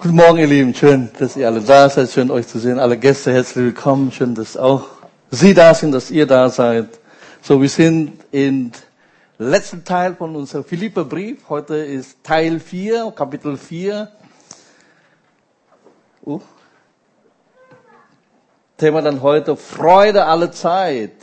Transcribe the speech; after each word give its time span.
Guten 0.00 0.14
Morgen, 0.14 0.38
ihr 0.38 0.46
Lieben. 0.46 0.74
Schön, 0.74 1.10
dass 1.18 1.36
ihr 1.36 1.48
alle 1.48 1.60
da 1.60 1.90
seid. 1.90 2.08
Schön, 2.08 2.30
euch 2.30 2.46
zu 2.46 2.60
sehen. 2.60 2.78
Alle 2.78 2.96
Gäste, 2.96 3.32
herzlich 3.32 3.64
willkommen. 3.64 4.12
Schön, 4.12 4.32
dass 4.32 4.56
auch 4.56 4.84
Sie 5.32 5.54
da 5.54 5.74
sind, 5.74 5.90
dass 5.90 6.12
ihr 6.12 6.24
da 6.24 6.48
seid. 6.50 6.86
So, 7.42 7.60
wir 7.60 7.68
sind 7.68 8.12
im 8.30 8.70
letzten 9.38 9.84
Teil 9.84 10.14
von 10.14 10.36
unserem 10.36 10.62
Philipperbrief. 10.62 11.48
Heute 11.48 11.78
ist 11.78 12.22
Teil 12.22 12.60
4, 12.60 13.12
Kapitel 13.16 13.56
4. 13.56 14.08
Uh. 16.24 16.40
Thema 18.76 19.02
dann 19.02 19.20
heute 19.20 19.56
Freude 19.56 20.26
alle 20.26 20.52
Zeit. 20.52 21.14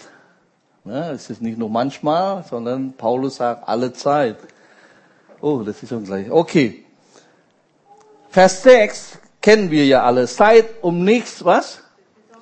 Ja, 0.84 1.14
es 1.14 1.30
ist 1.30 1.42
nicht 1.42 1.58
nur 1.58 1.70
manchmal, 1.70 2.44
sondern 2.50 2.92
Paulus 2.92 3.38
sagt 3.38 3.70
alle 3.70 3.94
Zeit. 3.94 4.36
Oh, 5.40 5.60
das 5.60 5.82
ist 5.82 5.88
schon 5.88 6.04
gleich. 6.04 6.30
Okay. 6.30 6.85
Vers 8.36 8.64
6 8.64 9.20
kennen 9.42 9.72
wir 9.72 9.86
ja 9.86 10.04
alle. 10.04 10.28
Seid 10.28 10.84
um 10.84 11.06
nichts, 11.06 11.46
was? 11.46 11.80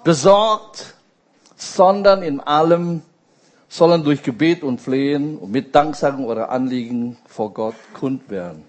Besorgt, 0.03 0.95
sondern 1.55 2.23
in 2.23 2.39
allem 2.39 3.03
sollen 3.69 4.03
durch 4.03 4.23
Gebet 4.23 4.63
und 4.63 4.81
Flehen 4.81 5.37
und 5.37 5.51
mit 5.51 5.75
Danksagen 5.75 6.25
eure 6.25 6.49
Anliegen 6.49 7.17
vor 7.27 7.53
Gott 7.53 7.75
kund 7.93 8.27
werden. 8.31 8.65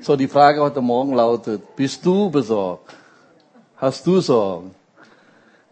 So, 0.00 0.16
die 0.16 0.26
Frage 0.26 0.62
heute 0.62 0.80
Morgen 0.80 1.14
lautet, 1.14 1.76
bist 1.76 2.04
du 2.04 2.28
besorgt? 2.28 2.96
Hast 3.76 4.04
du 4.04 4.20
Sorgen? 4.20 4.74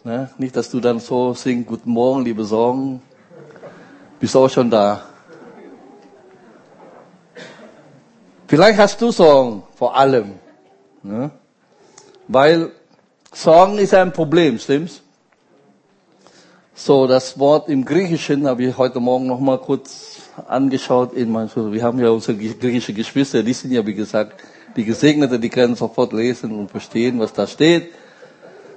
Ne? 0.04 0.30
Nicht, 0.38 0.54
dass 0.54 0.70
du 0.70 0.78
dann 0.78 1.00
so 1.00 1.34
singst, 1.34 1.66
guten 1.66 1.90
Morgen, 1.90 2.24
liebe 2.24 2.44
Sorgen. 2.44 3.02
Bist 4.20 4.36
auch 4.36 4.48
schon 4.48 4.70
da. 4.70 5.02
Vielleicht 8.46 8.78
hast 8.78 9.02
du 9.02 9.10
Sorgen 9.10 9.65
vor 9.76 9.96
allem. 9.96 10.32
Ne? 11.02 11.30
Weil 12.26 12.72
Sorgen 13.32 13.78
ist 13.78 13.94
ein 13.94 14.12
Problem, 14.12 14.58
stimmt's? 14.58 15.02
So, 16.74 17.06
das 17.06 17.38
Wort 17.38 17.68
im 17.68 17.84
Griechischen 17.84 18.46
habe 18.46 18.64
ich 18.64 18.76
heute 18.76 19.00
Morgen 19.00 19.26
noch 19.26 19.40
mal 19.40 19.58
kurz 19.58 20.22
angeschaut. 20.48 21.14
In 21.14 21.30
mein, 21.30 21.50
wir 21.54 21.82
haben 21.82 21.98
ja 21.98 22.10
unsere 22.10 22.36
griechische 22.36 22.92
Geschwister, 22.92 23.42
die 23.42 23.52
sind 23.52 23.70
ja 23.72 23.86
wie 23.86 23.94
gesagt 23.94 24.42
die 24.76 24.84
Gesegnete, 24.84 25.38
die 25.38 25.48
können 25.48 25.74
sofort 25.74 26.12
lesen 26.12 26.52
und 26.52 26.70
verstehen, 26.70 27.18
was 27.18 27.32
da 27.32 27.46
steht. 27.46 27.92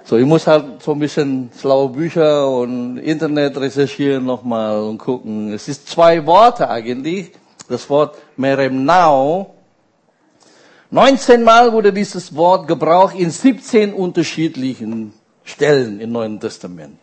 So, 0.06 0.18
ich 0.18 0.26
muss 0.26 0.48
halt 0.48 0.82
so 0.82 0.94
ein 0.94 1.00
bisschen 1.00 1.50
schlaue 1.60 1.90
Bücher 1.90 2.50
und 2.50 2.98
Internet 2.98 3.58
recherchieren 3.58 4.26
nochmal 4.26 4.82
und 4.82 4.98
gucken. 4.98 5.52
Es 5.52 5.68
ist 5.68 5.90
zwei 5.90 6.26
Worte 6.26 6.70
eigentlich. 6.70 7.32
Das 7.68 7.90
Wort 7.90 8.18
Meremnau 8.38 9.59
19 10.92 11.44
Mal 11.44 11.72
wurde 11.72 11.94
dieses 11.94 12.36
Wort 12.36 12.68
gebraucht 12.68 13.14
in 13.16 13.30
17 13.30 13.94
unterschiedlichen 13.94 15.14
Stellen 15.44 16.00
im 16.00 16.12
Neuen 16.12 16.40
Testament. 16.40 16.98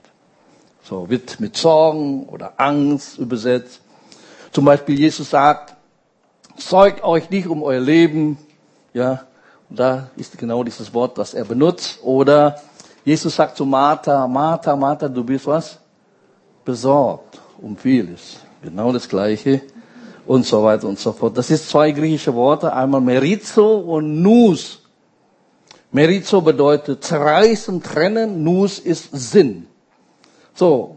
So 0.82 1.08
wird 1.08 1.38
mit 1.38 1.56
Sorgen 1.56 2.24
oder 2.26 2.54
Angst 2.56 3.16
übersetzt. 3.18 3.80
Zum 4.50 4.64
Beispiel 4.64 4.98
Jesus 4.98 5.30
sagt, 5.30 5.76
zeugt 6.56 7.04
euch 7.04 7.30
nicht 7.30 7.46
um 7.46 7.62
euer 7.62 7.80
Leben. 7.80 8.38
Ja, 8.92 9.22
und 9.70 9.78
da 9.78 10.10
ist 10.16 10.36
genau 10.36 10.64
dieses 10.64 10.92
Wort, 10.92 11.16
das 11.16 11.34
er 11.34 11.44
benutzt. 11.44 12.00
Oder 12.02 12.60
Jesus 13.04 13.36
sagt 13.36 13.56
zu 13.56 13.64
Martha, 13.64 14.26
Martha, 14.26 14.74
Martha, 14.74 15.08
du 15.08 15.22
bist 15.22 15.46
was? 15.46 15.78
Besorgt 16.64 17.40
um 17.58 17.76
vieles. 17.76 18.38
Genau 18.62 18.92
das 18.92 19.08
Gleiche 19.08 19.62
und 20.26 20.44
so 20.44 20.62
weiter 20.62 20.88
und 20.88 20.98
so 20.98 21.12
fort. 21.12 21.36
Das 21.36 21.50
ist 21.50 21.68
zwei 21.68 21.92
griechische 21.92 22.34
Worte, 22.34 22.72
einmal 22.72 23.00
Merizo 23.00 23.78
und 23.78 24.22
Nus. 24.22 24.80
Merizo 25.92 26.40
bedeutet 26.40 27.04
zerreißen, 27.04 27.82
trennen, 27.82 28.42
Nus 28.42 28.78
ist 28.78 29.08
Sinn. 29.12 29.66
So, 30.54 30.96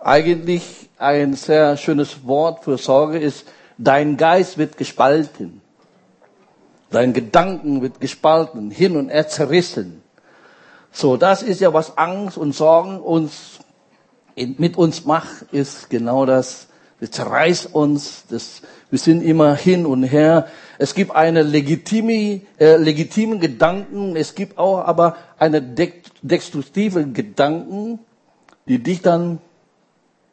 eigentlich 0.00 0.90
ein 0.98 1.34
sehr 1.34 1.76
schönes 1.76 2.26
Wort 2.26 2.64
für 2.64 2.78
Sorge 2.78 3.18
ist, 3.18 3.46
dein 3.78 4.16
Geist 4.16 4.58
wird 4.58 4.76
gespalten. 4.76 5.60
Dein 6.90 7.12
Gedanken 7.12 7.82
wird 7.82 8.00
gespalten, 8.00 8.70
hin 8.70 8.96
und 8.96 9.10
her 9.10 9.28
zerrissen. 9.28 10.02
So, 10.90 11.16
das 11.16 11.42
ist 11.42 11.60
ja, 11.60 11.72
was 11.72 11.98
Angst 11.98 12.38
und 12.38 12.54
Sorgen 12.54 13.00
uns, 13.00 13.58
mit 14.36 14.76
uns 14.76 15.04
macht, 15.04 15.52
ist 15.52 15.90
genau 15.90 16.24
das, 16.24 16.67
das 17.00 17.10
zerreißt 17.12 17.74
uns, 17.74 18.24
das, 18.28 18.62
wir 18.90 18.98
sind 18.98 19.22
immer 19.22 19.54
hin 19.54 19.86
und 19.86 20.02
her. 20.02 20.48
Es 20.78 20.94
gibt 20.94 21.14
eine 21.14 21.42
legitime, 21.42 22.42
äh, 22.58 22.76
legitimen 22.76 23.40
Gedanken, 23.40 24.16
es 24.16 24.34
gibt 24.34 24.58
auch 24.58 24.78
aber 24.78 25.16
eine 25.38 25.62
destruktive 26.22 27.06
Gedanken, 27.06 28.00
die 28.66 28.82
dich 28.82 29.02
dann 29.02 29.38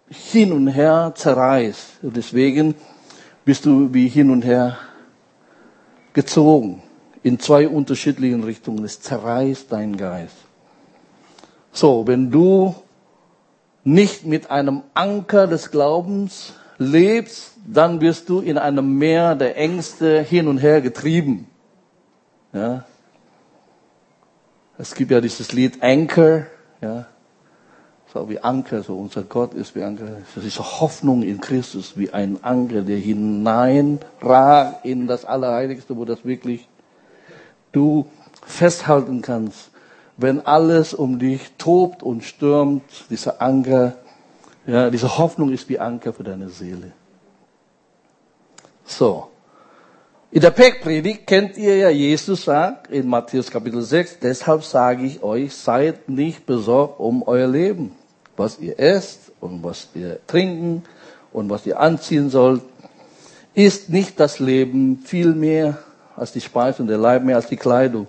hin 0.09 0.51
und 0.51 0.67
her 0.67 1.13
zerreißt. 1.15 2.03
Und 2.03 2.17
deswegen 2.17 2.75
bist 3.43 3.65
du 3.65 3.93
wie 3.93 4.07
hin 4.07 4.29
und 4.29 4.43
her 4.43 4.77
gezogen 6.13 6.81
in 7.23 7.39
zwei 7.39 7.67
unterschiedlichen 7.67 8.43
Richtungen. 8.43 8.83
Es 8.85 9.01
zerreißt 9.01 9.71
deinen 9.71 9.97
Geist. 9.97 10.35
So, 11.71 12.07
wenn 12.07 12.31
du 12.31 12.75
nicht 13.85 14.25
mit 14.25 14.51
einem 14.51 14.81
Anker 14.96 15.47
des 15.47 15.72
Glaubens 15.72 16.53
lebst, 16.78 17.53
dann 17.66 18.01
wirst 18.01 18.28
du 18.28 18.41
in 18.41 18.57
einem 18.57 18.97
Meer 18.97 19.35
der 19.35 19.56
Ängste 19.57 20.22
hin 20.22 20.50
und 20.50 20.57
her 20.57 20.81
getrieben. 20.81 21.47
Ja. 22.51 22.84
Es 24.78 24.94
gibt 24.94 25.12
ja 25.12 25.22
dieses 25.22 25.53
Lied 25.53 25.81
Anchor, 25.81 26.47
ja. 26.81 27.06
So 28.12 28.29
wie 28.29 28.40
Anker, 28.40 28.81
so 28.81 28.97
unser 28.97 29.23
Gott 29.23 29.53
ist 29.53 29.75
wie 29.75 29.84
Anker. 29.84 30.17
Das 30.34 30.44
ist 30.44 30.59
Hoffnung 30.59 31.22
in 31.22 31.40
Christus, 31.40 31.94
wie 31.96 32.12
ein 32.12 32.44
Anker, 32.44 32.81
der 32.81 32.97
hineinragt 32.97 34.85
in 34.85 35.06
das 35.06 35.25
Allerheiligste, 35.25 35.96
wo 35.96 36.06
das 36.06 36.25
wirklich 36.25 36.67
du 37.72 38.07
festhalten 38.46 39.22
kannst 39.22 39.69
wenn 40.17 40.45
alles 40.45 40.93
um 40.93 41.19
dich 41.19 41.51
tobt 41.57 42.03
und 42.03 42.23
stürmt, 42.23 42.83
dieser 43.09 43.41
Anker, 43.41 43.95
ja, 44.65 44.89
diese 44.89 45.17
Hoffnung 45.17 45.51
ist 45.51 45.67
wie 45.69 45.79
Anker 45.79 46.13
für 46.13 46.23
deine 46.23 46.49
Seele. 46.49 46.91
So. 48.85 49.27
In 50.31 50.41
der 50.41 50.51
Bergpredigt 50.51 51.27
kennt 51.27 51.57
ihr 51.57 51.77
ja, 51.77 51.89
Jesus 51.89 52.43
sagt 52.43 52.91
in 52.91 53.07
Matthäus 53.07 53.49
Kapitel 53.49 53.81
6, 53.81 54.19
deshalb 54.19 54.63
sage 54.63 55.05
ich 55.05 55.23
euch, 55.23 55.53
seid 55.55 56.09
nicht 56.09 56.45
besorgt 56.45 56.99
um 56.99 57.23
euer 57.23 57.47
Leben, 57.47 57.91
was 58.35 58.59
ihr 58.59 58.77
esst 58.79 59.31
und 59.39 59.63
was 59.63 59.89
ihr 59.93 60.19
trinken 60.27 60.83
und 61.31 61.49
was 61.49 61.65
ihr 61.65 61.79
anziehen 61.79 62.29
sollt. 62.29 62.61
Ist 63.53 63.89
nicht 63.89 64.19
das 64.19 64.39
Leben 64.39 64.99
viel 65.05 65.33
mehr 65.33 65.77
als 66.17 66.33
die 66.33 66.41
Speise 66.41 66.81
und 66.81 66.89
der 66.89 66.97
Leib 66.97 67.23
mehr 67.23 67.37
als 67.37 67.47
die 67.47 67.55
Kleidung? 67.55 68.07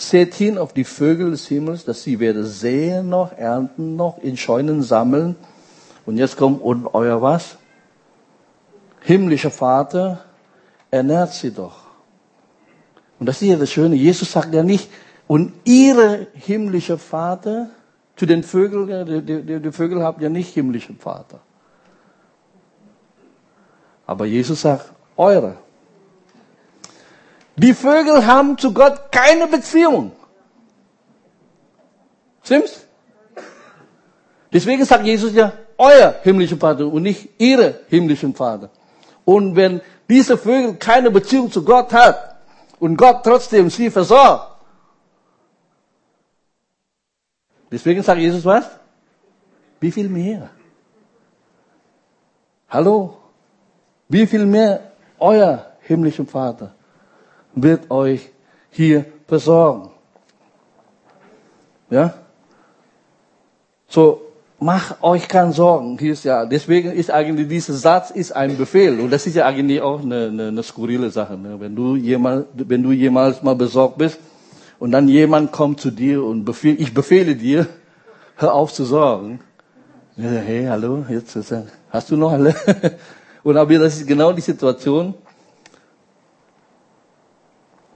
Seht 0.00 0.34
hin 0.34 0.58
auf 0.58 0.72
die 0.72 0.84
Vögel 0.84 1.32
des 1.32 1.48
Himmels, 1.48 1.84
dass 1.84 2.04
sie 2.04 2.20
weder 2.20 2.44
säen 2.44 3.08
noch 3.08 3.32
ernten 3.36 3.96
noch 3.96 4.18
in 4.22 4.36
Scheunen 4.36 4.82
sammeln. 4.82 5.34
Und 6.06 6.18
jetzt 6.18 6.36
kommt 6.36 6.62
und 6.62 6.86
euer 6.94 7.20
was? 7.20 7.56
Himmlischer 9.00 9.50
Vater 9.50 10.24
ernährt 10.92 11.32
sie 11.32 11.50
doch. 11.50 11.88
Und 13.18 13.26
das 13.26 13.42
ist 13.42 13.48
ja 13.48 13.56
das 13.56 13.72
Schöne. 13.72 13.96
Jesus 13.96 14.30
sagt 14.30 14.54
ja 14.54 14.62
nicht, 14.62 14.88
und 15.26 15.52
ihre 15.64 16.28
himmlische 16.32 16.96
Vater, 16.96 17.70
zu 18.14 18.24
den 18.24 18.44
Vögeln, 18.44 19.26
die, 19.26 19.42
die, 19.42 19.60
die 19.60 19.72
Vögel 19.72 20.04
haben 20.04 20.22
ja 20.22 20.28
nicht 20.28 20.54
himmlischen 20.54 20.96
Vater. 20.96 21.40
Aber 24.06 24.26
Jesus 24.26 24.60
sagt, 24.60 24.92
eure. 25.16 25.56
Die 27.58 27.74
Vögel 27.74 28.24
haben 28.24 28.56
zu 28.56 28.72
Gott 28.72 29.10
keine 29.10 29.48
Beziehung. 29.48 30.12
Stimmt's? 32.44 32.86
Deswegen 34.52 34.84
sagt 34.84 35.04
Jesus 35.04 35.34
ja, 35.34 35.52
euer 35.76 36.14
himmlischer 36.22 36.56
Vater 36.56 36.86
und 36.86 37.02
nicht 37.02 37.28
ihre 37.38 37.80
himmlischen 37.88 38.34
Vater. 38.34 38.70
Und 39.24 39.56
wenn 39.56 39.80
diese 40.08 40.38
Vögel 40.38 40.74
keine 40.76 41.10
Beziehung 41.10 41.50
zu 41.50 41.64
Gott 41.64 41.92
hat 41.92 42.36
und 42.78 42.96
Gott 42.96 43.24
trotzdem 43.24 43.68
sie 43.68 43.90
versorgt, 43.90 44.46
deswegen 47.70 48.02
sagt 48.02 48.20
Jesus 48.20 48.44
was? 48.44 48.66
Wie 49.80 49.90
viel 49.90 50.08
mehr? 50.08 50.48
Hallo? 52.68 53.18
Wie 54.08 54.26
viel 54.26 54.46
mehr 54.46 54.92
euer 55.18 55.66
himmlischer 55.80 56.24
Vater? 56.24 56.74
Wird 57.62 57.90
euch 57.90 58.30
hier 58.70 59.04
versorgen. 59.26 59.90
Ja? 61.90 62.14
So, 63.88 64.22
mach 64.60 65.02
euch 65.02 65.28
keine 65.28 65.52
Sorgen. 65.52 65.98
Hier 65.98 66.12
ist 66.12 66.24
ja, 66.24 66.44
deswegen 66.44 66.92
ist 66.92 67.10
eigentlich 67.10 67.48
dieser 67.48 67.74
Satz 67.74 68.10
ist 68.10 68.32
ein 68.32 68.56
Befehl. 68.56 69.00
Und 69.00 69.10
das 69.10 69.26
ist 69.26 69.36
ja 69.36 69.46
eigentlich 69.46 69.80
auch 69.80 70.02
eine, 70.02 70.26
eine, 70.26 70.48
eine 70.48 70.62
skurrile 70.62 71.10
Sache. 71.10 71.36
Ne? 71.36 71.58
Wenn 71.58 71.74
du 71.74 71.96
jemals, 71.96 72.46
wenn 72.54 72.82
du 72.82 72.92
jemals 72.92 73.42
mal 73.42 73.54
besorgt 73.54 73.98
bist 73.98 74.18
und 74.78 74.92
dann 74.92 75.08
jemand 75.08 75.52
kommt 75.52 75.80
zu 75.80 75.90
dir 75.90 76.22
und 76.24 76.44
befehl, 76.44 76.80
ich 76.80 76.92
befehle 76.92 77.34
dir, 77.34 77.66
hör 78.36 78.54
auf 78.54 78.72
zu 78.72 78.84
sorgen. 78.84 79.40
Hey, 80.16 80.66
hallo, 80.66 81.04
jetzt 81.08 81.38
hast 81.90 82.10
du 82.10 82.16
noch 82.16 82.32
alle? 82.32 82.52
Und 83.44 83.56
aber 83.56 83.78
das 83.78 83.98
ist 83.98 84.06
genau 84.06 84.32
die 84.32 84.40
Situation, 84.40 85.14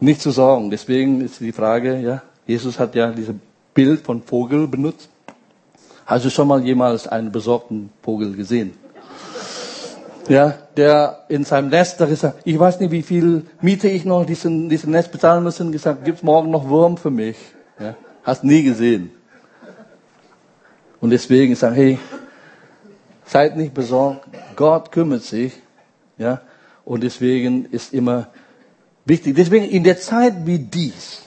nicht 0.02 0.20
zu 0.20 0.30
sorgen. 0.30 0.70
Deswegen 0.70 1.20
ist 1.20 1.40
die 1.40 1.52
Frage, 1.52 1.98
ja, 1.98 2.22
Jesus 2.46 2.78
hat 2.78 2.94
ja 2.94 3.10
dieses 3.10 3.34
Bild 3.72 4.00
von 4.00 4.22
Vogel 4.22 4.66
benutzt. 4.66 5.08
Hast 6.04 6.24
du 6.24 6.30
schon 6.30 6.48
mal 6.48 6.62
jemals 6.62 7.06
einen 7.06 7.30
besorgten 7.30 7.90
Vogel 8.02 8.34
gesehen? 8.34 8.72
Ja, 10.28 10.54
der 10.76 11.24
in 11.28 11.44
seinem 11.44 11.68
Nest, 11.68 12.00
da 12.00 12.06
gesagt, 12.06 12.40
ich 12.44 12.58
weiß 12.58 12.80
nicht, 12.80 12.90
wie 12.90 13.02
viel 13.02 13.46
Miete 13.60 13.88
ich 13.88 14.04
noch 14.04 14.24
diesen, 14.24 14.68
diesen 14.68 14.90
Nest 14.92 15.10
bezahlen 15.10 15.42
müssen, 15.42 15.72
gesagt, 15.72 16.04
gibt's 16.04 16.22
morgen 16.22 16.50
noch 16.50 16.68
Wurm 16.68 16.96
für 16.96 17.10
mich? 17.10 17.36
Ja, 17.78 17.94
hast 18.22 18.44
nie 18.44 18.62
gesehen. 18.62 19.10
Und 21.00 21.10
deswegen 21.10 21.56
sagen, 21.56 21.74
hey, 21.74 21.98
seid 23.24 23.56
nicht 23.56 23.74
besorgt, 23.74 24.28
Gott 24.54 24.92
kümmert 24.92 25.22
sich, 25.22 25.52
ja, 26.18 26.40
und 26.84 27.02
deswegen 27.02 27.66
ist 27.66 27.92
immer 27.92 28.28
wichtig. 29.04 29.34
Deswegen 29.34 29.64
in 29.64 29.84
der 29.84 29.98
Zeit 29.98 30.46
wie 30.46 30.58
dies, 30.58 31.22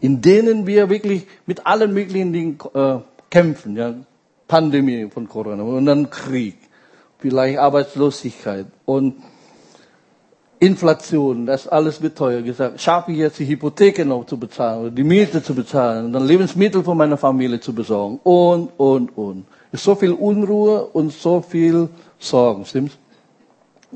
in 0.00 0.20
denen 0.20 0.66
wir 0.66 0.90
wirklich 0.90 1.26
mit 1.46 1.66
allen 1.66 1.92
möglichen 1.92 2.32
Dingen 2.32 2.58
äh, 2.74 2.98
kämpfen, 3.30 3.76
ja, 3.76 3.94
Pandemie 4.46 5.08
von 5.10 5.28
Corona 5.28 5.62
und 5.62 5.86
dann 5.86 6.10
Krieg, 6.10 6.56
vielleicht 7.18 7.58
Arbeitslosigkeit 7.58 8.66
und 8.84 9.14
Inflation, 10.60 11.46
das 11.46 11.68
alles 11.68 12.00
wird 12.00 12.16
teuer 12.16 12.40
gesagt. 12.42 12.80
Schaffe 12.80 13.12
ich 13.12 13.18
jetzt 13.18 13.38
die 13.38 13.46
Hypotheke 13.46 14.04
noch 14.04 14.24
zu 14.24 14.38
bezahlen 14.38 14.80
oder 14.82 14.90
die 14.90 15.04
Miete 15.04 15.42
zu 15.42 15.54
bezahlen 15.54 16.06
und 16.06 16.12
dann 16.12 16.26
Lebensmittel 16.26 16.82
für 16.82 16.94
meine 16.94 17.16
Familie 17.16 17.60
zu 17.60 17.74
besorgen 17.74 18.20
und, 18.22 18.70
und, 18.78 19.16
und. 19.16 19.46
Es 19.72 19.80
ist 19.80 19.84
so 19.84 19.94
viel 19.94 20.12
Unruhe 20.12 20.86
und 20.86 21.12
so 21.12 21.42
viel 21.42 21.88
Sorgen, 22.18 22.64
stimmt's? 22.64 22.96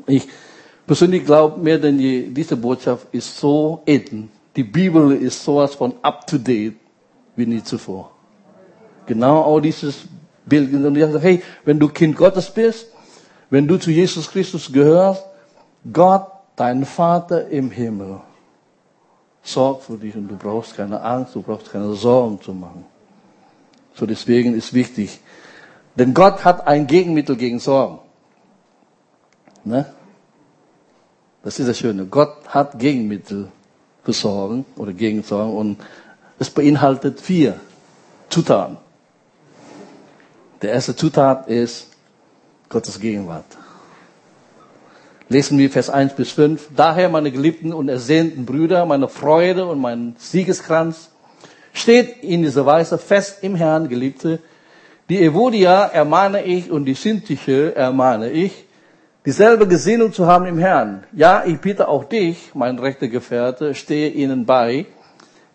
Ich 0.06 0.29
persönlich 0.88 1.25
glaube 1.25 1.61
mehr 1.61 1.79
denn 1.79 2.00
je, 2.00 2.31
diese 2.31 2.56
Botschaft 2.56 3.06
ist 3.12 3.38
so 3.38 3.82
eden. 3.87 4.31
Die 4.56 4.64
Bibel 4.64 5.12
ist 5.12 5.44
sowas 5.44 5.76
von 5.76 5.94
up 6.02 6.26
to 6.26 6.38
date 6.38 6.75
wie 7.37 7.46
nie 7.46 7.62
zuvor. 7.62 8.11
Genau 9.06 9.43
auch 9.43 9.61
dieses 9.61 10.05
Bild. 10.44 10.75
Und 10.75 10.96
ich 10.96 11.05
sage, 11.05 11.20
hey, 11.20 11.43
wenn 11.64 11.79
du 11.79 11.88
Kind 11.88 12.17
Gottes 12.17 12.50
bist, 12.50 12.88
wenn 13.50 13.69
du 13.69 13.76
zu 13.79 13.90
Jesus 13.90 14.29
Christus 14.31 14.73
gehörst, 14.73 15.25
Gott, 15.93 16.26
dein 16.56 16.85
Vater 16.85 17.49
im 17.49 17.70
Himmel, 17.70 18.20
sorgt 19.43 19.84
für 19.84 19.96
dich 19.96 20.17
und 20.17 20.29
du 20.29 20.37
brauchst 20.37 20.76
keine 20.76 21.00
Angst, 21.00 21.34
du 21.34 21.43
brauchst 21.43 21.70
keine 21.70 21.94
Sorgen 21.94 22.41
zu 22.41 22.52
machen. 22.52 22.84
So 23.94 24.06
deswegen 24.06 24.55
ist 24.55 24.75
wichtig. 24.75 25.20
Denn 25.96 26.14
Gott 26.14 26.44
hat 26.44 26.67
ein 26.67 26.87
Gegenmittel 26.87 27.37
gegen 27.37 27.58
Sorgen. 27.58 27.99
Ne? 29.64 29.87
Das 31.43 31.58
ist 31.58 31.69
das 31.69 31.79
Schöne. 31.79 32.06
Gott 32.06 32.49
hat 32.49 32.79
Gegenmittel 32.79 33.49
für 34.05 34.12
Sorgen 34.12 34.64
oder 34.76 34.93
gegen 34.93 35.23
Sorgen 35.23 35.56
und 35.56 35.79
es 36.38 36.50
beinhaltet 36.50 37.20
vier 37.20 37.61
Zutaten. 38.29 38.76
Der 40.62 40.73
erste 40.73 40.96
Zutat 40.96 41.49
ist 41.49 41.88
Gottes 42.69 42.99
Gegenwart. 42.99 43.44
Lesen 45.29 45.58
wir 45.58 45.70
Vers 45.70 45.90
1 45.90 46.14
bis 46.14 46.32
5. 46.32 46.70
Daher, 46.75 47.08
meine 47.11 47.31
geliebten 47.31 47.73
und 47.73 47.88
ersehnten 47.88 48.46
Brüder, 48.46 48.87
meine 48.87 49.08
Freude 49.08 49.67
und 49.67 49.79
mein 49.79 50.17
Siegeskranz, 50.19 51.11
steht 51.73 52.23
in 52.23 52.43
dieser 52.43 52.64
Weise 52.67 52.99
fest 52.99 53.38
im 53.43 53.55
Herrn, 53.55 53.88
Geliebte. 53.88 54.41
Die 55.08 55.23
Evodia 55.23 55.84
ermahne 55.84 56.44
ich 56.44 56.70
und 56.70 56.87
die 56.87 56.94
Sintiche 56.94 57.76
ermahne 57.76 58.31
ich, 58.31 58.64
dieselbe 59.25 59.67
Gesinnung 59.67 60.12
zu 60.12 60.26
haben 60.26 60.47
im 60.47 60.59
Herrn. 60.59 61.05
Ja, 61.12 61.44
ich 61.44 61.59
bitte 61.61 61.88
auch 61.88 62.05
dich, 62.05 62.50
mein 62.55 62.79
rechter 62.79 63.09
Gefährte, 63.09 63.75
stehe 63.75 64.11
ihnen 64.11 64.47
bei, 64.47 64.87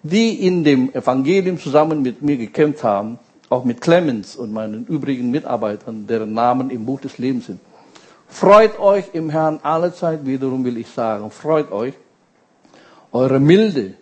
die 0.03 0.45
in 0.45 0.63
dem 0.63 0.93
Evangelium 0.93 1.57
zusammen 1.57 2.01
mit 2.01 2.21
mir 2.21 2.37
gekämpft 2.37 2.83
haben, 2.83 3.19
auch 3.49 3.63
mit 3.63 3.81
Clemens 3.81 4.35
und 4.35 4.51
meinen 4.51 4.85
übrigen 4.85 5.31
Mitarbeitern, 5.31 6.07
deren 6.07 6.33
Namen 6.33 6.69
im 6.69 6.85
Buch 6.85 7.01
des 7.01 7.17
Lebens 7.17 7.47
sind. 7.47 7.59
Freut 8.27 8.79
euch 8.79 9.05
im 9.13 9.29
Herrn 9.29 9.59
alle 9.63 9.93
Zeit, 9.93 10.25
wiederum 10.25 10.65
will 10.65 10.77
ich 10.77 10.87
sagen, 10.87 11.29
freut 11.29 11.71
euch. 11.71 11.93
Eure 13.11 13.39
Milde 13.39 13.93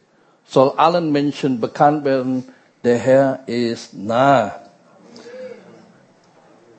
soll 0.45 0.71
allen 0.77 1.11
Menschen 1.11 1.59
bekannt 1.59 2.05
werden, 2.05 2.45
der 2.83 2.97
Herr 2.97 3.39
ist 3.45 3.93
nahe. 3.93 4.53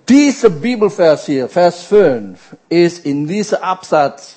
Dieser 0.08 0.50
Bibelvers 0.50 1.26
hier, 1.26 1.48
Vers 1.48 1.82
5, 1.84 2.56
ist 2.68 3.04
in 3.04 3.26
diesem 3.26 3.58
Absatz 3.58 4.36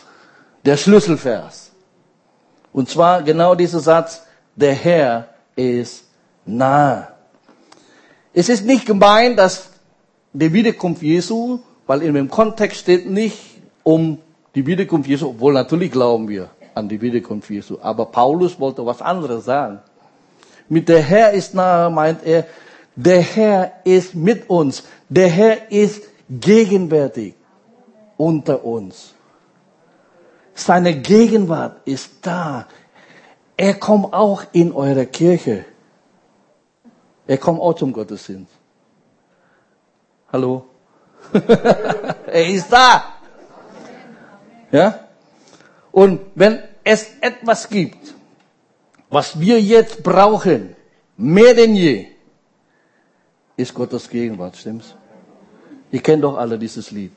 der 0.64 0.78
Schlüsselvers. 0.78 1.72
Und 2.72 2.90
zwar 2.90 3.24
genau 3.24 3.56
dieser 3.56 3.80
Satz, 3.80 4.24
der 4.56 4.74
Herr 4.74 5.30
ist 5.56 6.06
nahe. 6.46 7.08
Es 8.34 8.50
ist 8.50 8.66
nicht 8.66 8.86
gemeint, 8.86 9.40
dass 9.40 9.70
die 10.34 10.52
Wiederkunft 10.52 11.02
Jesu, 11.02 11.60
weil 11.88 12.02
in 12.02 12.14
dem 12.14 12.30
Kontext 12.30 12.82
steht 12.82 13.10
nicht 13.10 13.38
um 13.84 14.20
die 14.56 14.66
Wiederkunft 14.66 15.08
Jesu, 15.10 15.30
obwohl 15.30 15.54
natürlich 15.54 15.92
glauben 15.92 16.28
wir 16.28 16.50
an 16.74 16.90
die 16.90 17.00
Wiederkunft 17.00 17.50
Jesu. 17.50 17.78
Aber 17.82 18.06
Paulus 18.08 18.60
wollte 18.60 18.86
was 18.86 19.02
anderes 19.02 19.46
sagen. 19.46 19.80
Mit 20.68 20.90
der 20.90 21.02
Herr 21.02 21.32
ist 21.32 21.54
nahe 21.54 21.90
meint 21.90 22.26
er, 22.26 22.46
der 22.96 23.22
Herr 23.22 23.82
ist 23.84 24.16
mit 24.16 24.50
uns. 24.50 24.84
Der 25.10 25.30
Herr 25.30 25.72
ist 25.72 26.04
gegenwärtig 26.30 27.36
unter 28.18 28.64
uns. 28.64 29.14
Seine 30.54 30.96
Gegenwart 30.96 31.86
ist 31.86 32.12
da. 32.22 32.68
Er 33.58 33.74
kommt 33.76 34.14
auch 34.14 34.44
in 34.54 34.72
eure 34.72 35.06
Kirche. 35.06 35.66
Er 37.28 37.38
kommt 37.38 37.60
auch 37.60 37.74
zum 37.74 37.92
Gottesdienst. 37.92 38.52
Hallo? 40.32 40.66
er 42.28 42.48
ist 42.48 42.72
da. 42.72 43.16
Ja? 44.72 45.00
Und 45.92 46.22
wenn 46.36 46.62
es 46.84 47.08
etwas 47.20 47.68
gibt, 47.68 48.14
was 49.10 49.40
wir 49.40 49.62
jetzt 49.62 50.04
brauchen, 50.04 50.76
mehr 51.18 51.54
denn 51.54 51.76
je, 51.76 52.15
ist 53.58 53.74
Gottes 53.74 54.10
Gegenwart, 54.10 54.58
stimmt's? 54.58 54.96
Ihr 55.92 56.02
kennt 56.02 56.24
doch 56.24 56.38
alle 56.38 56.58
dieses 56.60 56.92
Lied. 56.92 57.12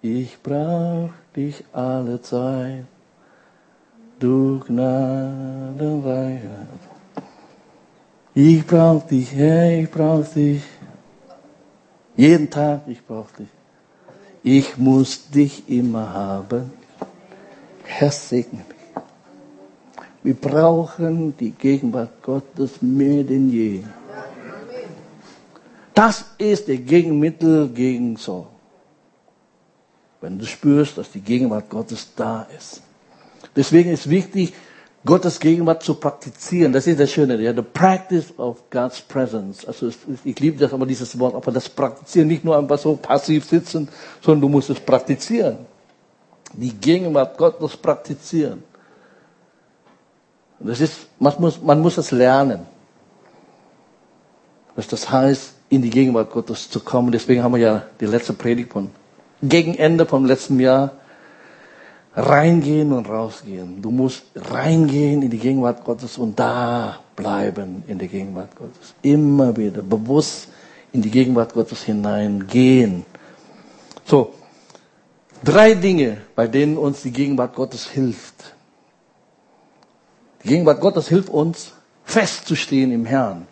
Ich 0.00 0.38
brauch 0.42 1.10
dich 1.34 1.64
alle 1.72 2.20
Zeit, 2.20 2.84
du 4.18 4.60
Gnadenweihheit. 4.60 6.40
Ich 8.34 8.66
brauch 8.66 9.06
dich, 9.06 9.32
Herr, 9.34 9.80
ich 9.80 9.90
brauch 9.90 10.26
dich. 10.26 10.62
Jeden 12.16 12.50
Tag, 12.50 12.82
ich 12.86 13.04
brauch 13.04 13.30
dich. 13.30 13.48
Ich 14.42 14.76
muss 14.76 15.30
dich 15.30 15.68
immer 15.68 16.12
haben. 16.12 16.72
Herr, 17.84 18.10
segne 18.10 18.58
mich. 18.58 18.76
Wir 20.22 20.34
brauchen 20.34 21.36
die 21.36 21.50
Gegenwart 21.50 22.22
Gottes 22.22 22.80
mehr 22.82 23.24
denn 23.24 23.50
je. 23.50 23.82
Das 25.94 26.24
ist 26.38 26.66
der 26.68 26.78
Gegenmittel 26.78 27.68
gegen 27.68 28.16
Sorgen. 28.16 28.48
Wenn 30.20 30.38
du 30.38 30.46
spürst, 30.46 30.98
dass 30.98 31.10
die 31.12 31.20
Gegenwart 31.20 31.70
Gottes 31.70 32.08
da 32.16 32.46
ist. 32.58 32.82
Deswegen 33.54 33.90
ist 33.90 34.10
wichtig, 34.10 34.52
Gottes 35.06 35.38
Gegenwart 35.38 35.82
zu 35.82 35.94
praktizieren. 35.94 36.72
Das 36.72 36.86
ist 36.86 36.98
das 36.98 37.12
Schöne, 37.12 37.36
ja, 37.40 37.54
the 37.54 37.62
practice 37.62 38.32
of 38.38 38.70
God's 38.70 39.00
presence. 39.02 39.64
Also 39.66 39.90
ich 40.24 40.40
liebe 40.40 40.58
das 40.58 40.72
aber 40.72 40.86
dieses 40.86 41.18
Wort, 41.18 41.34
aber 41.34 41.52
das 41.52 41.68
Praktizieren, 41.68 42.28
nicht 42.28 42.44
nur 42.44 42.56
einfach 42.56 42.78
so 42.78 42.96
passiv 42.96 43.44
sitzen, 43.44 43.88
sondern 44.22 44.40
du 44.40 44.48
musst 44.48 44.70
es 44.70 44.80
praktizieren. 44.80 45.58
Die 46.54 46.72
Gegenwart 46.72 47.36
Gottes 47.36 47.76
praktizieren. 47.76 48.62
Das 50.58 50.80
ist, 50.80 51.08
man 51.18 51.34
muss, 51.38 51.60
man 51.60 51.80
muss 51.80 51.98
es 51.98 52.10
lernen. 52.10 52.66
Was 54.74 54.88
das 54.88 55.10
heißt, 55.10 55.53
in 55.68 55.82
die 55.82 55.90
Gegenwart 55.90 56.30
Gottes 56.30 56.70
zu 56.70 56.80
kommen. 56.80 57.12
Deswegen 57.12 57.42
haben 57.42 57.54
wir 57.54 57.60
ja 57.60 57.82
die 58.00 58.06
letzte 58.06 58.32
Predigt 58.32 58.72
von 58.72 58.90
gegen 59.42 59.74
Ende 59.74 60.06
vom 60.06 60.24
letzten 60.24 60.60
Jahr 60.60 60.92
reingehen 62.14 62.92
und 62.92 63.08
rausgehen. 63.08 63.82
Du 63.82 63.90
musst 63.90 64.24
reingehen 64.34 65.22
in 65.22 65.30
die 65.30 65.38
Gegenwart 65.38 65.84
Gottes 65.84 66.16
und 66.16 66.38
da 66.38 67.00
bleiben 67.16 67.82
in 67.86 67.98
der 67.98 68.08
Gegenwart 68.08 68.54
Gottes. 68.56 68.94
Immer 69.02 69.56
wieder 69.56 69.82
bewusst 69.82 70.48
in 70.92 71.02
die 71.02 71.10
Gegenwart 71.10 71.52
Gottes 71.54 71.82
hineingehen. 71.82 73.04
So, 74.04 74.34
drei 75.42 75.74
Dinge, 75.74 76.18
bei 76.36 76.46
denen 76.46 76.78
uns 76.78 77.02
die 77.02 77.10
Gegenwart 77.10 77.54
Gottes 77.54 77.88
hilft. 77.88 78.54
Die 80.44 80.48
Gegenwart 80.48 80.80
Gottes 80.80 81.08
hilft 81.08 81.30
uns, 81.30 81.72
festzustehen 82.04 82.92
im 82.92 83.06
Herrn. 83.06 83.46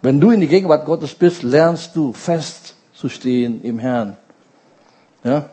Wenn 0.00 0.20
du 0.20 0.30
in 0.30 0.40
die 0.40 0.46
Gegenwart 0.46 0.86
Gottes 0.86 1.14
bist, 1.14 1.42
lernst 1.42 1.96
du 1.96 2.12
festzustehen 2.12 3.62
im 3.62 3.78
Herrn. 3.78 4.16
Ja? 5.24 5.50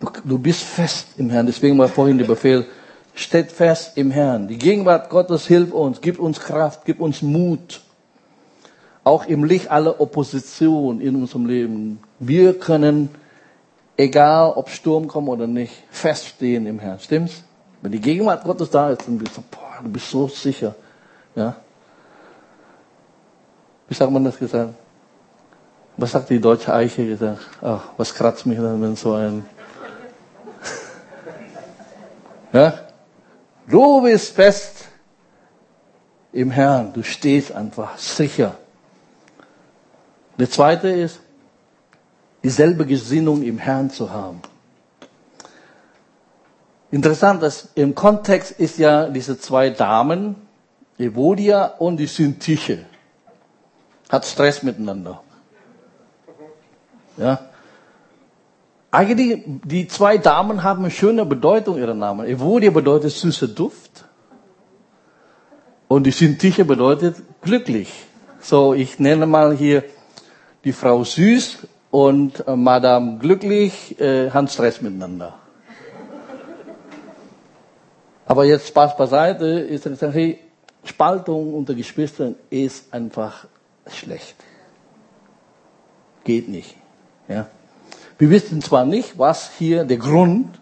Du, 0.00 0.08
du 0.24 0.38
bist 0.38 0.62
fest 0.62 1.08
im 1.18 1.30
Herrn. 1.30 1.46
Deswegen 1.46 1.78
war 1.78 1.88
vorhin 1.88 2.18
der 2.18 2.26
Befehl, 2.26 2.66
steht 3.14 3.52
fest 3.52 3.96
im 3.96 4.10
Herrn. 4.10 4.48
Die 4.48 4.58
Gegenwart 4.58 5.10
Gottes 5.10 5.46
hilft 5.46 5.72
uns, 5.72 6.00
gibt 6.00 6.18
uns 6.18 6.40
Kraft, 6.40 6.84
gibt 6.84 7.00
uns 7.00 7.22
Mut. 7.22 7.82
Auch 9.04 9.26
im 9.26 9.44
Licht 9.44 9.70
aller 9.70 10.00
Opposition 10.00 11.00
in 11.00 11.16
unserem 11.16 11.46
Leben. 11.46 12.00
Wir 12.18 12.58
können, 12.58 13.10
egal 13.96 14.52
ob 14.56 14.70
Sturm 14.70 15.06
kommt 15.06 15.28
oder 15.28 15.46
nicht, 15.46 15.72
feststehen 15.90 16.66
im 16.66 16.78
Herrn. 16.78 16.98
Stimmt's? 16.98 17.42
Wenn 17.82 17.92
die 17.92 18.00
Gegenwart 18.00 18.42
Gottes 18.42 18.70
da 18.70 18.90
ist, 18.90 19.06
dann 19.06 19.18
bist 19.18 19.36
du, 19.36 19.42
boah, 19.50 19.82
du 19.82 19.90
bist 19.90 20.10
so 20.10 20.28
sicher. 20.28 20.74
Ja? 21.36 21.56
Wie 23.88 23.94
sagt 23.94 24.10
man 24.10 24.24
das 24.24 24.38
gesagt? 24.38 24.74
Was 25.96 26.12
sagt 26.12 26.30
die 26.30 26.40
deutsche 26.40 26.72
Eiche 26.72 27.06
gesagt? 27.06 27.40
Ach, 27.62 27.84
was 27.96 28.12
kratzt 28.14 28.44
mich 28.46 28.58
dann, 28.58 28.80
wenn 28.82 28.96
so 28.96 29.14
ein 29.14 29.46
ja? 32.52 32.74
Du 33.66 34.02
bist 34.02 34.34
fest 34.34 34.88
im 36.32 36.50
Herrn. 36.50 36.92
Du 36.92 37.02
stehst 37.02 37.52
einfach 37.52 37.96
sicher. 37.98 38.56
Der 40.38 40.50
zweite 40.50 40.88
ist, 40.88 41.20
dieselbe 42.42 42.86
Gesinnung 42.86 43.42
im 43.42 43.58
Herrn 43.58 43.90
zu 43.90 44.10
haben. 44.10 44.40
Interessant, 46.90 47.42
dass 47.42 47.68
im 47.74 47.94
Kontext 47.94 48.52
ist 48.52 48.78
ja 48.78 49.08
diese 49.08 49.38
zwei 49.38 49.70
Damen, 49.70 50.36
Evodia 50.98 51.66
und 51.78 51.96
die 51.96 52.06
Syntyche, 52.06 52.86
hat 54.08 54.24
Stress 54.24 54.62
miteinander. 54.62 55.22
Ja. 57.16 57.40
Eigentlich, 58.90 59.42
die 59.64 59.88
zwei 59.88 60.16
Damen 60.16 60.62
haben 60.62 60.84
eine 60.84 60.90
schöne 60.90 61.26
Bedeutung, 61.26 61.76
ihre 61.76 61.94
Namen. 61.94 62.26
Evodia 62.26 62.70
bedeutet 62.70 63.12
süßer 63.12 63.48
Duft. 63.48 64.04
Und 65.88 66.04
die 66.04 66.10
Syntyche 66.10 66.64
bedeutet 66.64 67.16
glücklich. 67.42 67.92
So, 68.40 68.74
ich 68.74 68.98
nenne 68.98 69.26
mal 69.26 69.56
hier 69.56 69.84
die 70.64 70.72
Frau 70.72 71.04
süß 71.04 71.58
und 71.90 72.46
äh, 72.46 72.56
Madame 72.56 73.18
glücklich, 73.18 74.00
äh, 74.00 74.30
haben 74.30 74.48
Stress 74.48 74.80
miteinander. 74.80 75.34
Aber 78.26 78.44
jetzt 78.44 78.68
Spaß 78.68 78.96
beiseite, 78.96 79.46
ist 79.46 79.86
hey, 79.86 80.40
Spaltung 80.84 81.54
unter 81.54 81.74
Geschwistern 81.74 82.34
ist 82.50 82.92
einfach 82.92 83.46
schlecht. 83.90 84.36
Geht 86.24 86.48
nicht. 86.48 86.76
Ja. 87.28 87.48
Wir 88.18 88.30
wissen 88.30 88.62
zwar 88.62 88.84
nicht, 88.84 89.18
was 89.18 89.50
hier 89.58 89.84
der 89.84 89.98
Grund 89.98 90.58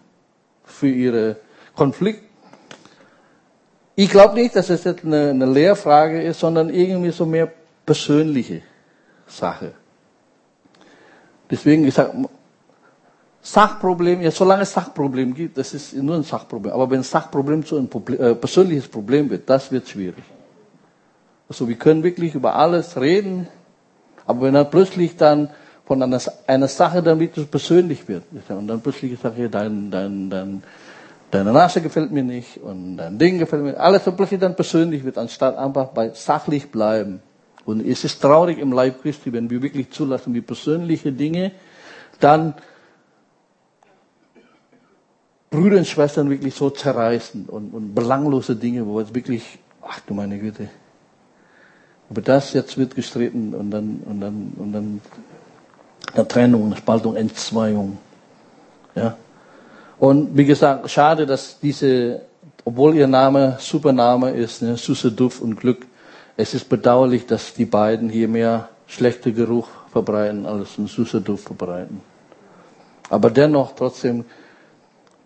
für 0.63 0.89
ihre 0.89 1.37
Konflikt. 1.75 2.23
Ich 3.95 4.09
glaube 4.09 4.35
nicht, 4.35 4.55
dass 4.55 4.69
es 4.69 4.83
jetzt 4.83 5.05
eine, 5.05 5.29
eine 5.29 5.45
Lehrfrage 5.45 6.21
ist, 6.21 6.39
sondern 6.39 6.69
irgendwie 6.69 7.11
so 7.11 7.25
mehr 7.25 7.51
persönliche 7.85 8.61
Sache. 9.25 9.73
Deswegen, 11.49 11.89
sage, 11.91 12.27
Sachproblem, 13.41 14.21
ja, 14.21 14.31
solange 14.31 14.63
es 14.63 14.73
Sachproblem 14.73 15.33
gibt, 15.33 15.57
das 15.57 15.73
ist 15.73 15.93
nur 15.93 16.15
ein 16.15 16.23
Sachproblem. 16.23 16.73
Aber 16.73 16.89
wenn 16.89 17.03
Sachproblem 17.03 17.63
zu 17.63 17.77
einem 17.77 17.87
Problem, 17.87 18.19
äh, 18.19 18.35
persönliches 18.35 18.87
Problem 18.87 19.29
wird, 19.29 19.47
das 19.47 19.71
wird 19.71 19.87
schwierig. 19.87 20.23
Also 21.47 21.67
wir 21.67 21.75
können 21.75 22.03
wirklich 22.03 22.35
über 22.35 22.55
alles 22.55 22.99
reden, 22.99 23.47
aber 24.25 24.41
wenn 24.41 24.53
dann 24.53 24.69
plötzlich 24.69 25.15
dann 25.15 25.49
von 25.85 26.01
einer, 26.01 26.19
einer 26.47 26.67
Sache 26.67 27.03
dann 27.03 27.19
wirklich 27.19 27.49
persönlich 27.49 28.07
wird. 28.07 28.23
Und 28.49 28.67
dann 28.67 28.81
plötzlich 28.81 29.19
sagt 29.19 29.37
er, 29.37 29.49
dein, 29.49 29.91
dein, 29.91 30.29
dein, 30.29 30.63
deine 31.29 31.53
Nase 31.53 31.81
gefällt 31.81 32.11
mir 32.11 32.23
nicht 32.23 32.57
und 32.57 32.97
dein 32.97 33.19
Ding 33.19 33.37
gefällt 33.37 33.61
mir 33.61 33.69
nicht. 33.69 33.79
Alles 33.79 34.03
so 34.03 34.11
plötzlich 34.11 34.39
dann 34.39 34.55
persönlich 34.55 35.03
wird, 35.03 35.17
anstatt 35.17 35.57
einfach 35.57 35.89
bei 35.89 36.09
sachlich 36.09 36.71
bleiben. 36.71 37.21
Und 37.65 37.85
es 37.85 38.03
ist 38.03 38.21
traurig 38.21 38.57
im 38.59 38.71
Leib 38.71 39.01
Christi, 39.01 39.31
wenn 39.31 39.49
wir 39.49 39.61
wirklich 39.61 39.91
zulassen, 39.91 40.33
wie 40.33 40.41
persönliche 40.41 41.11
Dinge 41.11 41.51
dann 42.19 42.53
Brüder 45.49 45.77
und 45.77 45.87
Schwestern 45.87 46.29
wirklich 46.29 46.53
so 46.53 46.69
zerreißen 46.69 47.45
und, 47.45 47.73
und 47.73 47.95
belanglose 47.95 48.55
Dinge, 48.55 48.85
wo 48.85 48.99
es 48.99 49.13
wirklich, 49.13 49.59
ach 49.81 49.99
du 50.01 50.13
meine 50.13 50.37
Güte, 50.37 50.69
über 52.09 52.21
das 52.21 52.53
jetzt 52.53 52.77
wird 52.77 52.95
gestritten 52.95 53.53
und 53.53 53.71
dann, 53.71 54.01
und 54.05 54.21
dann, 54.21 54.53
und 54.57 54.73
dann 54.73 55.01
eine 56.13 56.27
Trennung, 56.27 56.65
eine 56.65 56.77
Spaltung, 56.77 57.15
Entzweiung. 57.15 57.97
Ja. 58.95 59.17
Und 59.97 60.37
wie 60.37 60.45
gesagt, 60.45 60.89
schade, 60.89 61.25
dass 61.25 61.59
diese, 61.59 62.21
obwohl 62.63 62.95
ihr 62.95 63.07
Name 63.07 63.57
Supername 63.59 64.31
ist, 64.31 64.61
ne, 64.61 64.77
Süße 64.77 65.11
Duft 65.11 65.41
und 65.41 65.59
Glück, 65.59 65.85
es 66.37 66.53
ist 66.53 66.67
bedauerlich, 66.67 67.25
dass 67.25 67.53
die 67.53 67.65
beiden 67.65 68.09
hier 68.09 68.27
mehr 68.27 68.69
schlechter 68.87 69.31
Geruch 69.31 69.67
verbreiten 69.91 70.45
als 70.45 70.77
ein 70.77 70.87
süßer 70.87 71.21
Duft 71.21 71.45
verbreiten. 71.45 72.01
Aber 73.09 73.29
dennoch 73.29 73.73
trotzdem, 73.75 74.25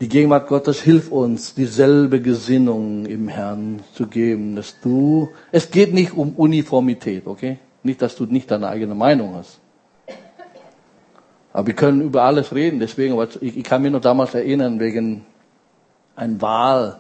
die 0.02 0.08
Gegenwart 0.08 0.48
Gottes 0.48 0.82
hilft 0.82 1.12
uns, 1.12 1.54
dieselbe 1.54 2.22
Gesinnung 2.22 3.06
im 3.06 3.28
Herrn 3.28 3.82
zu 3.94 4.08
geben, 4.08 4.56
dass 4.56 4.80
du, 4.82 5.30
es 5.52 5.72
geht 5.72 5.94
nicht 5.94 6.14
um 6.14 6.34
Uniformität, 6.36 7.28
okay? 7.28 7.60
Nicht, 7.84 8.02
dass 8.02 8.16
du 8.16 8.26
nicht 8.26 8.50
deine 8.50 8.70
eigene 8.70 8.96
Meinung 8.96 9.36
hast. 9.36 9.60
Aber 11.52 11.68
wir 11.68 11.74
können 11.74 12.02
über 12.02 12.24
alles 12.24 12.54
reden. 12.54 12.80
Deswegen, 12.80 13.20
ich, 13.42 13.58
ich 13.58 13.64
kann 13.64 13.82
mich 13.82 13.92
noch 13.92 14.02
damals 14.02 14.34
erinnern, 14.34 14.80
wegen 14.80 15.26
ein 16.16 16.42
Wahl. 16.42 17.00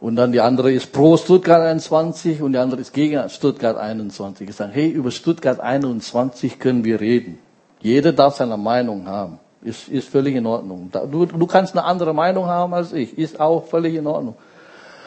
Und 0.00 0.16
dann 0.16 0.32
die 0.32 0.40
andere 0.40 0.72
ist 0.72 0.92
pro 0.92 1.16
Stuttgart 1.16 1.60
21 1.60 2.42
und 2.42 2.52
die 2.52 2.58
andere 2.58 2.80
ist 2.80 2.92
gegen 2.92 3.28
Stuttgart 3.28 3.76
21. 3.76 4.48
Ich 4.48 4.56
sage, 4.56 4.72
hey, 4.72 4.88
über 4.88 5.10
Stuttgart 5.10 5.60
21 5.60 6.58
können 6.58 6.84
wir 6.84 7.00
reden. 7.00 7.38
Jeder 7.80 8.12
darf 8.12 8.36
seine 8.36 8.56
Meinung 8.56 9.06
haben. 9.06 9.38
Ist, 9.62 9.88
ist 9.88 10.08
völlig 10.08 10.36
in 10.36 10.46
Ordnung. 10.46 10.90
Du, 11.10 11.26
du 11.26 11.46
kannst 11.46 11.76
eine 11.76 11.84
andere 11.84 12.14
Meinung 12.14 12.46
haben 12.46 12.72
als 12.72 12.92
ich. 12.92 13.18
Ist 13.18 13.38
auch 13.38 13.66
völlig 13.66 13.94
in 13.94 14.06
Ordnung. 14.06 14.34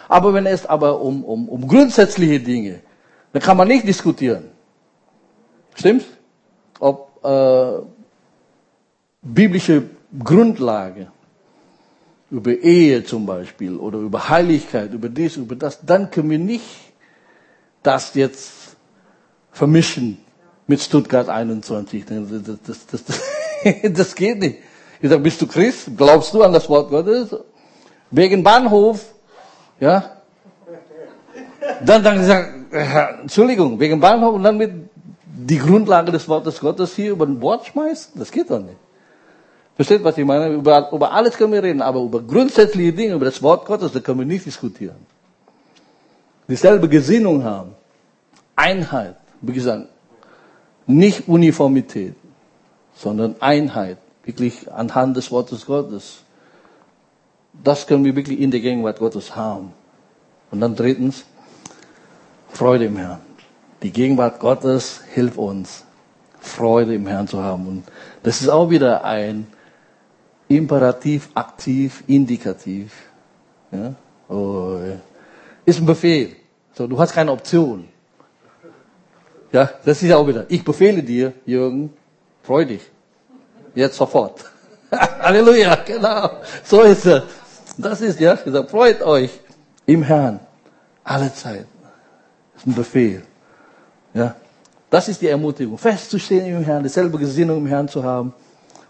Aber 0.08 0.34
wenn 0.34 0.46
es 0.46 0.66
aber 0.66 1.02
um, 1.02 1.24
um, 1.24 1.50
um 1.50 1.68
grundsätzliche 1.68 2.40
Dinge, 2.40 2.82
dann 3.32 3.42
kann 3.42 3.58
man 3.58 3.68
nicht 3.68 3.88
diskutieren. 3.88 4.46
Stimmt's? 5.74 6.06
Ob 6.80 7.20
äh, 7.24 7.84
biblische 9.24 9.84
Grundlage, 10.24 11.08
über 12.30 12.52
Ehe 12.52 13.04
zum 13.04 13.26
Beispiel 13.26 13.78
oder 13.78 14.00
über 14.00 14.28
Heiligkeit, 14.28 14.92
über 14.92 15.08
dies, 15.08 15.38
über 15.38 15.56
das, 15.56 15.80
dann 15.86 16.10
können 16.10 16.32
wir 16.32 16.40
nicht 16.40 16.66
das 17.84 18.16
jetzt 18.16 18.76
vermischen 19.52 20.18
mit 20.66 20.82
Stuttgart 20.82 21.30
21. 21.30 22.06
Das, 22.06 22.88
das, 22.88 23.06
das, 23.06 23.22
das, 23.92 24.16
geht 24.16 24.40
nicht. 24.40 24.58
Ich 25.02 25.10
sage, 25.10 25.22
bist 25.22 25.42
du 25.42 25.48
Christ? 25.48 25.90
Glaubst 25.96 26.34
du 26.34 26.44
an 26.44 26.54
das 26.54 26.70
Wort 26.70 26.90
Gottes? 26.90 27.36
Wegen 28.12 28.44
Bahnhof, 28.44 29.04
ja? 29.80 30.12
Dann, 31.84 32.04
dann 32.04 32.20
gesagt, 32.20 32.54
Entschuldigung, 33.22 33.80
wegen 33.80 34.00
Bahnhof 34.00 34.36
und 34.36 34.44
dann 34.44 34.58
mit 34.58 34.72
die 35.26 35.58
Grundlage 35.58 36.12
des 36.12 36.28
Wortes 36.28 36.60
Gottes 36.60 36.96
hier 36.96 37.12
über 37.12 37.26
ein 37.26 37.42
Wort 37.42 37.66
schmeißen? 37.66 38.14
Das 38.16 38.32
geht 38.32 38.50
doch 38.50 38.60
nicht. 38.60 38.78
Versteht, 39.76 40.04
was 40.04 40.18
ich 40.18 40.26
meine? 40.26 40.54
Über, 40.54 40.92
über 40.92 41.12
alles 41.12 41.36
können 41.36 41.54
wir 41.54 41.64
reden, 41.64 41.82
aber 41.82 42.02
über 42.02 42.22
grundsätzliche 42.22 42.94
Dinge, 42.94 43.16
über 43.16 43.26
das 43.26 43.42
Wort 43.42 43.66
Gottes, 43.66 43.92
da 43.92 44.00
können 44.00 44.20
wir 44.20 44.26
nicht 44.26 44.46
diskutieren. 44.46 44.98
Dieselbe 46.48 46.88
Gesinnung 46.88 47.44
haben. 47.44 47.72
Einheit. 48.56 49.16
Wie 49.42 49.54
gesagt, 49.54 49.88
nicht 50.86 51.28
Uniformität, 51.28 52.16
sondern 52.96 53.36
Einheit. 53.40 53.98
Wirklich 54.24 54.72
anhand 54.72 55.18
des 55.18 55.32
Wortes 55.32 55.66
Gottes. 55.66 56.24
Das 57.64 57.88
können 57.88 58.06
wir 58.06 58.16
wirklich 58.16 58.40
in 58.40 58.52
der 58.52 58.62
Gegenwart 58.62 59.00
Gottes 59.00 59.36
haben. 59.36 59.74
Und 60.52 60.62
dann 60.62 60.76
drittens, 60.76 61.26
Freude 62.50 62.86
im 62.86 62.98
Herrn. 62.98 63.20
Die 63.82 63.92
Gegenwart 63.92 64.40
Gottes 64.40 65.02
hilft 65.14 65.38
uns, 65.38 65.84
Freude 66.40 66.96
im 66.96 67.08
Herrn 67.08 67.28
zu 67.28 67.42
haben. 67.44 67.68
Und 67.68 67.84
das 68.24 68.42
ist 68.42 68.50
auch 68.50 68.70
wieder 68.70 69.04
ein 69.04 69.48
Imperativ, 70.48 71.30
aktiv, 71.34 72.04
indikativ. 72.08 72.94
Ja? 73.72 73.96
Oh, 74.30 74.78
ist 75.66 75.80
ein 75.80 75.86
Befehl. 75.86 76.36
So, 76.74 76.88
du 76.88 77.00
hast 77.00 77.14
keine 77.14 77.32
Option. 77.32 77.88
Ja, 79.52 79.70
das 79.86 80.02
ist 80.02 80.10
ja 80.10 80.18
auch 80.18 80.28
wieder. 80.28 80.46
Ich 80.50 80.64
befehle 80.64 81.04
dir, 81.04 81.34
Jürgen, 81.46 81.94
freu 82.44 82.66
dich. 82.66 82.82
Jetzt 83.74 83.98
sofort. 83.98 84.46
Halleluja, 84.92 85.76
genau. 85.86 86.30
So 86.64 86.82
ist 86.82 87.06
es. 87.06 87.24
Das 87.78 88.02
ist, 88.02 88.20
ja, 88.20 88.36
gesagt, 88.36 88.70
freut 88.70 89.02
euch 89.02 89.32
im 89.86 90.04
Herrn. 90.04 90.40
Alle 91.04 91.34
Zeit. 91.34 91.66
Das 92.54 92.62
ist 92.62 92.68
ein 92.68 92.76
Befehl. 92.76 93.24
Ja. 94.14 94.36
Das 94.90 95.10
ist 95.10 95.22
die 95.22 95.28
Ermutigung. 95.28 95.78
Festzustehen 95.80 96.46
im 96.46 96.64
Herrn, 96.64 96.84
dieselbe 96.84 97.18
Gesinnung 97.18 97.58
im 97.58 97.66
Herrn 97.66 97.88
zu 97.88 98.04
haben. 98.04 98.32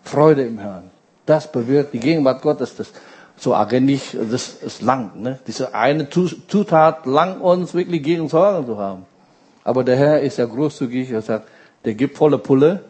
Freude 0.03 0.43
im 0.43 0.60
Herrn. 0.60 0.91
Das 1.25 1.50
bewirkt 1.50 1.93
die 1.93 2.00
Gegenwart 2.00 2.41
Gottes. 2.41 2.75
Das, 2.75 2.91
so 3.38 3.55
eigentlich, 3.55 4.17
das 4.29 4.50
ist 4.62 4.81
lang. 4.81 5.22
Ne? 5.22 5.39
Diese 5.48 5.74
eine 5.74 6.10
Zutat 6.10 7.05
lang 7.05 7.39
uns 7.39 7.74
wirklich 7.74 8.03
gegen 8.03 8.27
Sorgen 8.27 8.65
zu 8.65 8.77
haben. 8.77 9.05
Aber 9.63 9.86
der 9.86 9.95
Herr 9.95 10.19
ist 10.19 10.38
ja 10.38 10.45
großzügig. 10.45 11.12
Er 11.12 11.22
sagt, 11.22 11.48
der 11.86 11.93
gibt 11.93 12.17
volle 12.17 12.38
Pulle. 12.38 12.83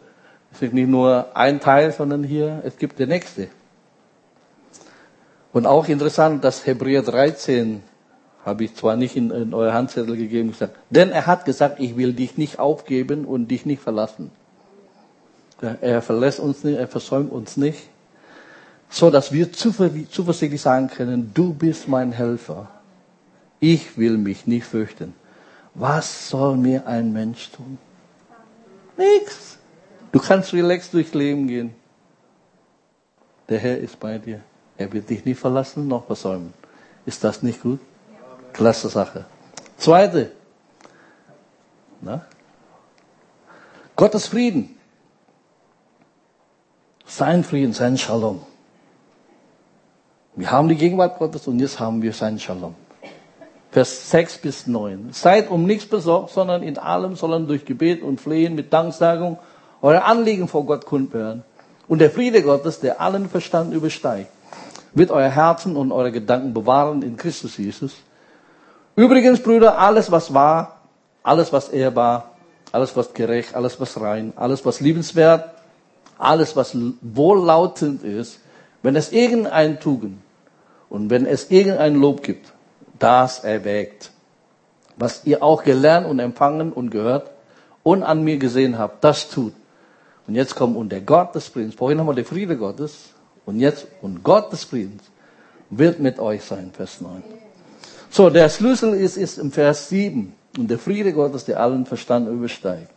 Es 0.54 0.62
ist 0.62 0.72
nicht 0.72 0.88
nur 0.88 1.36
ein 1.36 1.60
Teil, 1.60 1.92
sondern 1.92 2.22
hier, 2.22 2.62
es 2.64 2.76
gibt 2.76 2.98
der 3.00 3.08
nächste. 3.08 3.48
Und 5.52 5.66
auch 5.66 5.88
interessant, 5.88 6.44
dass 6.44 6.64
Hebräer 6.64 7.02
13 7.02 7.82
habe 8.44 8.64
ich 8.64 8.74
zwar 8.74 8.96
nicht 8.96 9.16
in, 9.16 9.30
in 9.30 9.54
euer 9.54 9.72
Handzettel 9.72 10.16
gegeben, 10.16 10.52
gesagt, 10.52 10.76
denn 10.90 11.10
er 11.10 11.26
hat 11.26 11.44
gesagt, 11.44 11.80
ich 11.80 11.96
will 11.96 12.12
dich 12.12 12.36
nicht 12.36 12.58
aufgeben 12.58 13.24
und 13.24 13.48
dich 13.48 13.66
nicht 13.66 13.82
verlassen. 13.82 14.30
Er 15.80 16.02
verlässt 16.02 16.40
uns 16.40 16.62
nicht, 16.62 16.78
er 16.78 16.88
versäumt 16.88 17.32
uns 17.32 17.56
nicht, 17.56 17.88
so 18.90 19.10
dass 19.10 19.32
wir 19.32 19.52
zuversichtlich 19.52 20.60
sagen 20.60 20.88
können, 20.88 21.32
du 21.34 21.54
bist 21.54 21.88
mein 21.88 22.12
Helfer. 22.12 22.68
Ich 23.60 23.96
will 23.96 24.18
mich 24.18 24.46
nicht 24.46 24.66
fürchten. 24.66 25.14
Was 25.74 26.28
soll 26.28 26.56
mir 26.56 26.86
ein 26.86 27.12
Mensch 27.12 27.50
tun? 27.50 27.78
Nichts. 28.96 29.53
Du 30.14 30.20
kannst 30.20 30.52
relaxed 30.52 30.94
durchs 30.94 31.12
Leben 31.12 31.48
gehen. 31.48 31.74
Der 33.48 33.58
Herr 33.58 33.78
ist 33.78 33.98
bei 33.98 34.16
dir. 34.16 34.42
Er 34.78 34.92
wird 34.92 35.10
dich 35.10 35.24
nicht 35.24 35.40
verlassen 35.40 35.88
noch 35.88 36.06
versäumen. 36.06 36.54
Ist 37.04 37.24
das 37.24 37.42
nicht 37.42 37.60
gut? 37.60 37.80
Klasse 38.52 38.88
Sache. 38.88 39.24
Zweite. 39.76 40.30
Na? 42.00 42.24
Gottes 43.96 44.28
Frieden. 44.28 44.76
Sein 47.04 47.42
Frieden, 47.42 47.72
sein 47.72 47.98
Shalom. 47.98 48.40
Wir 50.36 50.48
haben 50.48 50.68
die 50.68 50.76
Gegenwart 50.76 51.18
Gottes 51.18 51.48
und 51.48 51.58
jetzt 51.58 51.80
haben 51.80 52.00
wir 52.02 52.12
sein 52.12 52.38
Shalom. 52.38 52.76
Vers 53.72 54.12
6 54.12 54.38
bis 54.38 54.68
9. 54.68 55.08
Seid 55.10 55.50
um 55.50 55.66
nichts 55.66 55.86
besorgt, 55.86 56.30
sondern 56.30 56.62
in 56.62 56.78
allem 56.78 57.16
sollen 57.16 57.48
durch 57.48 57.64
Gebet 57.64 58.00
und 58.00 58.20
Flehen 58.20 58.54
mit 58.54 58.72
Danksagung 58.72 59.38
eure 59.84 60.04
Anliegen 60.04 60.48
vor 60.48 60.64
Gott 60.64 60.86
kundwerden. 60.86 61.42
Und 61.88 61.98
der 61.98 62.10
Friede 62.10 62.42
Gottes, 62.42 62.80
der 62.80 63.02
allen 63.02 63.28
Verstand 63.28 63.74
übersteigt, 63.74 64.30
wird 64.94 65.10
euer 65.10 65.28
Herzen 65.28 65.76
und 65.76 65.92
eure 65.92 66.10
Gedanken 66.10 66.54
bewahren 66.54 67.02
in 67.02 67.18
Christus 67.18 67.58
Jesus. 67.58 67.92
Übrigens, 68.96 69.42
Brüder, 69.42 69.78
alles 69.78 70.10
was 70.10 70.32
wahr, 70.32 70.80
alles 71.22 71.52
was 71.52 71.68
ehrbar, 71.68 72.30
alles 72.72 72.96
was 72.96 73.12
gerecht, 73.12 73.54
alles 73.54 73.78
was 73.78 74.00
rein, 74.00 74.32
alles 74.36 74.64
was 74.64 74.80
liebenswert, 74.80 75.50
alles 76.16 76.56
was 76.56 76.74
wohllautend 77.02 78.02
ist, 78.04 78.40
wenn 78.82 78.96
es 78.96 79.12
irgendein 79.12 79.80
Tugend 79.80 80.16
und 80.88 81.10
wenn 81.10 81.26
es 81.26 81.50
irgendein 81.50 81.96
Lob 81.96 82.22
gibt, 82.22 82.54
das 82.98 83.44
erwägt. 83.44 84.12
Was 84.96 85.26
ihr 85.26 85.42
auch 85.42 85.62
gelernt 85.62 86.06
und 86.06 86.20
empfangen 86.20 86.72
und 86.72 86.88
gehört 86.88 87.30
und 87.82 88.02
an 88.02 88.24
mir 88.24 88.38
gesehen 88.38 88.78
habt, 88.78 89.04
das 89.04 89.28
tut. 89.28 89.52
Und 90.26 90.34
jetzt 90.34 90.54
kommt 90.54 90.76
und 90.76 90.90
der 90.90 91.00
Gott 91.00 91.34
des 91.34 91.48
Friedens, 91.48 91.74
vorhin 91.74 91.98
haben 91.98 92.06
wir 92.06 92.14
den 92.14 92.24
Friede 92.24 92.56
Gottes, 92.56 93.10
und 93.46 93.60
jetzt, 93.60 93.86
und 94.00 94.22
Gott 94.22 94.52
des 94.52 94.64
Friedens 94.64 95.02
wird 95.70 96.00
mit 96.00 96.18
euch 96.18 96.42
sein, 96.42 96.70
Vers 96.72 97.00
9. 97.00 97.22
So, 98.10 98.30
der 98.30 98.48
Schlüssel 98.48 98.94
ist, 98.94 99.16
ist 99.16 99.38
im 99.38 99.50
Vers 99.50 99.88
7. 99.88 100.34
Und 100.56 100.70
der 100.70 100.78
Friede 100.78 101.12
Gottes, 101.12 101.44
der 101.44 101.60
allen 101.60 101.84
Verstand 101.84 102.28
übersteigt. 102.28 102.90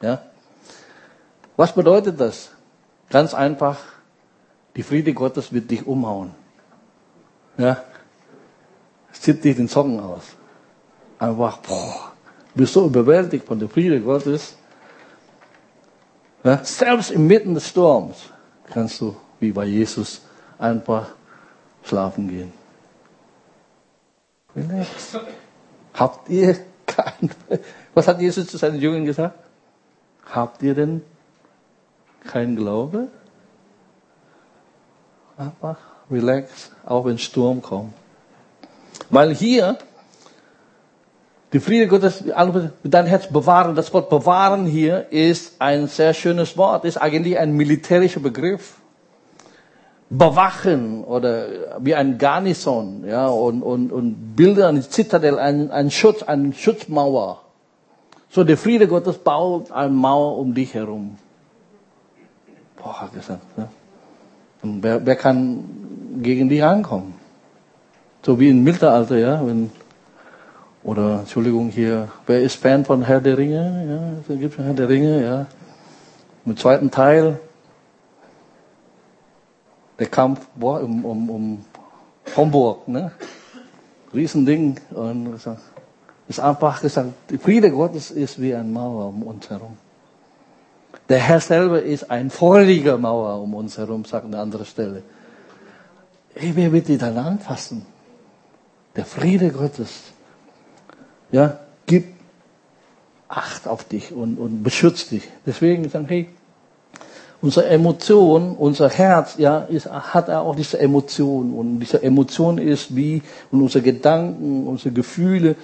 Ja? 0.00 0.22
Was 1.56 1.74
bedeutet 1.74 2.20
das? 2.20 2.50
Ganz 3.10 3.34
einfach, 3.34 3.78
die 4.76 4.84
Friede 4.84 5.12
Gottes 5.12 5.52
wird 5.52 5.70
dich 5.70 5.86
umhauen. 5.86 6.30
Ja? 7.58 7.82
Zieht 9.12 9.42
dich 9.42 9.56
den 9.56 9.68
Socken 9.68 9.98
aus. 9.98 10.22
Einfach, 11.18 11.58
boah, 11.58 12.12
bist 12.54 12.72
so 12.72 12.86
überwältigt 12.86 13.46
von 13.46 13.58
der 13.58 13.68
Friede 13.68 14.00
Gottes. 14.00 14.54
Ja? 16.44 16.64
Selbst 16.64 17.10
inmitten 17.10 17.54
des 17.54 17.68
Sturms 17.68 18.16
kannst 18.70 19.00
du, 19.00 19.16
wie 19.40 19.52
bei 19.52 19.66
Jesus, 19.66 20.22
einfach 20.58 21.08
schlafen 21.84 22.28
gehen. 22.28 22.52
Relax. 24.54 25.18
Habt 25.94 26.28
ihr 26.28 26.56
kein, 26.86 27.30
was 27.94 28.08
hat 28.08 28.20
Jesus 28.20 28.46
zu 28.46 28.56
seinen 28.56 28.80
Jüngern 28.80 29.04
gesagt? 29.04 29.38
Habt 30.32 30.62
ihr 30.62 30.74
denn 30.74 31.02
kein 32.26 32.56
Glaube? 32.56 33.08
Einfach 35.36 35.78
relax, 36.10 36.70
auch 36.84 37.04
wenn 37.04 37.18
Sturm 37.18 37.62
kommt. 37.62 37.94
Weil 39.08 39.34
hier, 39.34 39.78
die 41.52 41.60
Friede 41.60 41.88
Gottes, 41.88 42.22
dein 42.84 43.06
Herz 43.06 43.26
bewahren, 43.26 43.74
das 43.74 43.92
Wort 43.92 44.08
bewahren 44.08 44.66
hier 44.66 45.10
ist 45.10 45.54
ein 45.58 45.88
sehr 45.88 46.14
schönes 46.14 46.56
Wort, 46.56 46.84
ist 46.84 46.96
eigentlich 46.96 47.38
ein 47.38 47.52
militärischer 47.52 48.20
Begriff 48.20 48.76
bewachen 50.10 51.04
oder 51.04 51.46
wie 51.80 51.94
ein 51.94 52.18
Garnison, 52.18 53.04
ja, 53.06 53.28
und, 53.28 53.62
und, 53.62 53.92
und 53.92 54.36
bilden 54.36 54.64
eine 54.64 54.88
Zitadelle, 54.88 55.40
einen, 55.40 55.70
einen 55.70 55.90
Schutz, 55.90 56.22
eine 56.22 56.52
Schutzmauer. 56.52 57.40
So, 58.28 58.44
der 58.44 58.56
Friede 58.56 58.86
Gottes 58.86 59.18
baut 59.18 59.70
eine 59.72 59.90
Mauer 59.90 60.38
um 60.38 60.54
dich 60.54 60.74
herum. 60.74 61.16
Boah, 62.76 63.08
gesagt, 63.12 63.42
ja. 63.56 63.68
Und 64.62 64.82
wer, 64.82 65.04
wer 65.04 65.16
kann 65.16 65.64
gegen 66.22 66.48
dich 66.48 66.62
ankommen? 66.62 67.14
So 68.22 68.38
wie 68.38 68.50
im 68.50 68.62
Mittelalter, 68.62 69.16
ja, 69.16 69.46
wenn, 69.46 69.70
oder, 70.82 71.20
Entschuldigung, 71.20 71.68
hier, 71.68 72.08
wer 72.26 72.40
ist 72.42 72.56
Fan 72.56 72.84
von 72.84 73.02
Herr 73.02 73.20
der 73.20 73.36
Ringe? 73.36 73.86
Ja, 73.88 74.22
da 74.26 74.40
gibt 74.40 74.58
es 74.58 74.64
Herr 74.64 74.72
der 74.72 74.88
Ringe, 74.88 75.22
ja. 75.22 75.46
Im 76.46 76.56
zweiten 76.56 76.90
Teil, 76.90 77.38
der 79.98 80.06
Kampf 80.06 80.46
boah, 80.54 80.80
um, 80.80 81.04
um, 81.04 81.30
um 81.30 81.64
Homburg, 82.34 82.88
ne? 82.88 83.12
Riesending. 84.14 84.80
Und 84.90 85.38
ist 86.28 86.40
einfach 86.40 86.80
gesagt, 86.80 87.10
die 87.28 87.38
Friede 87.38 87.70
Gottes 87.70 88.10
ist 88.10 88.40
wie 88.40 88.54
ein 88.54 88.72
Mauer 88.72 89.08
um 89.08 89.22
uns 89.24 89.50
herum. 89.50 89.76
Der 91.08 91.18
Herr 91.18 91.40
selber 91.40 91.82
ist 91.82 92.10
ein 92.10 92.30
feuriger 92.30 92.96
Mauer 92.96 93.42
um 93.42 93.54
uns 93.54 93.76
herum, 93.76 94.04
sagt 94.04 94.24
an 94.24 94.32
der 94.32 94.40
anderen 94.40 94.64
Stelle. 94.64 95.02
Hey, 96.34 96.52
wer 96.54 96.72
wird 96.72 96.88
die 96.88 96.96
dann 96.96 97.18
anfassen? 97.18 97.84
Der 98.96 99.04
Friede 99.04 99.50
Gottes. 99.50 100.12
Ja, 101.32 101.58
gibt 101.86 102.20
Acht 103.32 103.68
auf 103.68 103.84
dich 103.84 104.12
und, 104.12 104.38
und 104.38 104.64
beschützt 104.64 105.12
dich. 105.12 105.22
Deswegen 105.46 105.88
sagen, 105.88 106.06
hey, 106.08 106.28
unsere 107.40 107.68
Emotion, 107.68 108.56
unser 108.56 108.88
Herz, 108.88 109.36
ja, 109.38 109.58
ist, 109.58 109.88
hat 109.88 110.28
auch 110.30 110.56
diese 110.56 110.80
Emotion. 110.80 111.54
Und 111.54 111.78
diese 111.78 112.02
Emotion 112.02 112.58
ist 112.58 112.96
wie, 112.96 113.22
und 113.52 113.62
unsere 113.62 113.84
Gedanken, 113.84 114.66
unsere 114.66 114.90
Gefühle, 114.90 115.54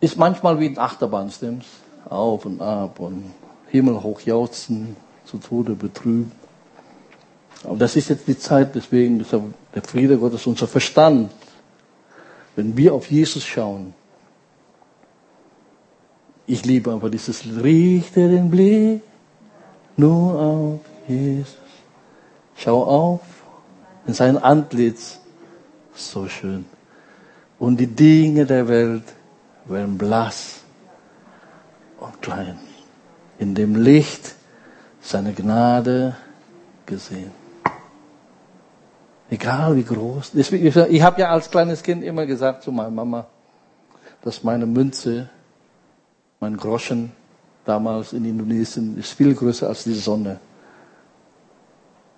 ist 0.00 0.16
manchmal 0.16 0.58
wie 0.58 0.68
ein 0.68 0.78
Achterbahn, 0.78 1.30
stimmt's? 1.30 1.66
Auf 2.08 2.46
und 2.46 2.62
ab 2.62 3.00
und 3.00 3.34
Himmel 3.68 4.02
hochjauchzen, 4.02 4.96
zu 5.26 5.36
Tode 5.36 5.74
betrübt. 5.74 6.32
Aber 7.64 7.76
das 7.76 7.96
ist 7.96 8.08
jetzt 8.08 8.26
die 8.26 8.38
Zeit, 8.38 8.74
deswegen 8.74 9.20
ist 9.20 9.32
der 9.32 9.82
Friede 9.82 10.16
Gottes 10.16 10.46
unser 10.46 10.68
Verstand. 10.68 11.30
Wenn 12.54 12.74
wir 12.78 12.94
auf 12.94 13.10
Jesus 13.10 13.44
schauen, 13.44 13.92
ich 16.46 16.64
liebe 16.64 16.92
einfach 16.92 17.10
dieses 17.10 17.44
Richte 17.62 18.28
den 18.28 18.50
Blick 18.50 19.02
nur 19.96 20.40
auf 20.40 20.80
Jesus. 21.08 21.56
Schau 22.56 22.84
auf 22.84 23.20
in 24.06 24.14
sein 24.14 24.38
Antlitz. 24.38 25.20
So 25.94 26.28
schön. 26.28 26.66
Und 27.58 27.78
die 27.78 27.86
Dinge 27.86 28.44
der 28.44 28.68
Welt 28.68 29.04
werden 29.64 29.96
blass 29.96 30.60
und 31.98 32.20
klein. 32.20 32.58
In 33.38 33.54
dem 33.54 33.74
Licht 33.74 34.34
seiner 35.00 35.32
Gnade 35.32 36.16
gesehen. 36.84 37.32
Egal 39.28 39.76
wie 39.76 39.82
groß. 39.82 40.34
Ich 40.34 41.02
habe 41.02 41.20
ja 41.20 41.30
als 41.30 41.50
kleines 41.50 41.82
Kind 41.82 42.04
immer 42.04 42.26
gesagt 42.26 42.62
zu 42.62 42.70
meiner 42.70 42.90
Mama, 42.90 43.26
dass 44.22 44.44
meine 44.44 44.66
Münze, 44.66 45.28
mein 46.40 46.56
Groschen 46.56 47.12
damals 47.64 48.12
in 48.12 48.24
Indonesien 48.24 48.98
ist 48.98 49.12
viel 49.12 49.34
größer 49.34 49.68
als 49.68 49.84
die 49.84 49.94
Sonne. 49.94 50.38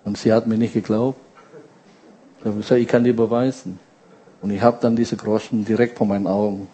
Und 0.03 0.17
sie 0.17 0.31
hat 0.31 0.47
mir 0.47 0.57
nicht 0.57 0.73
geglaubt. 0.73 1.19
Ich 2.39 2.45
habe 2.45 2.57
gesagt, 2.57 2.81
ich 2.81 2.87
kann 2.87 3.03
dir 3.03 3.15
beweisen. 3.15 3.79
Und 4.41 4.51
ich 4.51 4.61
habe 4.61 4.77
dann 4.81 4.95
diese 4.95 5.17
Groschen 5.17 5.65
direkt 5.65 5.97
vor 5.97 6.07
meinen 6.07 6.27
Augen. 6.27 6.67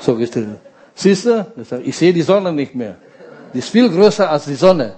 So 0.00 0.16
gestellt. 0.16 0.58
Siehst 0.94 1.26
du? 1.26 1.46
Ich 1.82 1.96
sehe 1.96 2.12
die 2.12 2.22
Sonne 2.22 2.52
nicht 2.52 2.74
mehr. 2.74 2.96
Die 3.54 3.58
ist 3.58 3.70
viel 3.70 3.88
größer 3.88 4.30
als 4.30 4.44
die 4.44 4.54
Sonne. 4.54 4.96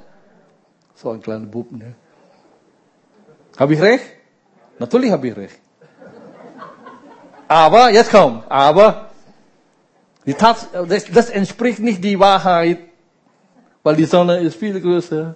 So 0.95 1.11
ein 1.11 1.21
kleiner 1.21 1.47
Bub. 1.47 1.71
Ne? 1.73 1.95
Habe 3.57 3.75
ich 3.75 3.81
recht? 3.81 4.05
Natürlich 4.79 5.11
habe 5.11 5.29
ich 5.29 5.37
recht. 5.37 5.59
Aber, 7.49 7.91
jetzt 7.91 8.11
kommt, 8.11 8.45
aber, 8.51 9.12
die 10.27 10.35
Tat, 10.35 10.69
das, 10.89 11.05
das 11.07 11.31
entspricht 11.31 11.81
nicht 11.81 12.03
die 12.03 12.19
Wahrheit, 12.19 12.79
weil 13.83 13.97
die 13.97 14.05
Sonne 14.05 14.39
ist 14.39 14.57
viel 14.57 14.81
größer 14.81 15.35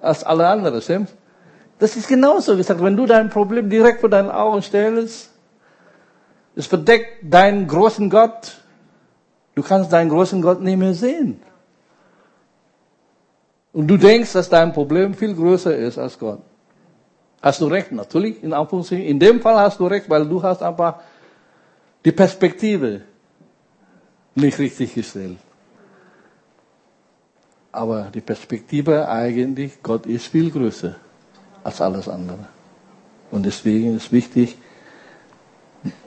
als 0.00 0.24
alle 0.24 0.46
anderen, 0.46 0.80
stimmt's? 0.82 1.14
Das 1.78 1.96
ist 1.96 2.08
genauso 2.08 2.56
gesagt, 2.56 2.82
wenn 2.82 2.96
du 2.96 3.06
dein 3.06 3.30
Problem 3.30 3.70
direkt 3.70 4.00
vor 4.00 4.10
deinen 4.10 4.30
Augen 4.30 4.60
stellst, 4.60 5.30
es 6.54 6.66
verdeckt 6.66 7.22
deinen 7.22 7.66
großen 7.66 8.10
Gott, 8.10 8.58
du 9.54 9.62
kannst 9.62 9.90
deinen 9.90 10.10
großen 10.10 10.42
Gott 10.42 10.60
nicht 10.60 10.76
mehr 10.76 10.92
sehen. 10.92 11.40
Und 13.72 13.86
du 13.86 13.96
denkst, 13.96 14.32
dass 14.32 14.50
dein 14.50 14.74
Problem 14.74 15.14
viel 15.14 15.34
größer 15.34 15.74
ist 15.74 15.96
als 15.96 16.18
Gott. 16.18 16.40
Hast 17.40 17.62
du 17.62 17.66
recht, 17.66 17.92
natürlich, 17.92 18.42
in 18.42 18.52
Anführungszeichen. 18.52 19.06
In 19.06 19.18
dem 19.18 19.40
Fall 19.40 19.56
hast 19.56 19.80
du 19.80 19.86
recht, 19.86 20.10
weil 20.10 20.26
du 20.26 20.42
hast 20.42 20.62
einfach 20.62 21.00
die 22.04 22.12
Perspektive 22.12 23.02
nicht 24.34 24.58
richtig 24.58 24.94
gestellt. 24.94 25.38
Aber 27.72 28.10
die 28.12 28.20
Perspektive 28.20 29.08
eigentlich, 29.08 29.82
Gott 29.82 30.06
ist 30.06 30.26
viel 30.26 30.50
größer 30.50 30.96
als 31.62 31.80
alles 31.80 32.08
andere. 32.08 32.48
Und 33.30 33.46
deswegen 33.46 33.96
ist 33.96 34.10
wichtig, 34.10 34.56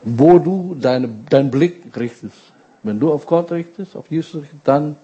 wo 0.04 0.40
du 0.40 0.76
deine, 0.76 1.10
deinen 1.30 1.52
Blick 1.52 1.98
richtest. 1.98 2.36
Wenn 2.84 3.00
du 3.00 3.14
auf 3.14 3.26
Gott 3.26 3.52
richtest, 3.52 3.96
auf 3.96 4.12
Jesus 4.12 4.42
richtest, 4.42 4.68
dann 4.68 4.98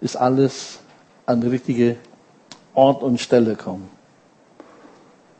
ist 0.00 0.16
alles 0.16 0.80
an 1.24 1.40
die 1.40 1.48
richtige 1.48 1.96
Ort 2.74 3.02
und 3.02 3.20
Stelle 3.20 3.56
kommen. 3.56 3.88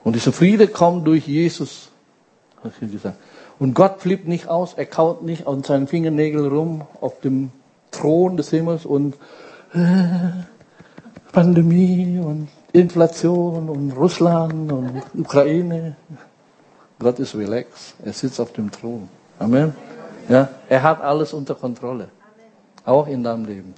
Und 0.03 0.15
dieser 0.15 0.33
Friede 0.33 0.69
kommt 0.69 1.07
durch 1.07 1.27
Jesus, 1.27 1.91
habe 2.63 2.73
ich 2.81 2.93
gesagt. 2.93 3.19
Und 3.59 3.75
Gott 3.75 4.01
flippt 4.01 4.29
nicht 4.29 4.49
aus, 4.49 4.75
er 4.75 4.87
kaut 4.87 5.23
nicht 5.23 5.47
an 5.47 5.63
seinen 5.63 5.87
Fingernägeln 5.87 6.47
rum 6.47 6.83
auf 7.01 7.21
dem 7.21 7.51
Thron 7.91 8.37
des 8.37 8.51
Himmels 8.51 8.85
und 8.85 9.15
äh, 9.73 10.45
Pandemie 11.33 12.19
und 12.19 12.49
Inflation 12.73 13.69
und 13.69 13.93
Russland 13.93 14.71
und 14.71 15.03
Ukraine. 15.15 15.97
Gott 16.99 17.19
ist 17.19 17.35
relaxed. 17.35 17.95
Er 18.05 18.13
sitzt 18.13 18.41
auf 18.41 18.53
dem 18.53 18.71
Thron. 18.71 19.09
Amen. 19.39 19.75
Ja, 20.29 20.49
er 20.69 20.83
hat 20.83 21.01
alles 21.01 21.33
unter 21.33 21.55
Kontrolle. 21.55 22.09
Auch 22.85 23.07
in 23.07 23.23
deinem 23.23 23.45
Leben. 23.45 23.75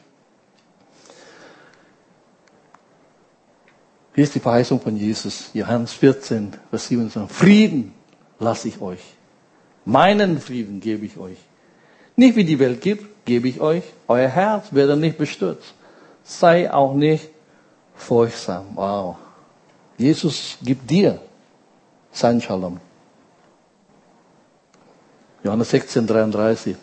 Hier 4.15 4.25
ist 4.25 4.35
die 4.35 4.41
Verheißung 4.41 4.81
von 4.81 4.97
Jesus. 4.97 5.51
Johannes 5.55 5.93
14, 5.93 6.53
Vers 6.71 6.89
27. 6.89 7.37
Frieden 7.37 7.93
lasse 8.41 8.69
ich 8.69 8.81
euch. 8.81 9.18
Meinen 9.89 10.39
Frieden 10.39 10.81
gebe 10.81 11.07
ich 11.07 11.17
euch. 11.17 11.39
Nicht 12.15 12.37
wie 12.37 12.45
die 12.45 12.59
Welt 12.59 12.83
gibt, 12.83 13.25
gebe 13.25 13.49
ich 13.49 13.59
euch. 13.59 13.85
Euer 14.07 14.29
Herz 14.29 14.67
werde 14.71 14.99
nicht 14.99 15.17
bestürzt. 15.17 15.73
Sei 16.23 16.71
auch 16.71 16.93
nicht 16.93 17.31
furchtsam. 17.95 18.67
Wow. 18.75 19.17
Jesus 19.97 20.59
gibt 20.63 20.91
dir 20.91 21.19
sein 22.13 22.39
Shalom. 22.43 22.79
Johannes 25.43 25.71
16, 25.71 26.07
33. 26.07 26.77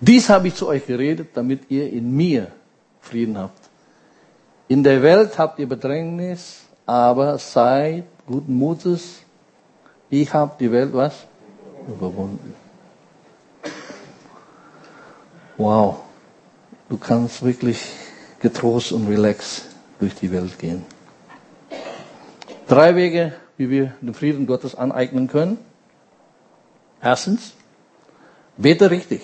Dies 0.00 0.28
habe 0.28 0.48
ich 0.48 0.56
zu 0.56 0.66
euch 0.66 0.84
geredet, 0.84 1.28
damit 1.34 1.70
ihr 1.70 1.92
in 1.92 2.10
mir 2.10 2.50
Frieden 3.00 3.38
habt. 3.38 3.70
In 4.66 4.82
der 4.82 5.00
Welt 5.00 5.38
habt 5.38 5.60
ihr 5.60 5.68
Bedrängnis, 5.68 6.64
aber 6.86 7.38
seid 7.38 8.02
guten 8.26 8.54
Mutes. 8.54 9.20
Ich 10.08 10.34
habe 10.34 10.56
die 10.58 10.72
Welt 10.72 10.92
was? 10.92 11.14
Überwunden. 11.88 12.54
Wow. 15.56 16.00
Du 16.88 16.96
kannst 16.96 17.44
wirklich 17.44 17.80
getrost 18.40 18.92
und 18.92 19.06
relaxed 19.06 19.66
durch 19.98 20.14
die 20.14 20.32
Welt 20.32 20.58
gehen. 20.58 20.84
Drei 22.66 22.96
Wege, 22.96 23.34
wie 23.56 23.70
wir 23.70 23.92
den 24.00 24.14
Frieden 24.14 24.46
Gottes 24.46 24.74
aneignen 24.74 25.28
können. 25.28 25.58
Erstens, 27.02 27.52
bete 28.56 28.90
richtig. 28.90 29.22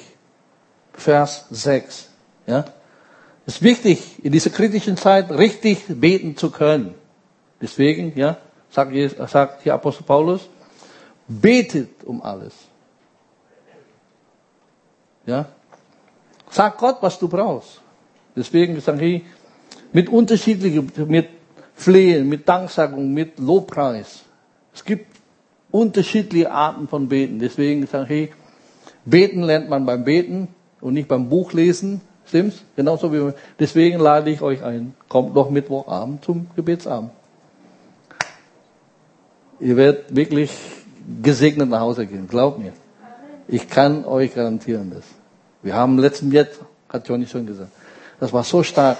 Vers 0.93 1.47
6. 1.51 2.09
Ja? 2.47 2.65
Es 3.47 3.57
ist 3.57 3.63
wichtig, 3.63 4.25
in 4.25 4.33
dieser 4.33 4.51
kritischen 4.51 4.97
Zeit 4.97 5.31
richtig 5.31 5.85
beten 5.89 6.37
zu 6.37 6.51
können. 6.51 6.95
Deswegen, 7.61 8.13
ja, 8.17 8.39
sagt, 8.71 8.93
sagt 9.31 9.63
hier 9.63 9.75
Apostel 9.75 10.05
Paulus, 10.05 10.49
betet 11.29 12.05
um 12.05 12.23
alles. 12.23 12.55
Ja, 15.27 15.47
sag 16.51 16.79
Gott, 16.79 16.99
was 17.01 17.19
du 17.19 17.29
brauchst. 17.29 17.81
Deswegen 18.37 18.81
sagen 18.81 18.99
hier, 18.99 19.23
mit 19.93 20.09
unterschiedlichen, 20.09 20.93
mit 21.09 21.29
Flehen, 21.75 22.29
mit 22.29 22.49
Danksagung, 22.49 23.13
mit 23.13 23.39
Lobpreis. 23.39 24.23
Es 24.75 24.85
gibt 24.85 25.17
unterschiedliche 25.71 26.51
Arten 26.51 26.89
von 26.89 27.09
Beten. 27.09 27.39
Deswegen 27.39 27.87
sagen 27.87 28.07
hier, 28.07 28.29
beten 29.05 29.43
lernt 29.43 29.69
man 29.69 29.85
beim 29.85 30.05
Beten 30.05 30.49
und 30.81 30.95
nicht 30.95 31.09
beim 31.09 31.29
Buchlesen. 31.29 32.01
Stimmt's? 32.27 32.65
Genauso 32.77 33.13
wie, 33.13 33.33
deswegen 33.59 34.01
lade 34.01 34.31
ich 34.31 34.43
euch 34.43 34.63
ein. 34.63 34.95
Kommt 35.09 35.37
doch 35.37 35.51
Mittwochabend 35.51 36.25
zum 36.25 36.49
Gebetsabend. 36.57 37.11
Ihr 39.61 39.77
werdet 39.77 40.15
wirklich 40.15 40.51
gesegnet 41.23 41.69
nach 41.69 41.81
Hause 41.81 42.07
gehen. 42.07 42.27
Glaubt 42.29 42.59
mir. 42.59 42.73
Ich 43.49 43.69
kann 43.69 44.05
euch 44.05 44.35
garantieren 44.35 44.91
das. 44.95 45.05
Wir 45.63 45.75
haben 45.75 45.99
letzten 45.99 46.33
jetzt, 46.33 46.61
hat 46.89 47.09
Johnny 47.09 47.27
schon 47.27 47.47
gesagt, 47.47 47.71
das 48.21 48.33
war 48.33 48.45
so 48.45 48.63
stark. 48.63 48.99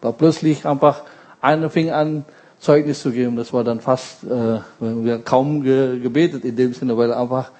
Da 0.00 0.12
plötzlich 0.12 0.66
einfach 0.66 1.02
einer 1.40 1.70
fing 1.70 1.90
an, 1.90 2.24
Zeugnis 2.58 3.00
zu 3.00 3.10
geben. 3.10 3.36
Das 3.36 3.52
war 3.52 3.64
dann 3.64 3.80
fast, 3.80 4.24
äh, 4.24 4.60
wir 4.80 5.14
haben 5.14 5.24
kaum 5.24 5.62
ge 5.62 5.98
gebetet 5.98 6.44
in 6.44 6.56
dem 6.56 6.74
Sinne, 6.74 6.96
weil 6.96 7.12
einfach 7.12 7.50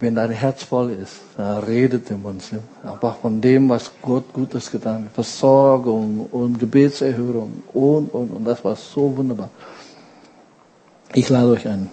wenn 0.00 0.16
dein 0.16 0.30
Herz 0.30 0.64
voll 0.64 0.90
ist, 0.90 1.20
dann 1.36 1.62
redet 1.62 2.10
im 2.10 2.24
uns. 2.24 2.50
Einfach 2.82 3.16
von 3.16 3.40
dem, 3.40 3.68
was 3.68 3.90
Gott 4.02 4.32
Gutes 4.32 4.70
getan 4.70 5.04
hat. 5.04 5.12
Versorgung 5.12 6.26
und 6.32 6.58
Gebetserhörung 6.58 7.62
und, 7.72 8.12
und, 8.12 8.30
und. 8.30 8.44
Das 8.44 8.64
war 8.64 8.74
so 8.74 9.16
wunderbar. 9.16 9.50
Ich 11.14 11.28
lade 11.28 11.50
euch 11.50 11.68
ein. 11.68 11.88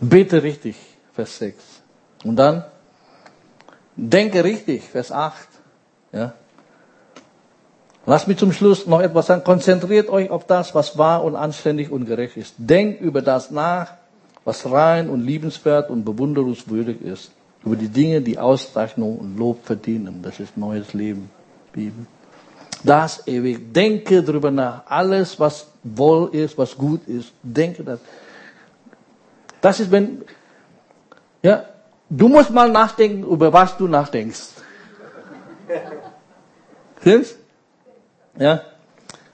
Bete 0.00 0.42
richtig, 0.42 0.76
Vers 1.12 1.38
6. 1.38 1.56
Und 2.24 2.36
dann, 2.36 2.64
denke 3.96 4.44
richtig, 4.44 4.84
Vers 4.84 5.12
8. 5.12 5.48
Ja. 6.12 6.34
Lasst 8.06 8.26
mich 8.26 8.38
zum 8.38 8.52
Schluss 8.52 8.86
noch 8.86 9.00
etwas 9.00 9.26
sagen. 9.26 9.44
Konzentriert 9.44 10.08
euch 10.08 10.30
auf 10.30 10.46
das, 10.46 10.74
was 10.74 10.96
wahr 10.96 11.24
und 11.24 11.36
anständig 11.36 11.90
und 11.90 12.06
gerecht 12.06 12.36
ist. 12.36 12.54
Denkt 12.56 13.00
über 13.02 13.20
das 13.20 13.50
nach, 13.50 13.92
was 14.44 14.70
rein 14.70 15.10
und 15.10 15.20
liebenswert 15.20 15.90
und 15.90 16.04
bewunderungswürdig 16.04 17.02
ist, 17.02 17.30
über 17.64 17.76
die 17.76 17.88
Dinge, 17.88 18.22
die 18.22 18.38
Auszeichnung 18.38 19.18
und 19.18 19.36
Lob 19.36 19.64
verdienen. 19.64 20.22
Das 20.22 20.40
ist 20.40 20.56
neues 20.56 20.94
Leben, 20.94 21.28
Bibel. 21.72 22.06
Das 22.82 23.26
ewig. 23.26 23.74
Denke 23.74 24.22
darüber 24.22 24.50
nach. 24.50 24.86
Alles, 24.86 25.38
was 25.38 25.66
wohl 25.82 26.34
ist, 26.34 26.56
was 26.56 26.76
gut 26.76 27.06
ist, 27.08 27.32
denke 27.42 27.82
das. 27.82 28.00
Das 29.60 29.80
ist, 29.80 29.90
wenn, 29.90 30.22
ja, 31.42 31.64
du 32.08 32.28
musst 32.28 32.50
mal 32.50 32.70
nachdenken, 32.70 33.24
über 33.24 33.52
was 33.52 33.76
du 33.76 33.88
nachdenkst. 33.88 34.48
Stimmt's? 37.00 37.36
Ja. 38.38 38.62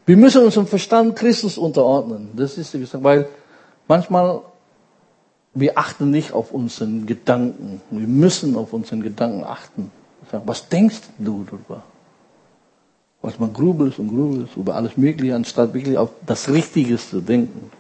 Wir 0.07 0.17
müssen 0.17 0.43
unseren 0.45 0.67
Verstand 0.67 1.17
Christus 1.17 1.57
unterordnen. 1.57 2.31
Das 2.35 2.59
ist, 2.59 2.75
weil 3.03 3.29
manchmal 3.89 4.43
wir 5.55 5.79
achten 5.79 6.11
nicht 6.11 6.33
auf 6.33 6.53
unseren 6.53 7.07
Gedanken. 7.07 7.81
Wir 7.91 8.09
müssen 8.09 8.57
auf 8.57 8.73
unseren 8.73 9.03
Gedanken 9.03 9.45
achten. 9.45 9.91
Was 10.45 10.69
denkst 10.69 11.01
du 11.19 11.45
darüber? 11.45 11.85
Was 13.23 13.39
man 13.39 13.53
grübelt 13.53 13.99
und 13.99 14.09
grübelt 14.09 14.49
über 14.57 14.75
alles 14.75 14.97
Mögliche, 14.97 15.35
anstatt 15.35 15.73
wirklich 15.73 15.97
auf 15.97 16.11
das 16.27 16.49
Richtige 16.51 16.99
zu 16.99 17.21
denken. 17.21 17.71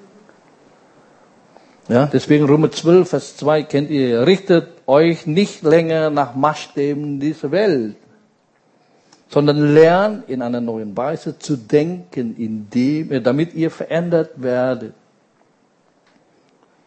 Ja, 1.88 2.06
deswegen 2.06 2.46
Römer 2.46 2.70
12, 2.70 3.08
Vers 3.08 3.36
2 3.36 3.62
kennt 3.64 3.90
ihr, 3.90 4.26
richtet 4.26 4.68
euch 4.86 5.26
nicht 5.26 5.62
länger 5.62 6.10
nach 6.10 6.34
Maßstäben 6.34 7.20
dieser 7.20 7.50
Welt. 7.50 7.96
sondern 9.34 9.74
lernt 9.74 10.28
in 10.28 10.42
einer 10.42 10.60
neuen 10.60 10.96
Weise 10.96 11.36
zu 11.36 11.56
denken, 11.56 12.36
indem, 12.36 13.20
damit 13.24 13.52
ihr 13.54 13.68
verändert 13.68 14.30
werdet. 14.36 14.94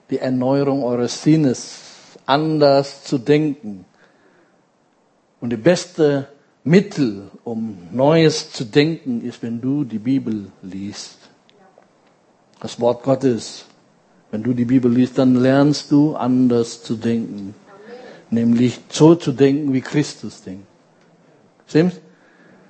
Die 0.10 0.19
Erneuerung 0.19 0.81
eures 0.81 1.21
Sinnes, 1.21 1.81
anders 2.25 3.03
zu 3.03 3.17
denken. 3.17 3.83
Und 5.41 5.49
die 5.49 5.57
beste 5.57 6.29
Mittel, 6.63 7.29
um 7.43 7.77
Neues 7.91 8.53
zu 8.53 8.63
denken, 8.63 9.21
ist, 9.21 9.43
wenn 9.43 9.60
du 9.60 9.83
die 9.83 9.99
Bibel 9.99 10.49
liest. 10.62 11.17
Das 12.62 12.79
Wort 12.79 13.03
Gottes. 13.03 13.65
Wenn 14.32 14.44
du 14.44 14.54
die 14.54 14.66
Bibel 14.66 14.92
liest, 14.92 15.18
dann 15.18 15.36
lernst 15.36 15.92
du 15.92 16.16
anders 16.16 16.84
zu 16.84 16.96
denken. 16.96 17.56
Nämlich 18.30 18.80
so 18.90 19.16
zu 19.16 19.32
denken, 19.32 19.72
wie 19.72 19.82
Christus 19.82 20.44
denkt. 20.44 20.66
Stimmt's? 21.68 22.02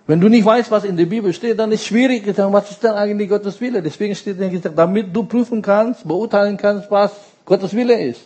Wenn 0.06 0.22
du 0.22 0.30
nicht 0.30 0.46
weißt, 0.46 0.72
was 0.72 0.86
in 0.86 0.96
der 0.96 1.06
Bibel 1.06 1.34
steht, 1.34 1.60
dann 1.60 1.72
ist 1.74 1.82
es 1.82 1.88
schwierig, 1.88 2.24
was 2.38 2.72
ist 2.72 2.82
denn 2.82 2.92
eigentlich 2.92 3.28
Gottes 3.28 3.60
Wille? 3.60 3.82
Deswegen 3.82 4.16
steht 4.16 4.40
gesagt, 4.40 4.78
damit 4.78 5.14
du 5.14 5.24
prüfen 5.24 5.62
kannst, 5.62 6.08
beurteilen 6.08 6.56
kannst, 6.56 6.90
was 6.90 7.12
Gottes 7.44 7.76
Wille 7.76 8.02
ist. 8.02 8.22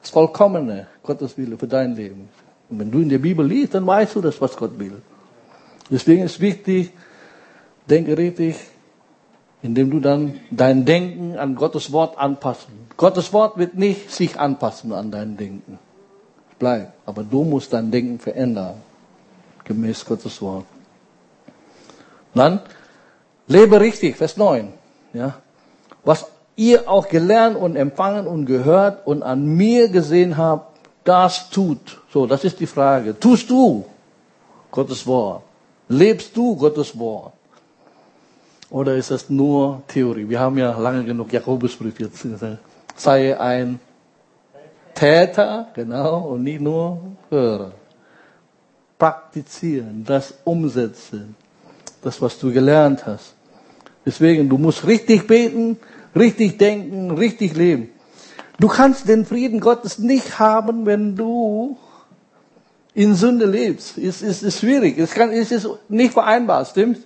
Das 0.00 0.10
vollkommene 0.10 0.86
Gottes 1.02 1.36
Wille 1.36 1.58
für 1.58 1.66
dein 1.66 1.94
Leben. 1.94 2.30
Und 2.70 2.78
wenn 2.78 2.90
du 2.90 3.00
in 3.00 3.10
der 3.10 3.18
Bibel 3.18 3.46
liest, 3.46 3.74
dann 3.74 3.86
weißt 3.86 4.14
du 4.14 4.22
das, 4.22 4.40
was 4.40 4.56
Gott 4.56 4.78
will. 4.78 5.02
Deswegen 5.90 6.22
ist 6.22 6.40
wichtig, 6.40 6.92
denke 7.88 8.16
richtig, 8.16 8.56
indem 9.64 9.90
du 9.90 9.98
dann 9.98 10.40
dein 10.50 10.84
Denken 10.84 11.38
an 11.38 11.54
Gottes 11.54 11.90
Wort 11.90 12.18
anpassen. 12.18 12.86
Gottes 12.98 13.32
Wort 13.32 13.56
wird 13.56 13.74
nicht 13.76 14.10
sich 14.10 14.38
anpassen 14.38 14.92
an 14.92 15.10
dein 15.10 15.38
Denken. 15.38 15.78
Bleib. 16.58 16.92
Aber 17.06 17.22
du 17.22 17.44
musst 17.44 17.72
dein 17.72 17.90
Denken 17.90 18.18
verändern. 18.18 18.74
Gemäß 19.64 20.04
Gottes 20.04 20.42
Wort. 20.42 20.66
Dann, 22.34 22.60
lebe 23.46 23.80
richtig, 23.80 24.18
Vers 24.18 24.36
9. 24.36 24.70
Ja. 25.14 25.36
Was 26.04 26.26
ihr 26.56 26.86
auch 26.86 27.08
gelernt 27.08 27.56
und 27.56 27.76
empfangen 27.76 28.26
und 28.26 28.44
gehört 28.44 29.06
und 29.06 29.22
an 29.22 29.46
mir 29.46 29.88
gesehen 29.88 30.36
habt, 30.36 30.78
das 31.04 31.48
tut. 31.48 32.02
So, 32.12 32.26
das 32.26 32.44
ist 32.44 32.60
die 32.60 32.66
Frage. 32.66 33.18
Tust 33.18 33.48
du 33.48 33.86
Gottes 34.70 35.06
Wort? 35.06 35.42
Lebst 35.88 36.36
du 36.36 36.54
Gottes 36.54 36.98
Wort? 36.98 37.33
Oder 38.74 38.96
ist 38.96 39.12
das 39.12 39.30
nur 39.30 39.84
Theorie? 39.86 40.28
Wir 40.28 40.40
haben 40.40 40.58
ja 40.58 40.76
lange 40.76 41.04
genug 41.04 41.32
Jakobusbrief 41.32 42.00
jetzt 42.00 42.20
gesagt. 42.22 42.58
Sei 42.96 43.38
ein 43.38 43.78
Täter, 44.92 45.68
genau, 45.74 46.30
und 46.30 46.42
nicht 46.42 46.60
nur 46.60 46.98
Hörer. 47.30 47.70
Praktizieren, 48.98 50.04
das 50.04 50.34
umsetzen, 50.42 51.36
das, 52.02 52.20
was 52.20 52.36
du 52.36 52.52
gelernt 52.52 53.06
hast. 53.06 53.34
Deswegen, 54.04 54.48
du 54.48 54.58
musst 54.58 54.84
richtig 54.84 55.28
beten, 55.28 55.76
richtig 56.16 56.58
denken, 56.58 57.12
richtig 57.12 57.54
leben. 57.54 57.90
Du 58.58 58.66
kannst 58.66 59.06
den 59.06 59.24
Frieden 59.24 59.60
Gottes 59.60 60.00
nicht 60.00 60.40
haben, 60.40 60.84
wenn 60.84 61.14
du 61.14 61.78
in 62.92 63.14
Sünde 63.14 63.46
lebst. 63.46 63.98
Es 63.98 64.20
ist, 64.20 64.42
ist 64.42 64.58
schwierig. 64.58 64.98
Es, 64.98 65.12
kann, 65.12 65.30
es 65.30 65.52
ist 65.52 65.68
nicht 65.88 66.12
vereinbar, 66.12 66.64
stimmt? 66.64 66.98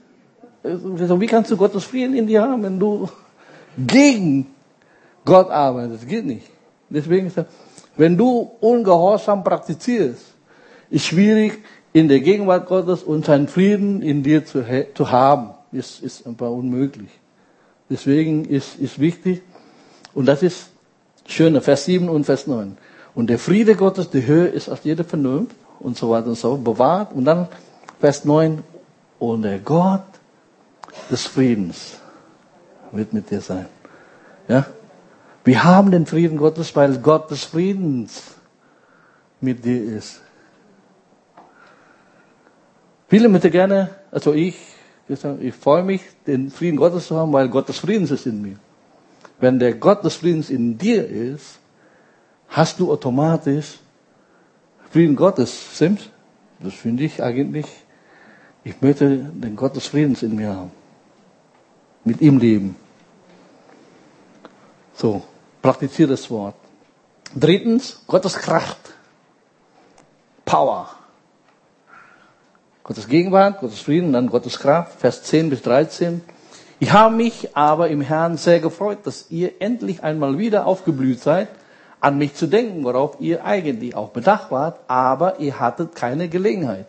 Wie 1.21 1.27
kannst 1.27 1.51
du 1.51 1.57
Gottes 1.57 1.85
Frieden 1.85 2.15
in 2.15 2.27
dir 2.27 2.43
haben, 2.43 2.63
wenn 2.63 2.79
du 2.79 3.09
gegen 3.77 4.47
Gott 5.25 5.51
arbeitest? 5.51 6.03
Das 6.03 6.09
geht 6.09 6.27
nicht. 6.27 6.47
Deswegen 6.91 7.31
wenn 7.97 8.17
du 8.17 8.51
ungehorsam 8.61 9.43
praktizierst, 9.43 10.35
ist 10.91 11.05
schwierig, 11.05 11.59
in 11.93 12.07
der 12.07 12.21
Gegenwart 12.21 12.67
Gottes 12.67 13.03
und 13.03 13.25
seinen 13.25 13.49
Frieden 13.49 14.03
in 14.03 14.23
dir 14.23 14.45
zu, 14.45 14.65
zu 14.95 15.11
haben. 15.11 15.51
Ist, 15.73 16.03
ist 16.03 16.27
einfach 16.27 16.51
unmöglich. 16.51 17.11
Deswegen 17.91 18.45
ist, 18.45 18.79
ist 18.79 18.99
wichtig, 18.99 19.43
und 20.15 20.27
das 20.27 20.43
ist 20.43 20.71
schöner, 21.27 21.61
Vers 21.61 21.85
7 21.87 22.09
und 22.09 22.25
Vers 22.25 22.47
9. 22.47 22.77
Und 23.15 23.31
der 23.31 23.39
Friede 23.39 23.75
Gottes, 23.75 24.11
die 24.11 24.27
Höhe 24.27 24.47
ist 24.47 24.69
aus 24.69 24.81
jeder 24.85 25.05
Vernunft 25.05 25.57
und 25.81 25.97
so 25.97 26.11
weiter 26.11 26.29
und 26.29 26.37
so 26.37 26.57
bewahrt. 26.57 27.13
Und 27.13 27.25
dann 27.25 27.49
Vers 28.01 28.25
9, 28.25 28.63
und 29.19 29.43
der 29.43 29.59
Gott 29.59 30.03
des 31.11 31.27
Friedens 31.27 31.99
wird 32.93 33.13
mit 33.13 33.31
dir 33.31 33.41
sein. 33.41 33.67
Ja? 34.49 34.67
Wir 35.45 35.65
haben 35.65 35.91
den 35.91 36.07
Frieden 36.07 36.37
Gottes, 36.37 36.75
weil 36.77 36.99
Gott 36.99 37.31
des 37.31 37.45
Friedens 37.45 38.23
mit 39.41 39.65
dir 39.65 39.83
ist. 39.83 40.21
Viele 43.09 43.29
möchten 43.29 43.51
gerne, 43.51 43.91
also 44.11 44.35
ich, 44.35 44.57
ich 45.41 45.55
freue 45.55 45.83
mich, 45.83 46.03
den 46.27 46.51
Frieden 46.51 46.77
Gottes 46.77 47.07
zu 47.07 47.17
haben, 47.17 47.33
weil 47.33 47.49
Gott 47.49 47.69
des 47.69 47.79
Friedens 47.79 48.11
ist 48.11 48.27
in 48.27 48.43
mir. 48.43 48.57
Wenn 49.41 49.59
der 49.59 49.75
Gott 49.75 50.05
des 50.05 50.17
Friedens 50.17 50.51
in 50.51 50.77
dir 50.77 51.09
ist, 51.09 51.59
hast 52.49 52.81
du 52.81 52.93
automatisch 52.93 53.79
Frieden 54.91 55.17
Gottes. 55.17 55.55
Stimmt's? 55.75 56.11
Das 56.61 56.75
finde 56.75 57.05
ich 57.05 57.23
eigentlich, 57.23 57.67
ich 58.65 58.81
möchte 58.83 59.17
den 59.17 59.55
Gott 59.55 59.77
des 59.77 59.87
Friedens 59.87 60.23
in 60.23 60.35
mir 60.35 60.55
haben. 60.55 60.73
Mit 62.09 62.23
ihm 62.23 62.39
leben. 62.39 62.75
So, 64.95 65.23
praktiziere 65.61 66.09
das 66.09 66.31
Wort. 66.31 66.55
Drittens, 67.35 68.03
Gottes 68.07 68.39
Kraft. 68.39 68.79
Power. 70.47 70.89
Gottes 72.83 73.09
Gegenwart, 73.09 73.61
Gottes 73.61 73.81
Frieden, 73.81 74.15
dann 74.15 74.31
Gottes 74.31 74.59
Kraft, 74.59 74.99
Vers 74.99 75.23
10 75.25 75.51
bis 75.51 75.61
13. 75.61 76.23
Ich 76.81 76.93
habe 76.93 77.15
mich 77.15 77.55
aber 77.55 77.91
im 77.91 78.01
Herrn 78.01 78.39
sehr 78.39 78.61
gefreut, 78.61 79.01
dass 79.05 79.27
ihr 79.31 79.61
endlich 79.61 80.03
einmal 80.03 80.39
wieder 80.39 80.65
aufgeblüht 80.65 81.21
seid, 81.21 81.49
an 82.01 82.17
mich 82.17 82.35
zu 82.37 82.47
denken, 82.47 82.85
worauf 82.85 83.21
ihr 83.21 83.45
eigentlich 83.45 83.95
auch 83.95 84.09
bedacht 84.09 84.51
wart, 84.51 84.81
aber 84.89 85.41
ihr 85.41 85.61
hattet 85.61 85.95
keine 85.95 86.31
Gelegenheit. 86.31 86.87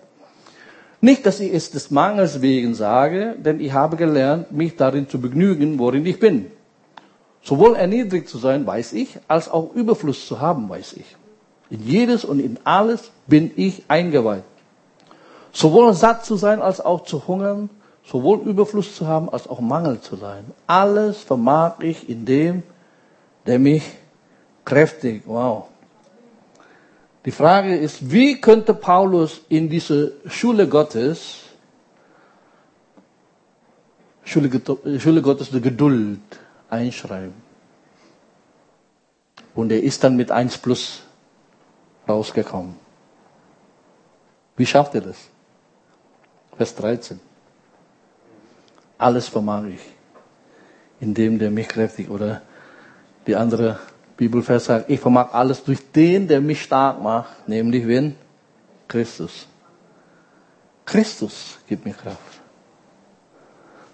Nicht, 1.01 1.25
dass 1.25 1.39
ich 1.39 1.53
es 1.53 1.71
des 1.71 1.91
Mangels 1.91 2.41
wegen 2.41 2.73
sage, 2.73 3.35
denn 3.37 3.59
ich 3.59 3.71
habe 3.71 3.95
gelernt, 3.95 4.51
mich 4.51 4.75
darin 4.75 5.07
zu 5.07 5.19
begnügen, 5.21 5.79
worin 5.79 6.05
ich 6.05 6.19
bin. 6.19 6.51
Sowohl 7.41 7.75
erniedrigt 7.75 8.27
zu 8.27 8.37
sein, 8.37 8.67
weiß 8.67 8.93
ich, 8.93 9.17
als 9.27 9.49
auch 9.49 9.73
Überfluss 9.73 10.27
zu 10.27 10.41
haben, 10.41 10.67
weiß 10.67 10.93
ich. 10.93 11.15
In 11.69 11.85
jedes 11.85 12.25
und 12.25 12.39
in 12.39 12.59
alles 12.63 13.11
bin 13.27 13.51
ich 13.55 13.83
eingeweiht. 13.87 14.43
Sowohl 15.53 15.93
satt 15.93 16.25
zu 16.25 16.35
sein 16.35 16.61
als 16.61 16.81
auch 16.81 17.03
zu 17.03 17.27
hungern, 17.27 17.69
sowohl 18.05 18.39
Überfluss 18.39 18.95
zu 18.95 19.07
haben 19.07 19.29
als 19.29 19.47
auch 19.47 19.61
Mangel 19.61 20.01
zu 20.01 20.15
sein. 20.15 20.45
Alles 20.67 21.17
vermag 21.19 21.79
ich 21.81 22.09
in 22.09 22.25
dem, 22.25 22.63
der 23.45 23.57
mich 23.57 23.83
kräftigt. 24.65 25.23
Wow. 25.25 25.67
Die 27.29 27.35
Frage 27.35 27.75
ist, 27.75 28.11
wie 28.11 28.41
könnte 28.41 28.73
Paulus 28.73 29.41
in 29.49 29.69
diese 29.69 30.13
Schule 30.25 30.67
Gottes, 30.67 31.41
Schule, 34.23 34.49
Schule 34.99 35.21
Gottes 35.21 35.51
der 35.51 35.61
Geduld 35.61 36.21
einschreiben? 36.71 37.35
Und 39.53 39.71
er 39.71 39.83
ist 39.83 40.03
dann 40.03 40.15
mit 40.15 40.31
1 40.31 40.57
plus 40.57 41.03
rausgekommen. 42.07 42.75
Wie 44.57 44.65
schafft 44.65 44.95
er 44.95 45.01
das? 45.01 45.17
Vers 46.57 46.73
13. 46.77 47.19
Alles 48.97 49.27
vermag 49.27 49.65
ich, 49.65 49.81
indem 50.99 51.37
der 51.37 51.51
mich 51.51 51.67
kräftig 51.67 52.09
oder 52.09 52.41
die 53.27 53.35
andere 53.35 53.77
Bibelvers 54.19 54.65
sagt, 54.65 54.89
ich 54.89 54.99
vermag 54.99 55.31
alles 55.31 55.63
durch 55.63 55.79
den, 55.93 56.27
der 56.27 56.41
mich 56.41 56.61
stark 56.61 57.01
macht, 57.01 57.47
nämlich 57.47 57.87
wen? 57.87 58.15
Christus. 58.85 59.47
Christus 60.85 61.57
gibt 61.65 61.85
mir 61.85 61.93
Kraft. 61.93 62.19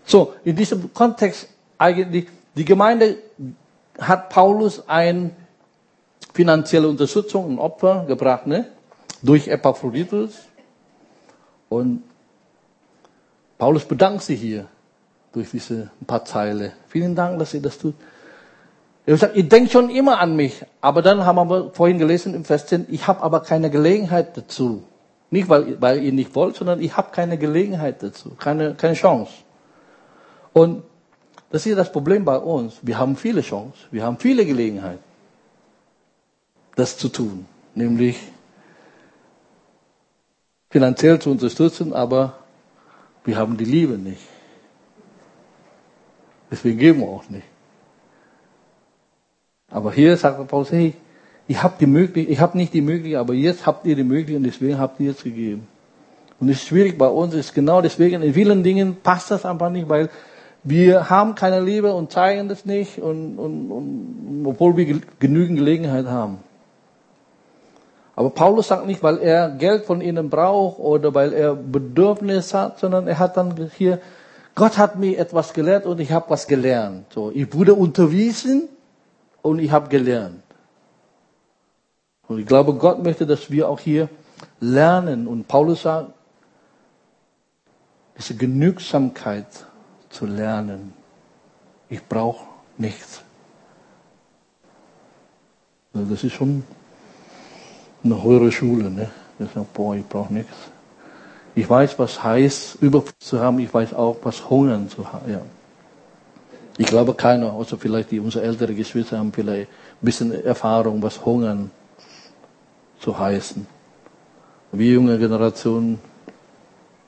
So, 0.03 0.33
in 0.43 0.55
diesem 0.55 0.91
Kontext 0.91 1.47
eigentlich, 1.77 2.25
die 2.55 2.65
Gemeinde 2.65 3.17
hat 3.99 4.29
Paulus 4.29 4.89
eine 4.89 5.29
finanzielle 6.33 6.87
Unterstützung, 6.87 7.51
ein 7.51 7.59
Opfer 7.59 8.05
gebracht, 8.07 8.47
ne? 8.47 8.67
Durch 9.21 9.47
Epaphroditus. 9.47 10.39
Und 11.69 12.01
Paulus 13.59 13.85
bedankt 13.85 14.23
sich 14.23 14.41
hier 14.41 14.65
durch 15.33 15.51
diese 15.51 15.91
paar 16.07 16.25
Zeile. 16.25 16.73
Vielen 16.87 17.13
Dank, 17.13 17.37
dass 17.37 17.53
ihr 17.53 17.61
das 17.61 17.77
tut. 17.77 17.93
Er 19.05 19.17
sagt, 19.17 19.35
ihr 19.35 19.47
denkt 19.47 19.71
schon 19.71 19.89
immer 19.89 20.19
an 20.19 20.35
mich. 20.35 20.65
Aber 20.81 21.01
dann 21.01 21.25
haben 21.25 21.49
wir 21.49 21.69
vorhin 21.71 21.99
gelesen 21.99 22.33
im 22.33 22.43
Vers 22.43 22.65
10, 22.67 22.87
ich 22.89 23.07
habe 23.07 23.21
aber 23.21 23.41
keine 23.41 23.69
Gelegenheit 23.69 24.35
dazu. 24.35 24.83
Nicht, 25.29 25.49
weil, 25.49 25.79
weil 25.81 26.03
ihr 26.03 26.11
nicht 26.11 26.33
wollt, 26.35 26.55
sondern 26.55 26.81
ich 26.81 26.95
habe 26.97 27.11
keine 27.11 27.37
Gelegenheit 27.37 28.01
dazu. 28.01 28.31
Keine, 28.31 28.75
keine 28.75 28.95
Chance. 28.95 29.31
Und 30.53 30.83
das 31.51 31.65
ist 31.65 31.77
das 31.77 31.91
Problem 31.91 32.25
bei 32.25 32.37
uns. 32.37 32.79
Wir 32.81 32.97
haben 32.97 33.15
viele 33.15 33.41
Chancen. 33.41 33.79
Wir 33.91 34.03
haben 34.03 34.17
viele 34.17 34.45
Gelegenheiten, 34.45 35.03
das 36.75 36.97
zu 36.97 37.09
tun. 37.09 37.45
Nämlich 37.75 38.17
finanziell 40.69 41.19
zu 41.19 41.31
unterstützen, 41.31 41.93
aber 41.93 42.39
wir 43.23 43.37
haben 43.37 43.57
die 43.57 43.65
Liebe 43.65 43.97
nicht. 43.97 44.21
Deswegen 46.49 46.77
geben 46.77 46.99
wir 47.01 47.07
auch 47.07 47.29
nicht. 47.29 47.47
Aber 49.75 49.91
hier 49.91 50.15
sagt 50.15 50.47
Paulus, 50.47 50.71
hey, 50.71 50.93
ich 51.49 51.61
habe 51.61 51.73
die 51.77 51.85
Möglichkeit, 51.85 52.31
ich 52.31 52.39
habe 52.39 52.57
nicht 52.57 52.73
die 52.73 52.79
Möglichkeit, 52.79 53.19
aber 53.19 53.33
jetzt 53.33 53.65
habt 53.65 53.85
ihr 53.85 53.97
die 53.97 54.05
Möglichkeit 54.05 54.37
und 54.37 54.43
deswegen 54.43 54.79
habt 54.79 55.01
ihr 55.01 55.11
es 55.11 55.21
gegeben. 55.21 55.67
Und 56.39 56.47
es 56.47 56.59
ist 56.59 56.67
schwierig 56.67 56.97
bei 56.97 57.09
uns, 57.09 57.33
ist 57.33 57.53
genau 57.53 57.81
deswegen, 57.81 58.21
in 58.21 58.33
vielen 58.33 58.63
Dingen 58.63 58.95
passt 59.03 59.31
das 59.31 59.43
einfach 59.45 59.69
nicht, 59.69 59.89
weil 59.89 60.09
wir 60.63 61.09
haben 61.09 61.35
keine 61.35 61.59
Liebe 61.59 61.93
und 61.93 62.09
zeigen 62.09 62.47
das 62.47 62.65
nicht, 62.65 62.99
und, 62.99 63.37
und, 63.37 63.69
und, 63.69 64.45
obwohl 64.45 64.77
wir 64.77 65.01
genügend 65.19 65.57
Gelegenheit 65.57 66.05
haben. 66.05 66.37
Aber 68.15 68.29
Paulus 68.29 68.69
sagt 68.69 68.87
nicht, 68.87 69.03
weil 69.03 69.17
er 69.17 69.49
Geld 69.49 69.83
von 69.83 69.99
ihnen 69.99 70.29
braucht 70.29 70.79
oder 70.79 71.13
weil 71.13 71.33
er 71.33 71.53
Bedürfnis 71.53 72.53
hat, 72.53 72.79
sondern 72.79 73.09
er 73.09 73.19
hat 73.19 73.35
dann 73.35 73.69
hier, 73.75 73.99
Gott 74.55 74.77
hat 74.77 74.97
mir 74.97 75.19
etwas 75.19 75.51
gelehrt 75.51 75.85
und 75.85 75.99
ich 75.99 76.13
habe 76.13 76.29
was 76.29 76.47
gelernt. 76.47 77.07
So, 77.13 77.29
ich 77.35 77.53
wurde 77.53 77.73
unterwiesen 77.73 78.69
und 79.45 79.59
ich 79.59 79.69
habe 79.69 79.89
gelernt. 79.89 80.41
Und 82.27 82.39
ich 82.39 82.47
glaube, 82.47 82.73
Gott 82.73 83.03
möchte, 83.03 83.27
dass 83.27 83.51
wir 83.51 83.69
auch 83.69 83.79
hier 83.79 84.09
lernen. 84.59 85.27
Und 85.27 85.47
Paulus 85.47 85.83
sagt, 85.83 86.11
diese 88.17 88.35
Genügsamkeit 88.35 89.45
zu 90.09 90.25
lernen. 90.25 90.93
Ich 91.89 92.03
brauche 92.03 92.43
nichts. 92.79 93.21
Also 95.93 96.09
das 96.11 96.23
ist 96.23 96.33
schon 96.33 96.63
eine 98.03 98.23
höhere 98.23 98.51
Schule. 98.51 98.89
Ne? 98.89 99.11
Ich 99.37 99.51
sage, 99.51 99.67
boah, 99.71 99.95
ich 99.95 100.07
brauche 100.07 100.33
nichts. 100.33 100.55
Ich 101.53 101.69
weiß, 101.69 101.99
was 101.99 102.23
heißt, 102.23 102.81
Überfluss 102.81 103.19
zu 103.19 103.39
haben. 103.39 103.59
Ich 103.59 103.71
weiß 103.71 103.93
auch, 103.93 104.17
was 104.23 104.49
Hungern 104.49 104.89
zu 104.89 105.13
haben. 105.13 105.31
Ja. 105.31 105.41
Ich 106.77 106.87
glaube, 106.87 107.13
keiner, 107.13 107.53
außer 107.53 107.77
vielleicht 107.77 108.11
die 108.11 108.19
unsere 108.19 108.43
ältere 108.43 108.73
Geschwister 108.73 109.17
haben 109.17 109.31
vielleicht 109.31 109.69
ein 109.69 110.05
bisschen 110.05 110.43
Erfahrung, 110.43 111.01
was 111.01 111.23
Hungern 111.25 111.71
zu 112.99 113.17
heißen. 113.17 113.65
Wir 114.71 114.93
junge 114.93 115.17
Generation, 115.17 115.99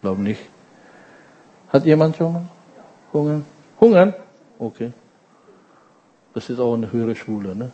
glaube 0.01 0.21
nicht. 0.21 0.41
Hat 1.69 1.86
jemand 1.86 2.15
schon 2.15 2.34
mal 2.34 2.45
Hungern? 3.12 3.45
Hungern? 3.82 4.13
Okay. 4.58 4.93
Das 6.34 6.49
ist 6.49 6.60
auch 6.60 6.75
eine 6.75 6.91
höhere 6.91 7.15
Schule. 7.15 7.56
Ne? 7.56 7.71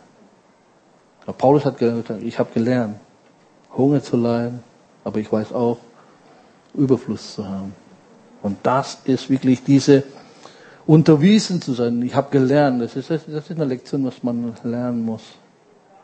Aber 1.22 1.34
Paulus 1.34 1.64
hat 1.64 1.78
gesagt, 1.78 2.10
ich 2.22 2.38
habe 2.38 2.50
gelernt, 2.52 2.96
Hunger 3.76 4.02
zu 4.02 4.16
leiden, 4.16 4.64
aber 5.04 5.20
ich 5.20 5.30
weiß 5.30 5.52
auch, 5.52 5.78
Überfluss 6.74 7.34
zu 7.34 7.48
haben. 7.48 7.72
Und 8.42 8.58
das 8.64 8.98
ist 9.04 9.30
wirklich 9.30 9.62
diese 9.62 10.02
unterwiesen 10.86 11.60
zu 11.62 11.72
sein. 11.72 12.02
Ich 12.02 12.14
habe 12.14 12.30
gelernt, 12.30 12.82
das 12.82 12.96
ist, 12.96 13.10
das 13.10 13.22
ist 13.22 13.50
eine 13.50 13.64
Lektion, 13.64 14.04
was 14.04 14.22
man 14.22 14.54
lernen 14.62 15.04
muss. 15.04 15.22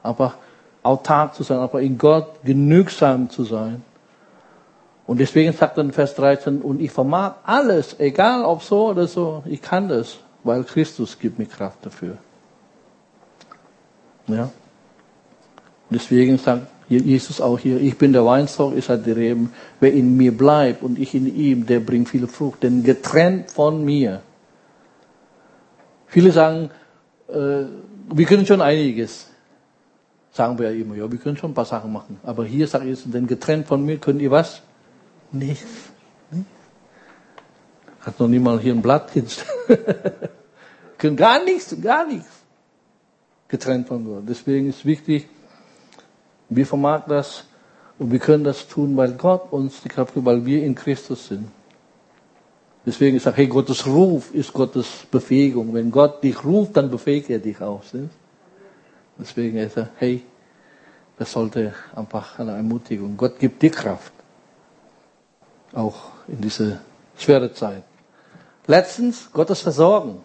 Einfach 0.02 0.36
autark 0.82 1.34
zu 1.34 1.42
sein, 1.42 1.58
aber 1.58 1.82
in 1.82 1.98
Gott 1.98 2.42
genügsam 2.44 3.28
zu 3.28 3.44
sein. 3.44 3.82
Und 5.06 5.18
deswegen 5.18 5.52
sagt 5.52 5.76
in 5.78 5.92
Vers 5.92 6.14
13, 6.14 6.62
und 6.62 6.80
ich 6.80 6.90
vermag 6.90 7.34
alles, 7.44 7.98
egal 7.98 8.44
ob 8.44 8.62
so 8.62 8.90
oder 8.90 9.06
so, 9.06 9.42
ich 9.44 9.60
kann 9.60 9.88
das, 9.88 10.18
weil 10.44 10.62
Christus 10.64 11.18
gibt 11.18 11.38
mir 11.38 11.46
Kraft 11.46 11.84
dafür. 11.84 12.16
Ja. 14.28 14.50
Deswegen 15.90 16.38
sagt 16.38 16.68
Jesus 16.88 17.40
auch 17.40 17.58
hier, 17.58 17.80
ich 17.80 17.98
bin 17.98 18.12
der 18.12 18.24
Weinstock, 18.24 18.76
ich 18.76 18.84
seid 18.84 19.04
die 19.04 19.12
Reben. 19.12 19.52
Wer 19.80 19.92
in 19.92 20.16
mir 20.16 20.36
bleibt 20.36 20.82
und 20.82 20.98
ich 20.98 21.14
in 21.14 21.34
ihm, 21.34 21.66
der 21.66 21.80
bringt 21.80 22.08
viel 22.08 22.26
Frucht. 22.26 22.62
Denn 22.62 22.82
getrennt 22.84 23.50
von 23.50 23.84
mir. 23.84 24.22
Viele 26.10 26.32
sagen, 26.32 26.70
äh, 27.28 27.64
wir 28.12 28.26
können 28.26 28.44
schon 28.44 28.60
einiges. 28.60 29.28
Sagen 30.32 30.58
wir 30.58 30.70
ja 30.72 30.80
immer, 30.80 30.96
ja, 30.96 31.10
wir 31.10 31.18
können 31.18 31.36
schon 31.36 31.52
ein 31.52 31.54
paar 31.54 31.64
Sachen 31.64 31.92
machen. 31.92 32.18
Aber 32.24 32.44
hier 32.44 32.66
sagt 32.66 32.84
Jesus, 32.84 33.10
denn 33.10 33.26
getrennt 33.26 33.66
von 33.66 33.84
mir 33.84 33.98
könnt 33.98 34.20
ihr 34.20 34.30
was? 34.30 34.62
Nichts. 35.32 35.90
Hat 38.00 38.18
noch 38.18 38.28
niemand 38.28 38.62
hier 38.62 38.74
ein 38.74 38.82
Blatt 38.82 39.10
hinstellen. 39.10 39.50
können 40.98 41.16
gar 41.16 41.44
nichts, 41.44 41.76
gar 41.80 42.06
nichts. 42.06 42.30
Getrennt 43.46 43.86
von 43.88 44.04
Gott. 44.04 44.24
Deswegen 44.28 44.68
ist 44.68 44.84
wichtig, 44.84 45.28
wir 46.48 46.66
vermag 46.66 47.04
das 47.06 47.44
und 47.98 48.10
wir 48.10 48.18
können 48.18 48.42
das 48.42 48.66
tun, 48.66 48.96
weil 48.96 49.12
Gott 49.12 49.52
uns 49.52 49.82
die 49.82 49.88
Kraft 49.88 50.14
gibt, 50.14 50.26
weil 50.26 50.44
wir 50.44 50.64
in 50.64 50.74
Christus 50.74 51.28
sind. 51.28 51.48
Deswegen 52.86 53.16
ist 53.16 53.26
hey, 53.26 53.46
Gottes 53.46 53.86
Ruf 53.86 54.32
ist 54.34 54.52
Gottes 54.52 55.06
Befähigung. 55.10 55.74
Wenn 55.74 55.90
Gott 55.90 56.22
dich 56.24 56.42
ruft, 56.44 56.76
dann 56.76 56.90
befähigt 56.90 57.28
er 57.28 57.38
dich 57.38 57.60
auch. 57.60 57.82
Nicht? 57.92 58.10
Deswegen 59.18 59.58
ist 59.58 59.76
er, 59.76 59.90
hey, 59.98 60.24
das 61.18 61.32
sollte 61.32 61.74
einfach 61.94 62.38
eine 62.38 62.52
Ermutigung. 62.52 63.16
Gott 63.18 63.38
gibt 63.38 63.60
dir 63.62 63.70
Kraft. 63.70 64.12
Auch 65.74 65.96
in 66.26 66.40
diese 66.40 66.80
schwere 67.18 67.52
Zeit. 67.52 67.82
Letztens, 68.66 69.30
Gottes 69.32 69.60
Versorgen. 69.60 70.24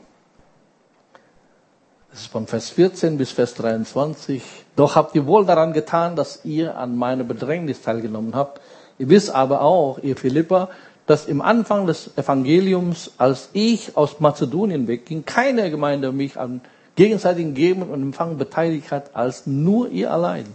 Das 2.10 2.22
ist 2.22 2.32
von 2.32 2.48
Vers 2.48 2.70
14 2.70 3.18
bis 3.18 3.32
Vers 3.32 3.56
23. 3.56 4.42
Doch 4.78 4.96
habt 4.96 5.16
ihr 5.16 5.26
wohl 5.26 5.46
daran 5.46 5.74
getan, 5.74 6.16
dass 6.16 6.46
ihr 6.46 6.78
an 6.78 6.96
meiner 6.96 7.26
Bedrängnis 7.26 7.82
teilgenommen 7.82 8.34
habt. 8.34 8.62
Ihr 8.98 9.10
wisst 9.10 9.36
aber 9.36 9.60
auch, 9.60 10.00
ihr 10.00 10.16
Philippa, 10.16 10.70
dass 11.08 11.28
im 11.28 11.42
Anfang 11.42 11.86
des 11.86 12.18
Evangeliums, 12.18 13.12
als 13.18 13.50
ich 13.54 13.96
aus 13.96 14.20
Mazedonien 14.20 14.88
wegging, 14.88 15.26
keine 15.26 15.70
Gemeinde 15.70 16.12
mich 16.12 16.38
an 16.38 16.62
gegenseitigen 16.96 17.54
Geben 17.54 17.84
und 17.84 18.02
Empfangen 18.02 18.38
beteiligt 18.38 18.92
hat, 18.92 19.16
als 19.16 19.46
nur 19.46 19.90
ihr 19.90 20.12
allein. 20.12 20.46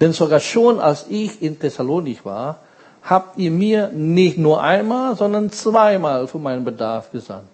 Denn 0.00 0.12
sogar 0.12 0.40
schon 0.40 0.78
als 0.80 1.06
ich 1.08 1.42
in 1.42 1.58
Thessalonik 1.58 2.24
war, 2.24 2.60
habt 3.02 3.38
ihr 3.38 3.50
mir 3.50 3.88
nicht 3.88 4.38
nur 4.38 4.62
einmal, 4.62 5.16
sondern 5.16 5.50
zweimal 5.50 6.26
für 6.26 6.38
meinen 6.38 6.64
Bedarf 6.64 7.10
gesandt. 7.12 7.48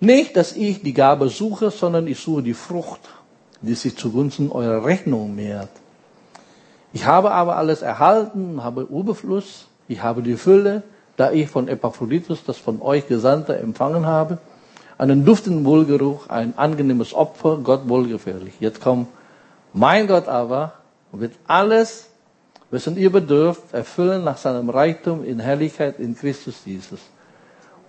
Nicht, 0.00 0.36
dass 0.36 0.52
ich 0.52 0.82
die 0.82 0.92
Gabe 0.92 1.28
suche, 1.28 1.70
sondern 1.70 2.06
ich 2.06 2.18
suche 2.18 2.42
die 2.42 2.54
Frucht, 2.54 3.00
die 3.62 3.74
sich 3.74 3.96
zugunsten 3.96 4.50
eurer 4.50 4.84
Rechnung 4.84 5.34
mehrt. 5.34 5.70
Ich 6.92 7.06
habe 7.06 7.30
aber 7.30 7.56
alles 7.56 7.82
erhalten, 7.82 8.62
habe 8.62 8.82
Überfluss, 8.82 9.66
ich 9.88 10.02
habe 10.02 10.22
die 10.22 10.36
Fülle, 10.36 10.82
da 11.16 11.32
ich 11.32 11.48
von 11.48 11.68
Epaphroditus, 11.68 12.44
das 12.44 12.58
von 12.58 12.82
euch 12.82 13.08
Gesandte, 13.08 13.56
empfangen 13.56 14.06
habe, 14.06 14.38
einen 14.98 15.24
duftenden 15.24 15.64
Wohlgeruch, 15.64 16.28
ein 16.28 16.56
angenehmes 16.56 17.14
Opfer, 17.14 17.58
Gott 17.62 17.88
wohlgefällig. 17.88 18.54
Jetzt 18.60 18.80
kommt, 18.80 19.08
mein 19.72 20.06
Gott 20.06 20.28
aber 20.28 20.74
wird 21.12 21.32
alles, 21.46 22.08
wessen 22.70 22.96
ihr 22.96 23.10
bedürft, 23.10 23.72
erfüllen 23.72 24.24
nach 24.24 24.38
seinem 24.38 24.70
Reichtum 24.70 25.24
in 25.24 25.38
Herrlichkeit 25.38 25.98
in 25.98 26.16
Christus 26.16 26.56
Jesus. 26.64 27.00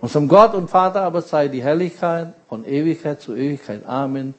Unserem 0.00 0.28
Gott 0.28 0.54
und 0.54 0.70
Vater 0.70 1.02
aber 1.02 1.22
sei 1.22 1.48
die 1.48 1.62
Herrlichkeit 1.62 2.34
von 2.48 2.64
Ewigkeit 2.64 3.20
zu 3.20 3.34
Ewigkeit. 3.34 3.84
Amen. 3.86 4.34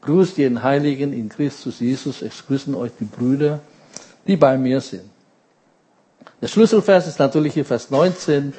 Grüßt 0.00 0.38
den 0.38 0.62
Heiligen 0.62 1.12
in 1.12 1.28
Christus 1.28 1.80
Jesus. 1.80 2.22
Es 2.22 2.44
grüßen 2.46 2.74
euch 2.74 2.92
die 2.98 3.04
Brüder, 3.04 3.60
die 4.26 4.36
bei 4.36 4.58
mir 4.58 4.80
sind. 4.80 5.15
Der 6.46 6.50
Schlüsselvers 6.52 7.08
ist 7.08 7.18
natürlich 7.18 7.54
hier 7.54 7.64
Vers 7.64 7.90
19. 7.90 8.52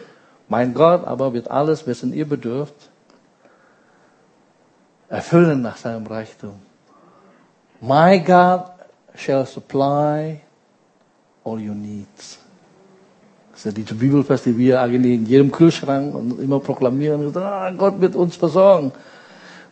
Mein 0.49 0.73
Gott 0.73 1.07
aber 1.07 1.31
wird 1.31 1.49
alles, 1.49 1.87
wessen 1.87 2.11
ihr 2.13 2.27
bedürft, 2.27 2.75
erfüllen 5.07 5.61
nach 5.61 5.77
seinem 5.77 6.05
Reichtum. 6.05 6.55
My 7.79 8.19
God 8.19 8.65
shall 9.15 9.45
supply 9.45 10.41
all 11.45 11.65
your 11.65 11.75
needs. 11.75 12.39
Das 13.51 13.59
ist 13.59 13.65
ja 13.67 13.71
diese 13.71 13.95
Bibelfest, 13.95 14.47
die 14.47 14.57
wir 14.57 14.81
eigentlich 14.81 15.13
in 15.13 15.25
jedem 15.25 15.49
Kühlschrank 15.49 16.13
und 16.13 16.41
immer 16.41 16.59
proklamieren. 16.59 17.31
Ah, 17.37 17.71
Gott 17.71 18.01
wird 18.01 18.17
uns 18.17 18.35
versorgen. 18.35 18.91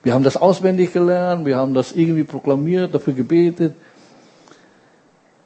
Wir 0.04 0.14
haben 0.14 0.24
das 0.24 0.38
auswendig 0.38 0.94
gelernt, 0.94 1.46
wir 1.46 1.58
haben 1.58 1.74
das 1.74 1.92
irgendwie 1.92 2.24
proklamiert, 2.24 2.96
dafür 2.96 3.12
gebetet. 3.14 3.76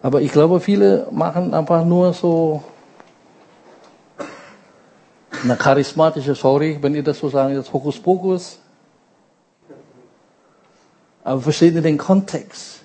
Aber 0.01 0.21
ich 0.21 0.31
glaube, 0.31 0.61
viele 0.61 1.07
machen 1.11 1.53
einfach 1.53 1.83
nur 1.83 2.13
so 2.13 2.63
eine 5.43 5.55
charismatische, 5.55 6.35
sorry, 6.35 6.77
wenn 6.81 6.95
ihr 6.95 7.03
das 7.03 7.19
so 7.19 7.29
sagen, 7.29 7.55
das 7.55 7.71
Hokuspokus. 7.71 8.59
Aber 11.23 11.41
versteht 11.41 11.75
ihr 11.75 11.81
den 11.81 11.97
Kontext? 11.97 12.81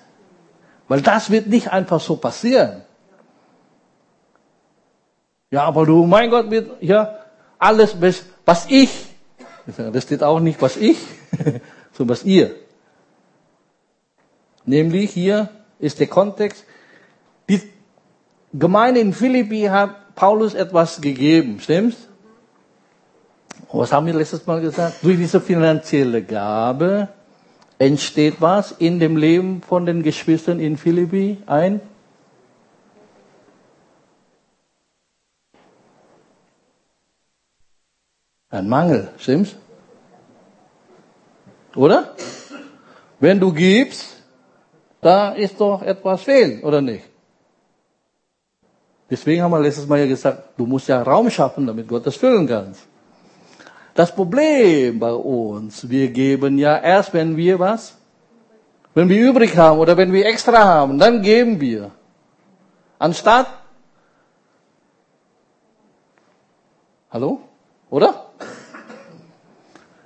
Weil 0.87 1.01
das 1.01 1.29
wird 1.29 1.47
nicht 1.47 1.71
einfach 1.71 1.99
so 1.99 2.17
passieren. 2.17 2.83
Ja, 5.51 5.63
aber 5.63 5.85
du, 5.85 6.05
mein 6.05 6.29
Gott, 6.29 6.51
wird, 6.51 6.81
ja, 6.81 7.17
alles, 7.57 7.95
was 8.45 8.65
ich, 8.67 9.07
das 9.77 10.03
steht 10.03 10.21
auch 10.21 10.39
nicht, 10.39 10.61
was 10.61 10.75
ich, 10.75 10.97
sondern 11.93 12.09
was 12.09 12.23
ihr. 12.23 12.55
Nämlich 14.65 15.11
hier 15.11 15.49
ist 15.79 15.99
der 15.99 16.07
Kontext, 16.07 16.65
die 17.49 17.61
Gemeinde 18.53 18.99
in 18.99 19.13
Philippi 19.13 19.63
hat 19.63 20.15
Paulus 20.15 20.53
etwas 20.53 21.01
gegeben, 21.01 21.59
stimmt's? 21.59 22.07
Was 23.71 23.91
haben 23.91 24.05
wir 24.05 24.13
letztes 24.13 24.45
Mal 24.45 24.61
gesagt? 24.61 25.03
Durch 25.03 25.17
diese 25.17 25.41
finanzielle 25.41 26.23
Gabe 26.23 27.09
entsteht 27.77 28.35
was 28.39 28.71
in 28.71 28.99
dem 28.99 29.17
Leben 29.17 29.61
von 29.61 29.85
den 29.85 30.01
Geschwistern 30.03 30.59
in 30.59 30.77
Philippi? 30.77 31.37
Ein 31.45 31.81
ein 38.49 38.69
Mangel, 38.69 39.09
stimmt's? 39.17 39.55
Oder? 41.75 42.15
Wenn 43.19 43.39
du 43.39 43.51
gibst, 43.51 44.23
da 45.01 45.33
ist 45.33 45.59
doch 45.59 45.81
etwas 45.81 46.23
fehl, 46.23 46.61
oder 46.63 46.81
nicht? 46.81 47.03
Deswegen 49.09 49.43
haben 49.43 49.51
wir 49.51 49.59
letztes 49.59 49.87
Mal 49.87 49.99
ja 49.99 50.07
gesagt, 50.07 50.57
du 50.57 50.65
musst 50.65 50.87
ja 50.87 51.01
Raum 51.01 51.29
schaffen, 51.29 51.67
damit 51.67 51.87
Gott 51.87 52.05
das 52.05 52.15
füllen 52.15 52.47
kann. 52.47 52.73
Das 53.93 54.13
Problem 54.13 54.99
bei 54.99 55.13
uns, 55.13 55.87
wir 55.87 56.09
geben 56.09 56.57
ja 56.57 56.77
erst, 56.77 57.13
wenn 57.13 57.37
wir 57.37 57.59
was? 57.59 57.95
Wenn 58.93 59.09
wir 59.09 59.29
übrig 59.29 59.55
haben 59.57 59.79
oder 59.79 59.95
wenn 59.95 60.11
wir 60.11 60.25
extra 60.25 60.63
haben, 60.63 60.97
dann 60.97 61.21
geben 61.21 61.59
wir. 61.61 61.91
Anstatt, 62.97 63.47
hallo? 67.11 67.41
Oder? 67.89 68.25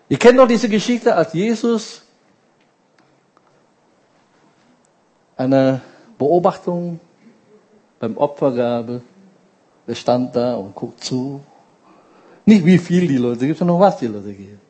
Ihr 0.10 0.18
kennt 0.18 0.40
doch 0.40 0.48
diese 0.48 0.70
Geschichte, 0.70 1.16
als 1.16 1.34
Jesus 1.34 2.02
eine 5.38 5.82
Beobachtung 6.18 7.00
beim 8.00 8.18
Opfergabe. 8.18 9.02
Er 9.86 9.96
stand 9.96 10.36
da 10.36 10.56
und 10.56 10.76
guckt 10.76 11.04
zu. 11.04 11.42
Nicht 12.46 12.66
wie 12.66 12.78
viel 12.78 13.08
die 13.08 13.18
Leute 13.18 13.46
geben, 13.46 13.58
sondern 13.58 13.80
was 13.80 13.98
die 13.98 14.08
Leute 14.08 14.34
geben. 14.34 14.62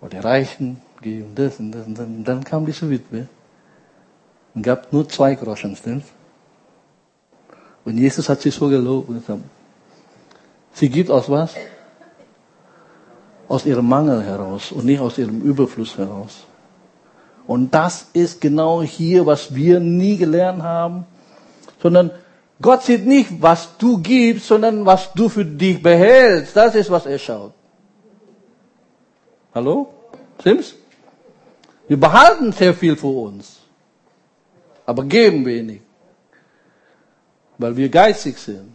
Und 0.00 0.12
die 0.12 0.18
Reichen 0.18 0.80
geben 1.00 1.32
das 1.34 1.58
und 1.58 1.72
das 1.72 1.86
und 1.86 1.98
das. 1.98 2.06
Und 2.06 2.24
dann 2.24 2.44
kam 2.44 2.66
diese 2.66 2.88
Witwe 2.90 3.28
und 4.54 4.62
gab 4.62 4.92
nur 4.92 5.08
zwei 5.08 5.34
Groschen, 5.34 5.76
stimmt's? 5.76 6.08
Und 7.84 7.98
Jesus 7.98 8.28
hat 8.28 8.40
sie 8.40 8.50
so 8.50 8.68
gelobt 8.68 9.08
und 9.08 9.20
gesagt, 9.20 9.40
sie 10.72 10.88
gibt 10.88 11.10
aus 11.10 11.28
was? 11.28 11.54
Aus 13.46 13.66
ihrem 13.66 13.86
Mangel 13.86 14.22
heraus 14.22 14.72
und 14.72 14.86
nicht 14.86 15.00
aus 15.00 15.18
ihrem 15.18 15.42
Überfluss 15.42 15.96
heraus. 15.98 16.44
Und 17.46 17.74
das 17.74 18.06
ist 18.14 18.40
genau 18.40 18.82
hier, 18.82 19.26
was 19.26 19.54
wir 19.54 19.80
nie 19.80 20.16
gelernt 20.16 20.62
haben 20.62 21.04
sondern 21.84 22.10
Gott 22.60 22.82
sieht 22.82 23.06
nicht, 23.06 23.42
was 23.42 23.76
du 23.78 23.98
gibst, 23.98 24.46
sondern 24.46 24.86
was 24.86 25.12
du 25.12 25.28
für 25.28 25.44
dich 25.44 25.82
behältst. 25.82 26.56
Das 26.56 26.74
ist, 26.74 26.90
was 26.90 27.06
er 27.06 27.18
schaut. 27.18 27.52
Hallo? 29.54 29.92
Stimmt's? 30.40 30.74
Wir 31.86 32.00
behalten 32.00 32.52
sehr 32.52 32.72
viel 32.72 32.96
für 32.96 33.08
uns, 33.08 33.60
aber 34.86 35.04
geben 35.04 35.44
wenig, 35.44 35.80
weil 37.58 37.76
wir 37.76 37.88
geistig 37.90 38.38
sind 38.38 38.74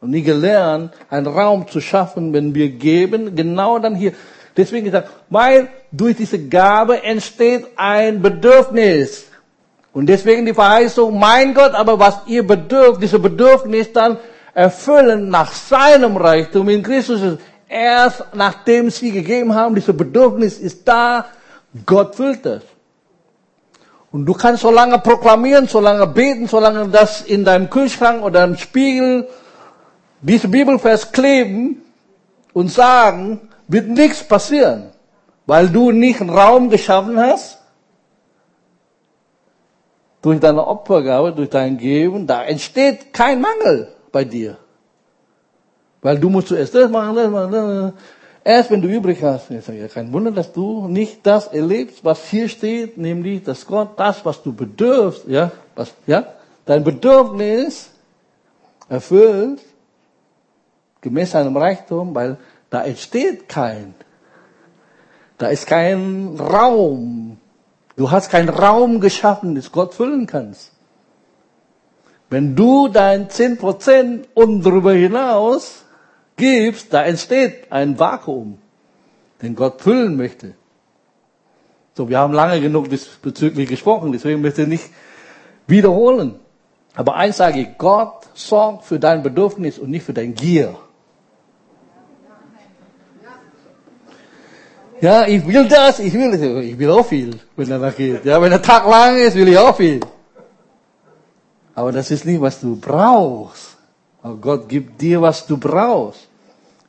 und 0.00 0.10
nie 0.10 0.22
gelernt, 0.22 0.92
einen 1.08 1.26
Raum 1.26 1.66
zu 1.68 1.80
schaffen, 1.80 2.32
wenn 2.32 2.54
wir 2.54 2.68
geben, 2.68 3.34
genau 3.34 3.78
dann 3.78 3.94
hier. 3.94 4.12
Deswegen 4.56 4.84
gesagt, 4.84 5.10
weil 5.30 5.68
durch 5.90 6.16
diese 6.16 6.48
Gabe 6.48 7.02
entsteht 7.02 7.66
ein 7.76 8.20
Bedürfnis. 8.20 9.27
Und 9.92 10.06
deswegen 10.06 10.46
die 10.46 10.54
Verheißung, 10.54 11.18
mein 11.18 11.54
Gott, 11.54 11.74
aber 11.74 11.98
was 11.98 12.20
ihr 12.26 12.46
bedürft, 12.46 13.02
diese 13.02 13.18
Bedürfnis 13.18 13.92
dann 13.92 14.18
erfüllen 14.54 15.28
nach 15.28 15.52
seinem 15.52 16.16
Reichtum 16.16 16.68
in 16.68 16.82
Christus 16.82 17.22
ist. 17.22 17.38
Erst 17.68 18.24
nachdem 18.34 18.90
sie 18.90 19.12
gegeben 19.12 19.54
haben, 19.54 19.74
diese 19.74 19.92
Bedürfnis 19.92 20.58
ist 20.58 20.86
da, 20.88 21.26
Gott 21.84 22.16
füllt 22.16 22.44
es. 22.46 22.62
Und 24.10 24.24
du 24.24 24.32
kannst 24.32 24.62
so 24.62 24.70
lange 24.70 24.98
proklamieren, 24.98 25.68
so 25.68 25.80
lange 25.80 26.06
beten, 26.06 26.48
so 26.48 26.58
lange 26.58 26.88
das 26.88 27.22
in 27.22 27.44
deinem 27.44 27.68
Kühlschrank 27.68 28.22
oder 28.22 28.42
im 28.44 28.56
Spiegel, 28.56 29.28
diese 30.22 30.48
Bibelvers 30.48 31.12
kleben 31.12 31.82
und 32.52 32.72
sagen, 32.72 33.48
wird 33.68 33.88
nichts 33.88 34.24
passieren, 34.24 34.90
weil 35.46 35.68
du 35.68 35.92
nicht 35.92 36.20
einen 36.20 36.30
Raum 36.30 36.70
geschaffen 36.70 37.18
hast, 37.20 37.57
durch 40.28 40.40
deine 40.40 40.66
Opfergabe, 40.66 41.32
durch 41.32 41.48
dein 41.48 41.78
Geben, 41.78 42.26
da 42.26 42.44
entsteht 42.44 43.12
kein 43.14 43.40
Mangel 43.40 43.88
bei 44.12 44.24
dir. 44.24 44.58
Weil 46.02 46.18
du 46.18 46.28
musst 46.28 46.48
zuerst 46.48 46.74
das 46.74 46.90
machen, 46.90 47.16
das 47.16 47.30
machen, 47.30 47.52
das 47.52 47.92
Erst 48.44 48.70
wenn 48.70 48.80
du 48.80 48.88
übrig 48.88 49.22
hast, 49.22 49.48
sage, 49.48 49.78
ja, 49.78 49.88
kein 49.88 50.12
Wunder, 50.12 50.30
dass 50.30 50.52
du 50.52 50.86
nicht 50.86 51.26
das 51.26 51.48
erlebst, 51.48 52.04
was 52.04 52.24
hier 52.28 52.48
steht, 52.48 52.96
nämlich, 52.96 53.42
dass 53.42 53.66
Gott 53.66 53.98
das, 53.98 54.24
was 54.24 54.42
du 54.42 54.52
bedürfst, 54.52 55.26
ja, 55.26 55.50
was, 55.74 55.92
ja, 56.06 56.24
dein 56.64 56.84
Bedürfnis 56.84 57.90
erfüllt, 58.88 59.60
gemäß 61.00 61.32
seinem 61.32 61.56
Reichtum, 61.56 62.14
weil 62.14 62.36
da 62.70 62.84
entsteht 62.84 63.48
kein, 63.48 63.94
da 65.36 65.48
ist 65.48 65.66
kein 65.66 66.38
Raum 66.38 67.37
Du 67.98 68.12
hast 68.12 68.30
keinen 68.30 68.48
Raum 68.48 69.00
geschaffen, 69.00 69.56
das 69.56 69.72
Gott 69.72 69.92
füllen 69.92 70.28
kannst. 70.28 70.70
Wenn 72.30 72.54
du 72.54 72.86
dein 72.86 73.28
10% 73.28 74.20
und 74.34 74.62
darüber 74.64 74.92
hinaus 74.92 75.84
gibst, 76.36 76.94
da 76.94 77.02
entsteht 77.02 77.72
ein 77.72 77.98
Vakuum, 77.98 78.58
den 79.42 79.56
Gott 79.56 79.82
füllen 79.82 80.16
möchte. 80.16 80.54
So, 81.94 82.08
wir 82.08 82.20
haben 82.20 82.34
lange 82.34 82.60
genug 82.60 82.88
diesbezüglich 82.88 83.68
gesprochen, 83.68 84.12
deswegen 84.12 84.42
möchte 84.42 84.62
ich 84.62 84.68
nicht 84.68 84.90
wiederholen. 85.66 86.36
Aber 86.94 87.16
eins 87.16 87.38
sage 87.38 87.62
ich, 87.62 87.78
Gott 87.78 88.28
sorgt 88.34 88.84
für 88.84 89.00
dein 89.00 89.24
Bedürfnis 89.24 89.76
und 89.76 89.90
nicht 89.90 90.04
für 90.04 90.14
dein 90.14 90.34
Gier. 90.34 90.76
Ja, 95.00 95.26
ich 95.26 95.46
will 95.46 95.68
das, 95.68 96.00
ich 96.00 96.12
will 96.12 96.30
das. 96.32 96.40
Ich 96.40 96.78
will 96.78 96.90
auch 96.90 97.06
viel, 97.06 97.38
wenn 97.56 97.68
danach 97.68 97.94
geht. 97.94 98.24
Ja, 98.24 98.40
wenn 98.42 98.50
der 98.50 98.62
Tag 98.62 98.86
lang 98.86 99.16
ist, 99.16 99.34
will 99.36 99.48
ich 99.48 99.58
auch 99.58 99.76
viel. 99.76 100.00
Aber 101.74 101.92
das 101.92 102.10
ist 102.10 102.24
nicht, 102.24 102.40
was 102.40 102.60
du 102.60 102.76
brauchst. 102.76 103.76
Aber 104.22 104.36
Gott 104.36 104.68
gibt 104.68 105.00
dir, 105.00 105.22
was 105.22 105.46
du 105.46 105.56
brauchst. 105.56 106.26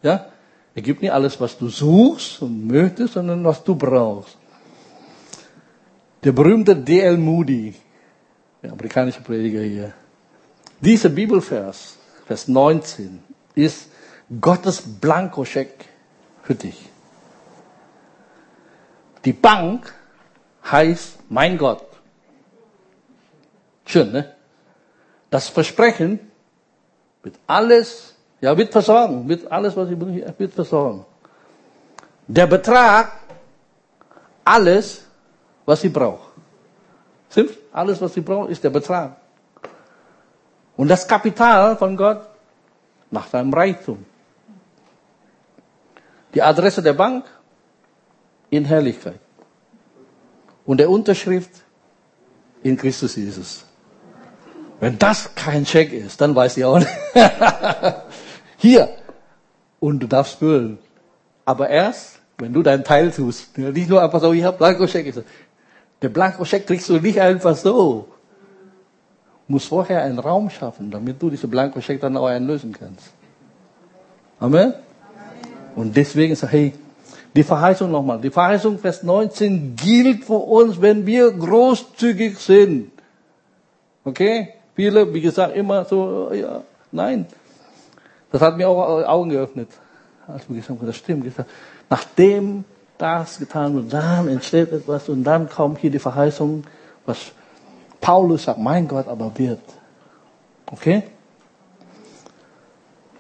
Ja? 0.02 0.26
Er 0.74 0.82
gibt 0.82 1.02
nicht 1.02 1.12
alles, 1.12 1.40
was 1.40 1.58
du 1.58 1.70
suchst 1.70 2.42
und 2.42 2.66
möchtest, 2.68 3.14
sondern 3.14 3.44
was 3.44 3.64
du 3.64 3.76
brauchst. 3.76 4.38
Der 6.24 6.32
berühmte 6.32 6.76
D.L. 6.76 7.18
Moody, 7.18 7.74
der 8.64 8.72
amerikanische 8.72 9.22
Prediger 9.22 9.62
hier. 9.62 9.94
Dieser 10.82 11.10
Bibelvers, 11.10 11.98
Vers 12.26 12.48
19, 12.48 13.20
ist 13.56 13.90
Gottes 14.42 14.82
Blankoscheck 14.82 15.86
für 16.44 16.56
dich. 16.56 16.90
Die 19.26 19.34
Bank 19.34 19.94
heißt 20.64 21.20
mein 21.30 21.58
Gott. 21.58 21.86
Schön, 23.86 24.12
ne? 24.12 24.36
Das 25.30 25.50
Versprechen 25.50 26.20
wird 27.24 27.36
alles, 27.48 28.16
ja, 28.42 28.58
wird 28.58 28.72
versorgen, 28.72 29.28
wird 29.28 29.52
alles, 29.52 29.76
was 29.76 29.90
ich 29.90 29.98
brauche, 29.98 30.34
wird 30.38 30.54
versorgen. 30.54 31.06
Der 32.28 32.48
Betrag, 32.48 33.12
alles, 34.46 35.06
was 35.66 35.82
sie 35.82 35.90
braucht. 35.90 36.30
Stimmt? 37.30 37.58
Alles, 37.72 38.02
was 38.02 38.14
sie 38.14 38.22
braucht, 38.22 38.50
ist 38.50 38.64
der 38.64 38.70
Betrag. 38.70 39.18
Und 40.78 40.88
das 40.88 41.08
Kapital 41.08 41.76
von 41.76 41.96
Gott 41.98 42.22
nach 43.12 43.28
seinem 43.28 43.54
Reichtum. 43.54 44.06
Die 46.34 46.42
Adresse 46.42 46.82
der 46.82 46.94
Bank 46.94 47.26
in 48.50 48.66
Herrlichkeit. 48.66 49.20
Und 50.66 50.80
der 50.80 50.90
Unterschrift 50.90 51.52
in 52.64 52.78
Christus 52.78 53.16
Jesus. 53.16 53.66
Wenn 54.80 54.98
das 54.98 55.34
kein 55.36 55.66
Check 55.66 55.92
ist, 55.92 56.22
dann 56.22 56.36
weiß 56.36 56.58
ich 56.58 56.66
auch 56.66 56.80
nicht. 56.80 56.90
Hier. 58.58 58.90
Und 59.80 60.00
du 60.00 60.08
darfst 60.08 60.36
füllen. 60.36 60.78
Aber 61.46 61.70
erst, 61.70 62.20
wenn 62.38 62.54
du 62.54 62.64
deinen 62.64 62.84
Teil 62.84 63.12
tust. 63.12 63.58
Nicht 63.58 63.90
nur 63.90 64.02
einfach 64.02 64.22
so, 64.22 64.32
ich 64.34 64.44
habe 64.44 64.58
Blankoscheck. 64.58 65.14
Der 66.02 66.10
Blankoscheck 66.10 66.66
kriegst 66.66 66.88
du 66.90 67.00
nicht 67.00 67.20
einfach 67.20 67.56
so. 67.56 68.08
Du 69.48 69.54
musst 69.54 69.68
vorher 69.68 70.04
einen 70.04 70.20
Raum 70.20 70.50
schaffen, 70.50 70.92
damit 70.92 71.22
du 71.22 71.30
diese 71.30 71.48
Blankoscheck 71.48 72.00
dann 72.00 72.16
auch 72.16 72.28
einlösen 72.28 72.72
kannst. 72.72 73.12
Amen? 74.40 74.74
Und 75.76 75.96
deswegen 75.98 76.36
sag 76.36 76.52
hey, 76.52 76.74
die 77.40 77.44
Verheißung 77.44 77.90
nochmal. 77.90 78.20
Die 78.20 78.32
Verheißung 78.32 78.78
Vers 78.80 79.02
19 79.02 79.78
gilt 79.78 80.26
für 80.26 80.34
uns, 80.34 80.82
wenn 80.82 81.06
wir 81.06 81.32
großzügig 81.32 82.38
sind. 82.38 82.92
Okay? 84.04 84.56
Viele, 84.76 85.14
wie 85.14 85.22
gesagt, 85.22 85.56
immer 85.56 85.86
so, 85.86 86.34
ja, 86.34 86.64
nein. 86.92 87.26
Das 88.30 88.42
hat 88.42 88.58
mir 88.58 88.68
auch 88.68 89.06
Augen 89.08 89.30
geöffnet. 89.30 89.70
Als 90.28 90.50
wir 90.50 90.58
gesagt 90.58 90.82
haben, 90.82 90.86
das 90.86 90.98
stimmt. 90.98 91.34
Nachdem 91.90 92.66
das 92.98 93.40
getan 93.40 93.74
wird, 93.74 93.94
dann 93.94 94.28
entsteht 94.28 94.74
etwas 94.74 95.08
und 95.08 95.24
dann 95.24 95.48
kommt 95.48 95.80
hier 95.80 95.92
die 95.92 96.00
Verheißung, 96.00 96.66
was 97.06 97.32
Paulus 98.02 98.44
sagt, 98.44 98.60
mein 98.60 98.86
Gott 98.86 99.08
aber 99.08 99.32
wird. 99.38 99.62
Okay? 100.70 101.04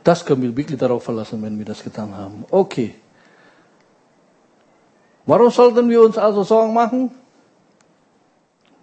Das 0.03 0.25
können 0.25 0.41
wir 0.41 0.57
wirklich 0.57 0.77
darauf 0.77 1.05
verlassen, 1.05 1.41
wenn 1.41 1.57
wir 1.57 1.65
das 1.65 1.81
getan 1.81 2.13
haben. 2.13 2.43
Okay. 2.51 2.95
Warum 5.29 5.51
sollten 5.51 5.87
wir 5.91 6.01
uns 6.01 6.17
also 6.17 6.41
Sorgen 6.41 6.73
machen? 6.73 7.11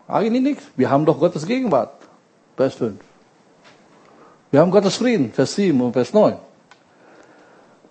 Eigentlich 0.07 0.42
nichts. 0.42 0.64
Wir 0.76 0.88
haben 0.88 1.05
doch 1.05 1.18
Gottes 1.18 1.44
Gegenwart. 1.44 1.90
Vers 2.57 2.76
5. 2.76 3.03
Wir 4.53 4.61
haben 4.61 4.70
Gottes 4.70 4.94
Frieden, 4.94 5.32
Vers 5.32 5.57
7 5.57 5.80
und 5.80 5.92
Vers 5.92 6.12
9. 6.12 6.36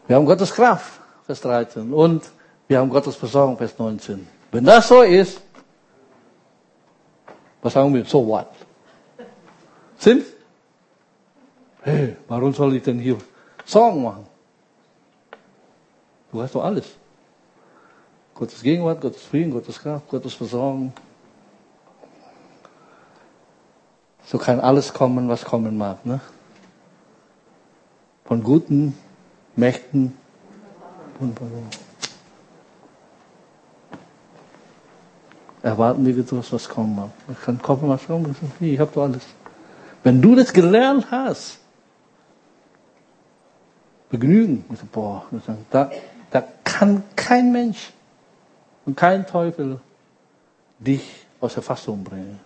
Wir 0.08 0.16
haben 0.16 0.26
Gottes 0.26 0.54
Kraft, 0.54 1.02
Vers 1.26 1.42
13. 1.42 1.92
Und 1.94 2.24
wir 2.70 2.80
haben 2.80 2.90
Gottes 2.90 3.18
Versorgung, 3.18 3.58
Vers 3.58 3.78
19. 3.78 4.26
Wenn 4.54 4.64
das 4.64 4.88
so 4.88 5.02
ist, 5.02 5.42
was 7.62 7.74
sagen 7.74 7.94
wir? 7.94 8.06
So 8.06 8.26
what? 8.26 8.48
Sind? 9.98 10.24
Hey, 11.82 12.16
warum 12.30 12.54
soll 12.54 12.74
ich 12.74 12.84
denn 12.84 13.00
hier 13.00 13.18
Sorgen 13.66 14.02
machen? 14.02 14.26
Du 16.32 16.42
hast 16.42 16.56
doch 16.56 16.64
alles. 16.64 16.86
Gottes 18.36 18.62
Gegenwart, 18.62 19.00
Gottes 19.00 19.24
Frieden, 19.24 19.52
Gottes 19.52 19.80
Kraft, 19.80 20.10
Gottes 20.10 20.34
Versorgung. 20.34 20.92
So 24.26 24.38
kann 24.38 24.60
alles 24.60 24.94
kommen, 24.94 25.30
was 25.30 25.46
kommen 25.46 25.78
mag. 25.78 26.06
Ne? 26.06 26.20
Von 28.26 28.44
guten 28.44 28.98
Mächten 29.56 30.18
Erwarten 35.62 36.06
wir 36.06 36.18
etwas, 36.18 36.52
was 36.52 36.68
kommen 36.68 36.96
mag. 36.96 37.10
Es 37.32 37.42
kann 37.42 37.62
kommen, 37.62 37.88
was 37.88 38.06
kommen. 38.06 38.36
Ich 38.60 38.80
habe 38.80 38.92
doch 38.94 39.04
alles. 39.04 39.24
Wenn 40.04 40.22
du 40.22 40.36
das 40.36 40.52
gelernt 40.52 41.10
hast, 41.10 41.60
Begnügen, 44.10 44.66
boah, 44.92 45.26
da, 45.72 45.90
da 46.30 46.44
kann 46.64 47.04
kein 47.16 47.52
Mensch 47.52 47.92
und 48.86 48.96
kein 48.96 49.26
Teufel 49.26 49.80
dich 50.80 51.26
aus 51.40 51.54
der 51.54 51.64
Fassung 51.64 52.04
bringen. 52.04 52.40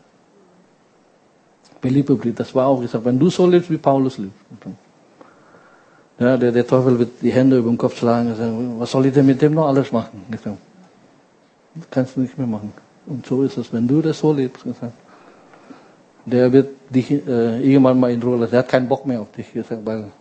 Beliebte 1.82 2.16
das 2.34 2.54
war 2.54 2.68
auch 2.68 2.82
gesagt, 2.82 3.06
wenn 3.06 3.18
du 3.18 3.30
so 3.30 3.48
lebst, 3.48 3.70
wie 3.70 3.78
Paulus 3.78 4.18
lebt. 4.18 4.34
Ja, 6.20 6.36
der, 6.36 6.52
der 6.52 6.68
Teufel 6.68 7.00
wird 7.00 7.22
die 7.22 7.32
Hände 7.32 7.58
über 7.58 7.70
den 7.70 7.78
Kopf 7.78 7.98
schlagen 7.98 8.30
und 8.30 8.36
sagen, 8.36 8.76
was 8.78 8.92
soll 8.92 9.06
ich 9.06 9.14
denn 9.14 9.26
mit 9.26 9.42
dem 9.42 9.54
noch 9.54 9.68
alles 9.68 9.90
machen? 9.92 10.26
Das 10.30 10.42
kannst 11.90 12.18
du 12.18 12.22
nicht 12.22 12.38
mehr 12.38 12.48
machen. 12.48 12.74
Und 13.06 13.26
so 13.26 13.44
ist 13.44 13.58
es, 13.58 13.72
wenn 13.72 13.88
du 13.88 14.02
das 14.02 14.20
so 14.20 14.34
lebst. 14.34 14.66
Der 16.26 16.52
wird 16.52 16.70
dich 16.90 17.12
äh, 17.12 17.62
irgendwann 17.62 18.00
mal 18.00 18.12
in 18.12 18.22
Ruhe 18.22 18.38
lassen. 18.38 18.52
Der 18.52 18.60
hat 18.60 18.68
keinen 18.68 18.90
Bock 18.90 19.06
mehr 19.06 19.22
auf 19.22 19.32
dich, 19.32 19.54
gesagt, 19.54 19.86
weil 19.86 20.12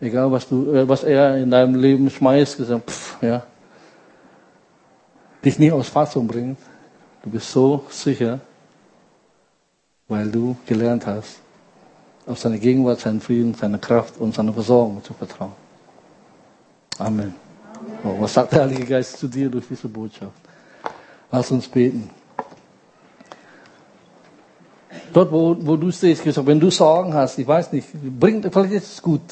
egal 0.00 0.30
was 0.32 0.48
du, 0.48 0.74
äh, 0.74 0.88
was 0.88 1.04
er 1.04 1.36
in 1.36 1.52
deinem 1.52 1.76
Leben 1.76 2.10
schmeißt, 2.10 2.56
gesagt, 2.56 2.90
pff, 2.90 3.22
ja, 3.22 3.44
dich 5.46 5.58
nie 5.58 5.72
aus 5.72 5.88
Fassung 5.88 6.26
bringt. 6.26 6.58
Du 7.22 7.30
bist 7.30 7.50
so 7.50 7.84
sicher, 7.88 8.40
weil 10.08 10.30
du 10.30 10.56
gelernt 10.66 11.06
hast, 11.06 11.38
auf 12.26 12.38
seine 12.38 12.58
Gegenwart, 12.58 13.00
seinen 13.00 13.20
Frieden, 13.20 13.54
seine 13.54 13.78
Kraft 13.78 14.18
und 14.18 14.34
seine 14.34 14.52
Versorgung 14.52 15.02
zu 15.02 15.14
vertrauen. 15.14 15.52
Amen. 16.98 17.34
Oh, 18.02 18.16
was 18.20 18.34
sagt 18.34 18.52
der 18.52 18.62
Heilige 18.62 18.84
Geist 18.84 19.18
zu 19.18 19.28
dir 19.28 19.48
durch 19.48 19.66
diese 19.68 19.88
Botschaft? 19.88 20.32
Lass 21.30 21.50
uns 21.50 21.68
beten. 21.68 22.10
Dort, 25.12 25.30
wo, 25.30 25.56
wo 25.60 25.76
du 25.76 25.90
stehst, 25.92 26.24
gesagt, 26.24 26.46
wenn 26.46 26.60
du 26.60 26.70
Sorgen 26.70 27.14
hast, 27.14 27.38
ich 27.38 27.46
weiß 27.46 27.72
nicht, 27.72 27.88
bringt, 28.18 28.44
vielleicht 28.52 28.72
ist 28.72 28.92
es 28.94 29.02
gut, 29.02 29.22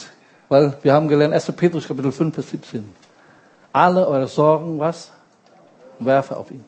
weil 0.48 0.76
wir 0.82 0.92
haben 0.92 1.08
gelernt, 1.08 1.34
1. 1.34 1.52
Petrus 1.52 1.88
Kapitel 1.88 2.12
5, 2.12 2.34
Vers 2.34 2.50
17. 2.50 2.84
Alle 3.72 4.06
eure 4.06 4.28
Sorgen, 4.28 4.78
was? 4.78 5.10
Werfe 5.98 6.36
auf 6.36 6.50
ihn. 6.50 6.64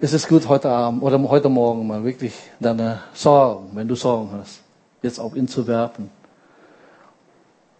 Es 0.00 0.12
ist 0.12 0.28
gut 0.28 0.48
heute 0.48 0.68
Abend 0.68 1.02
oder 1.02 1.18
heute 1.30 1.48
Morgen 1.48 1.86
mal 1.86 2.04
wirklich 2.04 2.34
deine 2.60 3.00
Sorgen, 3.14 3.70
wenn 3.74 3.88
du 3.88 3.94
Sorgen 3.94 4.30
hast, 4.38 4.60
jetzt 5.02 5.18
auf 5.18 5.34
ihn 5.34 5.48
zu 5.48 5.66
werfen. 5.66 6.10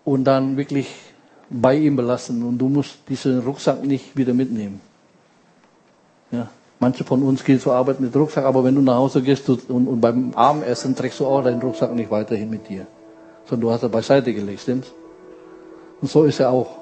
Und 0.04 0.24
dann 0.24 0.56
wirklich 0.56 0.94
bei 1.50 1.74
ihm 1.74 1.96
belassen 1.96 2.42
und 2.42 2.58
du 2.58 2.68
musst 2.68 2.98
diesen 3.08 3.40
Rucksack 3.40 3.84
nicht 3.84 4.16
wieder 4.16 4.32
mitnehmen. 4.32 4.80
Ja. 6.30 6.48
Manche 6.78 7.04
von 7.04 7.22
uns 7.22 7.42
gehen 7.42 7.58
zur 7.58 7.74
Arbeit 7.74 8.00
mit 8.00 8.14
Rucksack, 8.14 8.44
aber 8.44 8.62
wenn 8.64 8.74
du 8.74 8.82
nach 8.82 8.96
Hause 8.96 9.22
gehst 9.22 9.48
und, 9.48 9.68
und 9.68 10.00
beim 10.00 10.32
Abendessen 10.34 10.94
trägst 10.94 11.20
du 11.20 11.26
auch 11.26 11.42
deinen 11.42 11.60
Rucksack 11.60 11.94
nicht 11.94 12.10
weiterhin 12.10 12.50
mit 12.50 12.68
dir. 12.68 12.86
Sondern 13.46 13.68
du 13.68 13.70
hast 13.72 13.82
er 13.82 13.88
beiseite 13.88 14.34
gelegt, 14.34 14.60
stimmt's? 14.60 14.92
Und 16.00 16.10
so 16.10 16.24
ist 16.24 16.40
er 16.40 16.50
auch. 16.50 16.78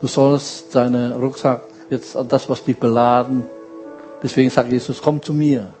Du 0.00 0.06
sollst 0.06 0.74
deinen 0.74 1.12
Rucksack, 1.12 1.62
jetzt 1.90 2.16
das, 2.28 2.48
was 2.48 2.64
dich 2.64 2.78
beladen, 2.78 3.44
deswegen 4.22 4.50
sagt 4.50 4.70
Jesus, 4.70 5.00
komm 5.02 5.22
zu 5.22 5.32
mir. 5.32 5.72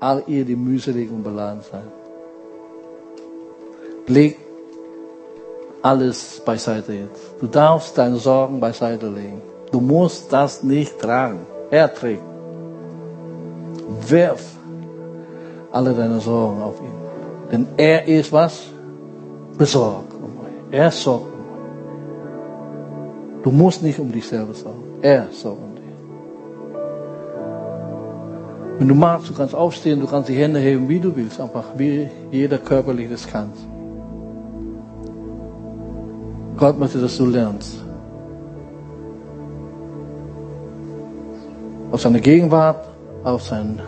All 0.00 0.22
ihr, 0.26 0.44
die 0.44 0.56
mühselig 0.56 1.10
und 1.10 1.22
beladen 1.22 1.60
seid. 1.62 1.82
Leg 4.06 4.38
alles 5.82 6.40
beiseite 6.44 6.92
jetzt. 6.92 7.34
Du 7.40 7.46
darfst 7.46 7.96
deine 7.98 8.16
Sorgen 8.16 8.60
beiseite 8.60 9.08
legen. 9.08 9.42
Du 9.70 9.80
musst 9.80 10.32
das 10.32 10.62
nicht 10.62 10.98
tragen. 10.98 11.40
Er 11.70 11.92
trägt. 11.92 12.22
Werf 14.08 14.42
alle 15.70 15.92
deine 15.92 16.20
Sorgen 16.20 16.62
auf 16.62 16.80
ihn. 16.80 16.94
Denn 17.52 17.66
er 17.76 18.06
ist 18.06 18.32
was? 18.32 18.62
Besorgt. 19.56 20.12
Er 20.70 20.90
sorgt. 20.90 21.37
Du 23.42 23.50
musst 23.50 23.82
nicht 23.82 23.98
um 23.98 24.10
dich 24.12 24.26
selber 24.26 24.54
sorgen. 24.54 24.82
Er 25.02 25.28
sorgt 25.32 25.62
um 25.62 25.74
dich. 25.76 25.84
Wenn 28.78 28.88
du 28.88 28.94
magst, 28.94 29.28
du 29.28 29.34
kannst 29.34 29.54
aufstehen, 29.54 30.00
du 30.00 30.06
kannst 30.06 30.28
die 30.28 30.34
Hände 30.34 30.60
heben, 30.60 30.88
wie 30.88 31.00
du 31.00 31.14
willst. 31.14 31.40
Einfach 31.40 31.64
wie 31.76 32.08
jeder 32.30 32.58
körperlich 32.58 33.08
das 33.10 33.26
kann. 33.26 33.52
Gott 36.56 36.78
möchte, 36.78 36.98
dass 36.98 37.16
du 37.16 37.26
lernst. 37.26 37.78
auf 41.90 42.02
seine 42.02 42.20
Gegenwart, 42.20 42.88
auf 43.24 43.42
seinen 43.42 43.80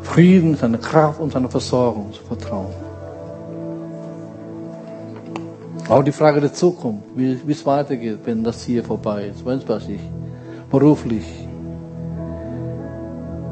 Frieden, 0.00 0.56
seine 0.56 0.78
Kraft 0.78 1.20
und 1.20 1.32
seine 1.32 1.48
Versorgung 1.48 2.12
zu 2.12 2.22
vertrauen. 2.22 2.87
Auch 5.88 6.02
die 6.02 6.12
Frage 6.12 6.40
der 6.40 6.52
Zukunft, 6.52 7.04
wie, 7.16 7.50
es 7.50 7.64
weitergeht, 7.64 8.18
wenn 8.24 8.44
das 8.44 8.62
hier 8.62 8.84
vorbei 8.84 9.28
ist, 9.28 9.44
wenn 9.46 9.58
es 9.58 9.88
ich, 9.88 10.00
beruflich, 10.70 11.24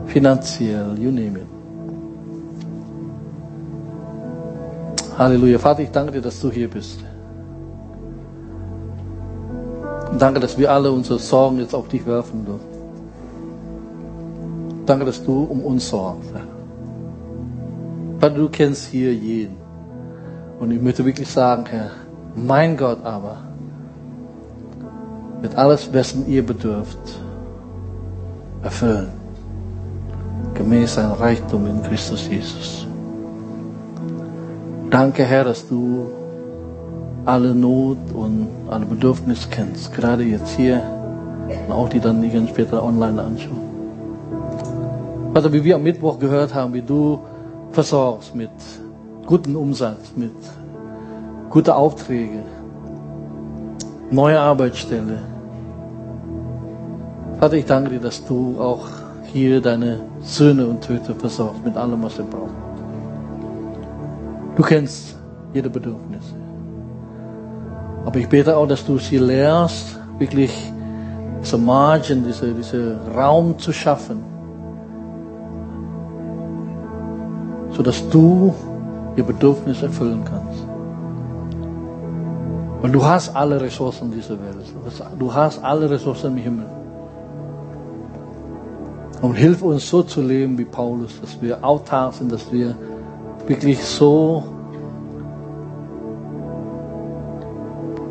finanziell, 0.05 0.99
you 0.99 1.11
name 1.11 1.39
it. 1.39 1.47
Halleluja. 5.17 5.59
Vater, 5.59 5.81
ich 5.81 5.91
danke 5.91 6.13
dir, 6.13 6.21
dass 6.21 6.39
du 6.39 6.51
hier 6.51 6.69
bist. 6.69 7.01
Danke, 10.19 10.41
dass 10.41 10.59
wir 10.59 10.71
alle 10.71 10.93
unsere 10.93 11.19
Sorgen 11.19 11.59
jetzt 11.59 11.75
auf 11.75 11.89
dich 11.89 12.07
werfen 12.07 12.45
dürfen. 12.45 12.77
Danke, 14.85 15.07
dass 15.07 15.25
du 15.25 15.45
um 15.45 15.65
uns 15.65 15.89
sorgst. 15.89 16.31
Herr, 18.21 18.31
du 18.31 18.49
kennst 18.51 18.89
hier 18.89 19.15
jeden. 19.15 19.57
Und 20.61 20.71
ich 20.71 20.81
möchte 20.81 21.05
wirklich 21.05 21.29
sagen, 21.29 21.65
Herr, 21.67 21.91
mein 22.37 22.77
Gott 22.77 23.05
aber 23.05 23.39
wird 25.41 25.57
alles, 25.57 25.93
wessen 25.93 26.27
ihr 26.29 26.45
bedürft, 26.45 26.99
erfüllen. 28.63 29.09
Gemäß 30.55 30.95
sein 30.95 31.11
Reichtum 31.11 31.67
in 31.67 31.83
Christus 31.83 32.29
Jesus. 32.29 32.87
Danke, 34.91 35.25
Herr, 35.25 35.45
dass 35.45 35.67
du 35.69 36.07
alle 37.25 37.55
Not 37.55 37.99
und 38.15 38.49
alle 38.71 38.87
Bedürfnisse 38.87 39.49
kennst. 39.51 39.93
Gerade 39.95 40.23
jetzt 40.23 40.57
hier 40.57 40.83
und 41.67 41.73
auch 41.73 41.89
die 41.89 42.01
dann 42.01 42.23
ganz 42.33 42.51
später 42.51 42.83
online 42.83 43.21
anschauen. 43.21 43.67
Also 45.35 45.53
wie 45.53 45.63
wir 45.63 45.77
am 45.77 45.83
Mittwoch 45.83 46.19
gehört 46.19 46.55
haben, 46.55 46.73
wie 46.73 46.83
du 46.83 47.21
versorgst 47.73 48.35
mit 48.35 48.51
gutem 49.27 49.57
Umsatz, 49.57 50.13
mit 50.17 50.33
guten 51.57 51.71
Aufträgen, 51.71 52.43
neue 54.11 54.39
Arbeitsstelle. 54.39 55.21
Vater, 57.41 57.55
ich 57.55 57.65
danke 57.65 57.89
dir, 57.93 58.01
dass 58.01 58.23
du 58.23 58.61
auch 58.61 58.87
hier 59.33 59.63
deine 59.63 60.01
Söhne 60.21 60.67
und 60.67 60.83
Töchter 60.83 61.15
versorgst 61.15 61.65
mit 61.65 61.75
allem, 61.75 62.03
was 62.03 62.17
sie 62.17 62.25
brauchen. 62.25 62.55
Du 64.55 64.63
kennst 64.63 65.17
jede 65.55 65.71
Bedürfnisse. 65.71 66.35
Aber 68.05 68.19
ich 68.19 68.29
bete 68.29 68.55
auch, 68.55 68.69
dass 68.69 68.85
du 68.85 68.99
sie 68.99 69.17
lehrst, 69.17 69.99
wirklich 70.19 70.53
diese 71.41 71.57
Margin, 71.57 72.23
diese, 72.23 72.53
diese 72.53 72.99
Raum 73.17 73.59
zu 73.59 73.73
schaffen, 73.73 74.23
sodass 77.71 78.07
du 78.11 78.55
ihr 79.17 79.25
Bedürfnis 79.25 79.83
erfüllen 79.83 80.23
kannst. 80.23 80.36
Und 82.83 82.93
du 82.93 83.05
hast 83.05 83.35
alle 83.35 83.61
Ressourcen 83.61 84.11
dieser 84.11 84.39
Welt. 84.41 84.57
Du 85.19 85.33
hast 85.33 85.63
alle 85.63 85.91
Ressourcen 85.91 86.37
im 86.37 86.37
Himmel. 86.37 86.67
Und 89.23 89.35
hilf 89.35 89.63
uns 89.63 89.89
so 89.89 90.03
zu 90.03 90.21
leben 90.21 90.59
wie 90.59 90.65
Paulus, 90.65 91.21
dass 91.21 91.41
wir 91.41 91.65
autark 91.65 92.15
sind, 92.15 92.31
dass 92.31 92.53
wir 92.53 92.77
wirklich 93.47 93.83
so 93.83 94.45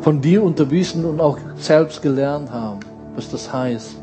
von 0.00 0.20
dir 0.20 0.42
unterwiesen 0.42 1.04
und 1.04 1.20
auch 1.20 1.38
selbst 1.56 2.02
gelernt 2.02 2.50
haben, 2.50 2.80
was 3.14 3.30
das 3.30 3.52
heißt. 3.52 3.96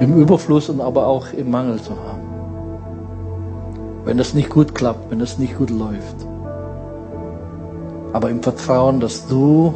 Im 0.00 0.14
Überfluss 0.20 0.68
und 0.68 0.80
aber 0.80 1.06
auch 1.06 1.32
im 1.32 1.50
Mangel 1.50 1.80
zu 1.80 1.90
haben. 1.90 2.17
Wenn 4.08 4.16
das 4.16 4.32
nicht 4.32 4.48
gut 4.48 4.74
klappt, 4.74 5.10
wenn 5.10 5.18
das 5.18 5.36
nicht 5.36 5.58
gut 5.58 5.68
läuft. 5.68 6.16
Aber 8.14 8.30
im 8.30 8.42
Vertrauen, 8.42 9.00
dass 9.00 9.28
du 9.28 9.74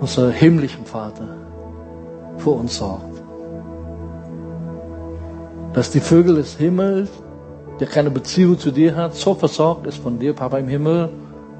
unser 0.00 0.30
himmlischen 0.30 0.84
Vater, 0.84 1.28
für 2.36 2.50
uns 2.50 2.76
sorgt. 2.76 3.22
Dass 5.72 5.90
die 5.90 6.00
Vögel 6.00 6.34
des 6.34 6.58
Himmels, 6.58 7.08
der 7.80 7.86
keine 7.86 8.10
Beziehung 8.10 8.58
zu 8.58 8.70
dir 8.70 8.94
hat, 8.94 9.14
so 9.14 9.34
versorgt 9.34 9.86
ist 9.86 9.96
von 9.96 10.18
dir, 10.18 10.34
Papa 10.34 10.58
im 10.58 10.68
Himmel, 10.68 11.08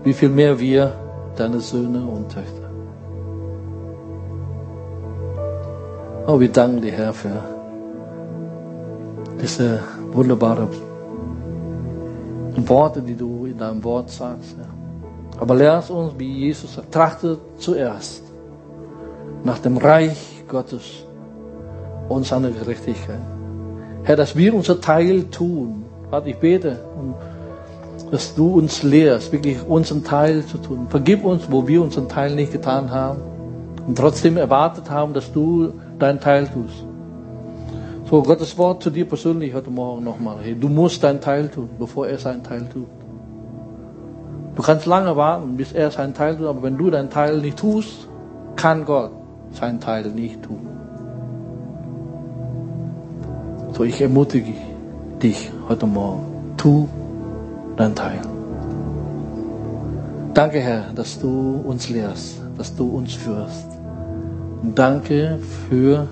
wie 0.04 0.12
viel 0.12 0.28
mehr 0.28 0.60
wir, 0.60 0.92
deine 1.36 1.58
Söhne 1.58 2.04
und 2.04 2.28
Töchter. 2.28 2.68
Oh, 6.26 6.38
wir 6.38 6.52
danken 6.52 6.82
dir, 6.82 6.92
Herr, 6.92 7.14
für 7.14 7.42
diese 9.40 9.80
wunderbaren 10.12 10.68
Worte, 12.66 13.02
die 13.02 13.14
du 13.14 13.44
in 13.44 13.58
deinem 13.58 13.84
Wort 13.84 14.10
sagst. 14.10 14.56
Herr. 14.56 14.68
Aber 15.40 15.54
lehr 15.54 15.82
uns, 15.90 16.14
wie 16.18 16.46
Jesus 16.46 16.74
sagt, 16.74 16.92
trachtet 16.92 17.38
zuerst 17.58 18.22
nach 19.44 19.58
dem 19.58 19.76
Reich 19.76 20.42
Gottes 20.48 21.04
und 22.08 22.26
seiner 22.26 22.50
Gerechtigkeit. 22.50 23.20
Herr, 24.02 24.16
dass 24.16 24.34
wir 24.34 24.54
unser 24.54 24.80
Teil 24.80 25.24
tun. 25.24 25.84
Vater, 26.10 26.26
ich 26.26 26.38
bete, 26.38 26.80
dass 28.10 28.34
du 28.34 28.54
uns 28.54 28.82
lehrst, 28.82 29.32
wirklich 29.32 29.58
unseren 29.66 30.02
Teil 30.02 30.44
zu 30.44 30.58
tun. 30.58 30.86
Vergib 30.88 31.24
uns, 31.24 31.50
wo 31.50 31.66
wir 31.68 31.82
unseren 31.82 32.08
Teil 32.08 32.34
nicht 32.34 32.52
getan 32.52 32.90
haben 32.90 33.20
und 33.86 33.98
trotzdem 33.98 34.36
erwartet 34.36 34.90
haben, 34.90 35.12
dass 35.12 35.30
du 35.32 35.72
deinen 35.98 36.20
Teil 36.20 36.46
tust. 36.46 36.87
So, 38.08 38.22
Gottes 38.22 38.56
Wort 38.56 38.82
zu 38.82 38.88
dir 38.88 39.04
persönlich 39.04 39.52
heute 39.52 39.70
Morgen 39.70 40.02
nochmal. 40.02 40.38
Hey, 40.42 40.54
du 40.58 40.70
musst 40.70 41.04
deinen 41.04 41.20
Teil 41.20 41.50
tun, 41.50 41.68
bevor 41.78 42.08
er 42.08 42.16
seinen 42.16 42.42
Teil 42.42 42.66
tut. 42.72 42.86
Du 44.56 44.62
kannst 44.62 44.86
lange 44.86 45.14
warten, 45.14 45.58
bis 45.58 45.72
er 45.72 45.90
seinen 45.90 46.14
Teil 46.14 46.34
tut, 46.38 46.46
aber 46.46 46.62
wenn 46.62 46.78
du 46.78 46.88
deinen 46.88 47.10
Teil 47.10 47.36
nicht 47.36 47.58
tust, 47.58 48.08
kann 48.56 48.86
Gott 48.86 49.10
seinen 49.50 49.78
Teil 49.78 50.08
nicht 50.08 50.42
tun. 50.42 50.66
So, 53.72 53.84
ich 53.84 54.00
ermutige 54.00 54.54
dich 55.22 55.50
heute 55.68 55.86
Morgen. 55.86 56.54
Tu 56.56 56.88
deinen 57.76 57.94
Teil. 57.94 58.20
Danke, 60.32 60.60
Herr, 60.60 60.94
dass 60.94 61.20
du 61.20 61.62
uns 61.62 61.90
lehrst, 61.90 62.40
dass 62.56 62.74
du 62.74 62.88
uns 62.88 63.12
führst. 63.12 63.66
Danke 64.74 65.38
für 65.68 66.08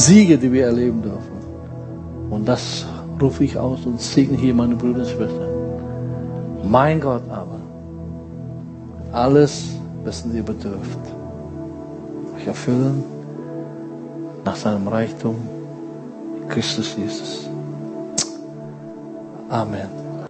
Siege, 0.00 0.38
die 0.38 0.50
wir 0.50 0.66
erleben 0.66 1.02
dürfen. 1.02 1.36
Und 2.30 2.48
das 2.48 2.86
rufe 3.20 3.44
ich 3.44 3.58
aus 3.58 3.84
und 3.84 4.00
segne 4.00 4.36
hier 4.36 4.54
meine 4.54 4.74
Brüder 4.74 5.00
und 5.00 5.08
Schwestern. 5.08 5.50
Mein 6.64 7.00
Gott 7.00 7.22
aber, 7.28 7.58
alles 9.12 9.70
dessen 10.04 10.34
ihr 10.34 10.42
bedürft. 10.42 10.98
Euch 12.36 12.46
erfüllen 12.46 13.04
nach 14.44 14.56
seinem 14.56 14.88
Reichtum 14.88 15.36
Christus 16.48 16.96
Jesus. 16.96 17.48
Amen. 19.50 20.09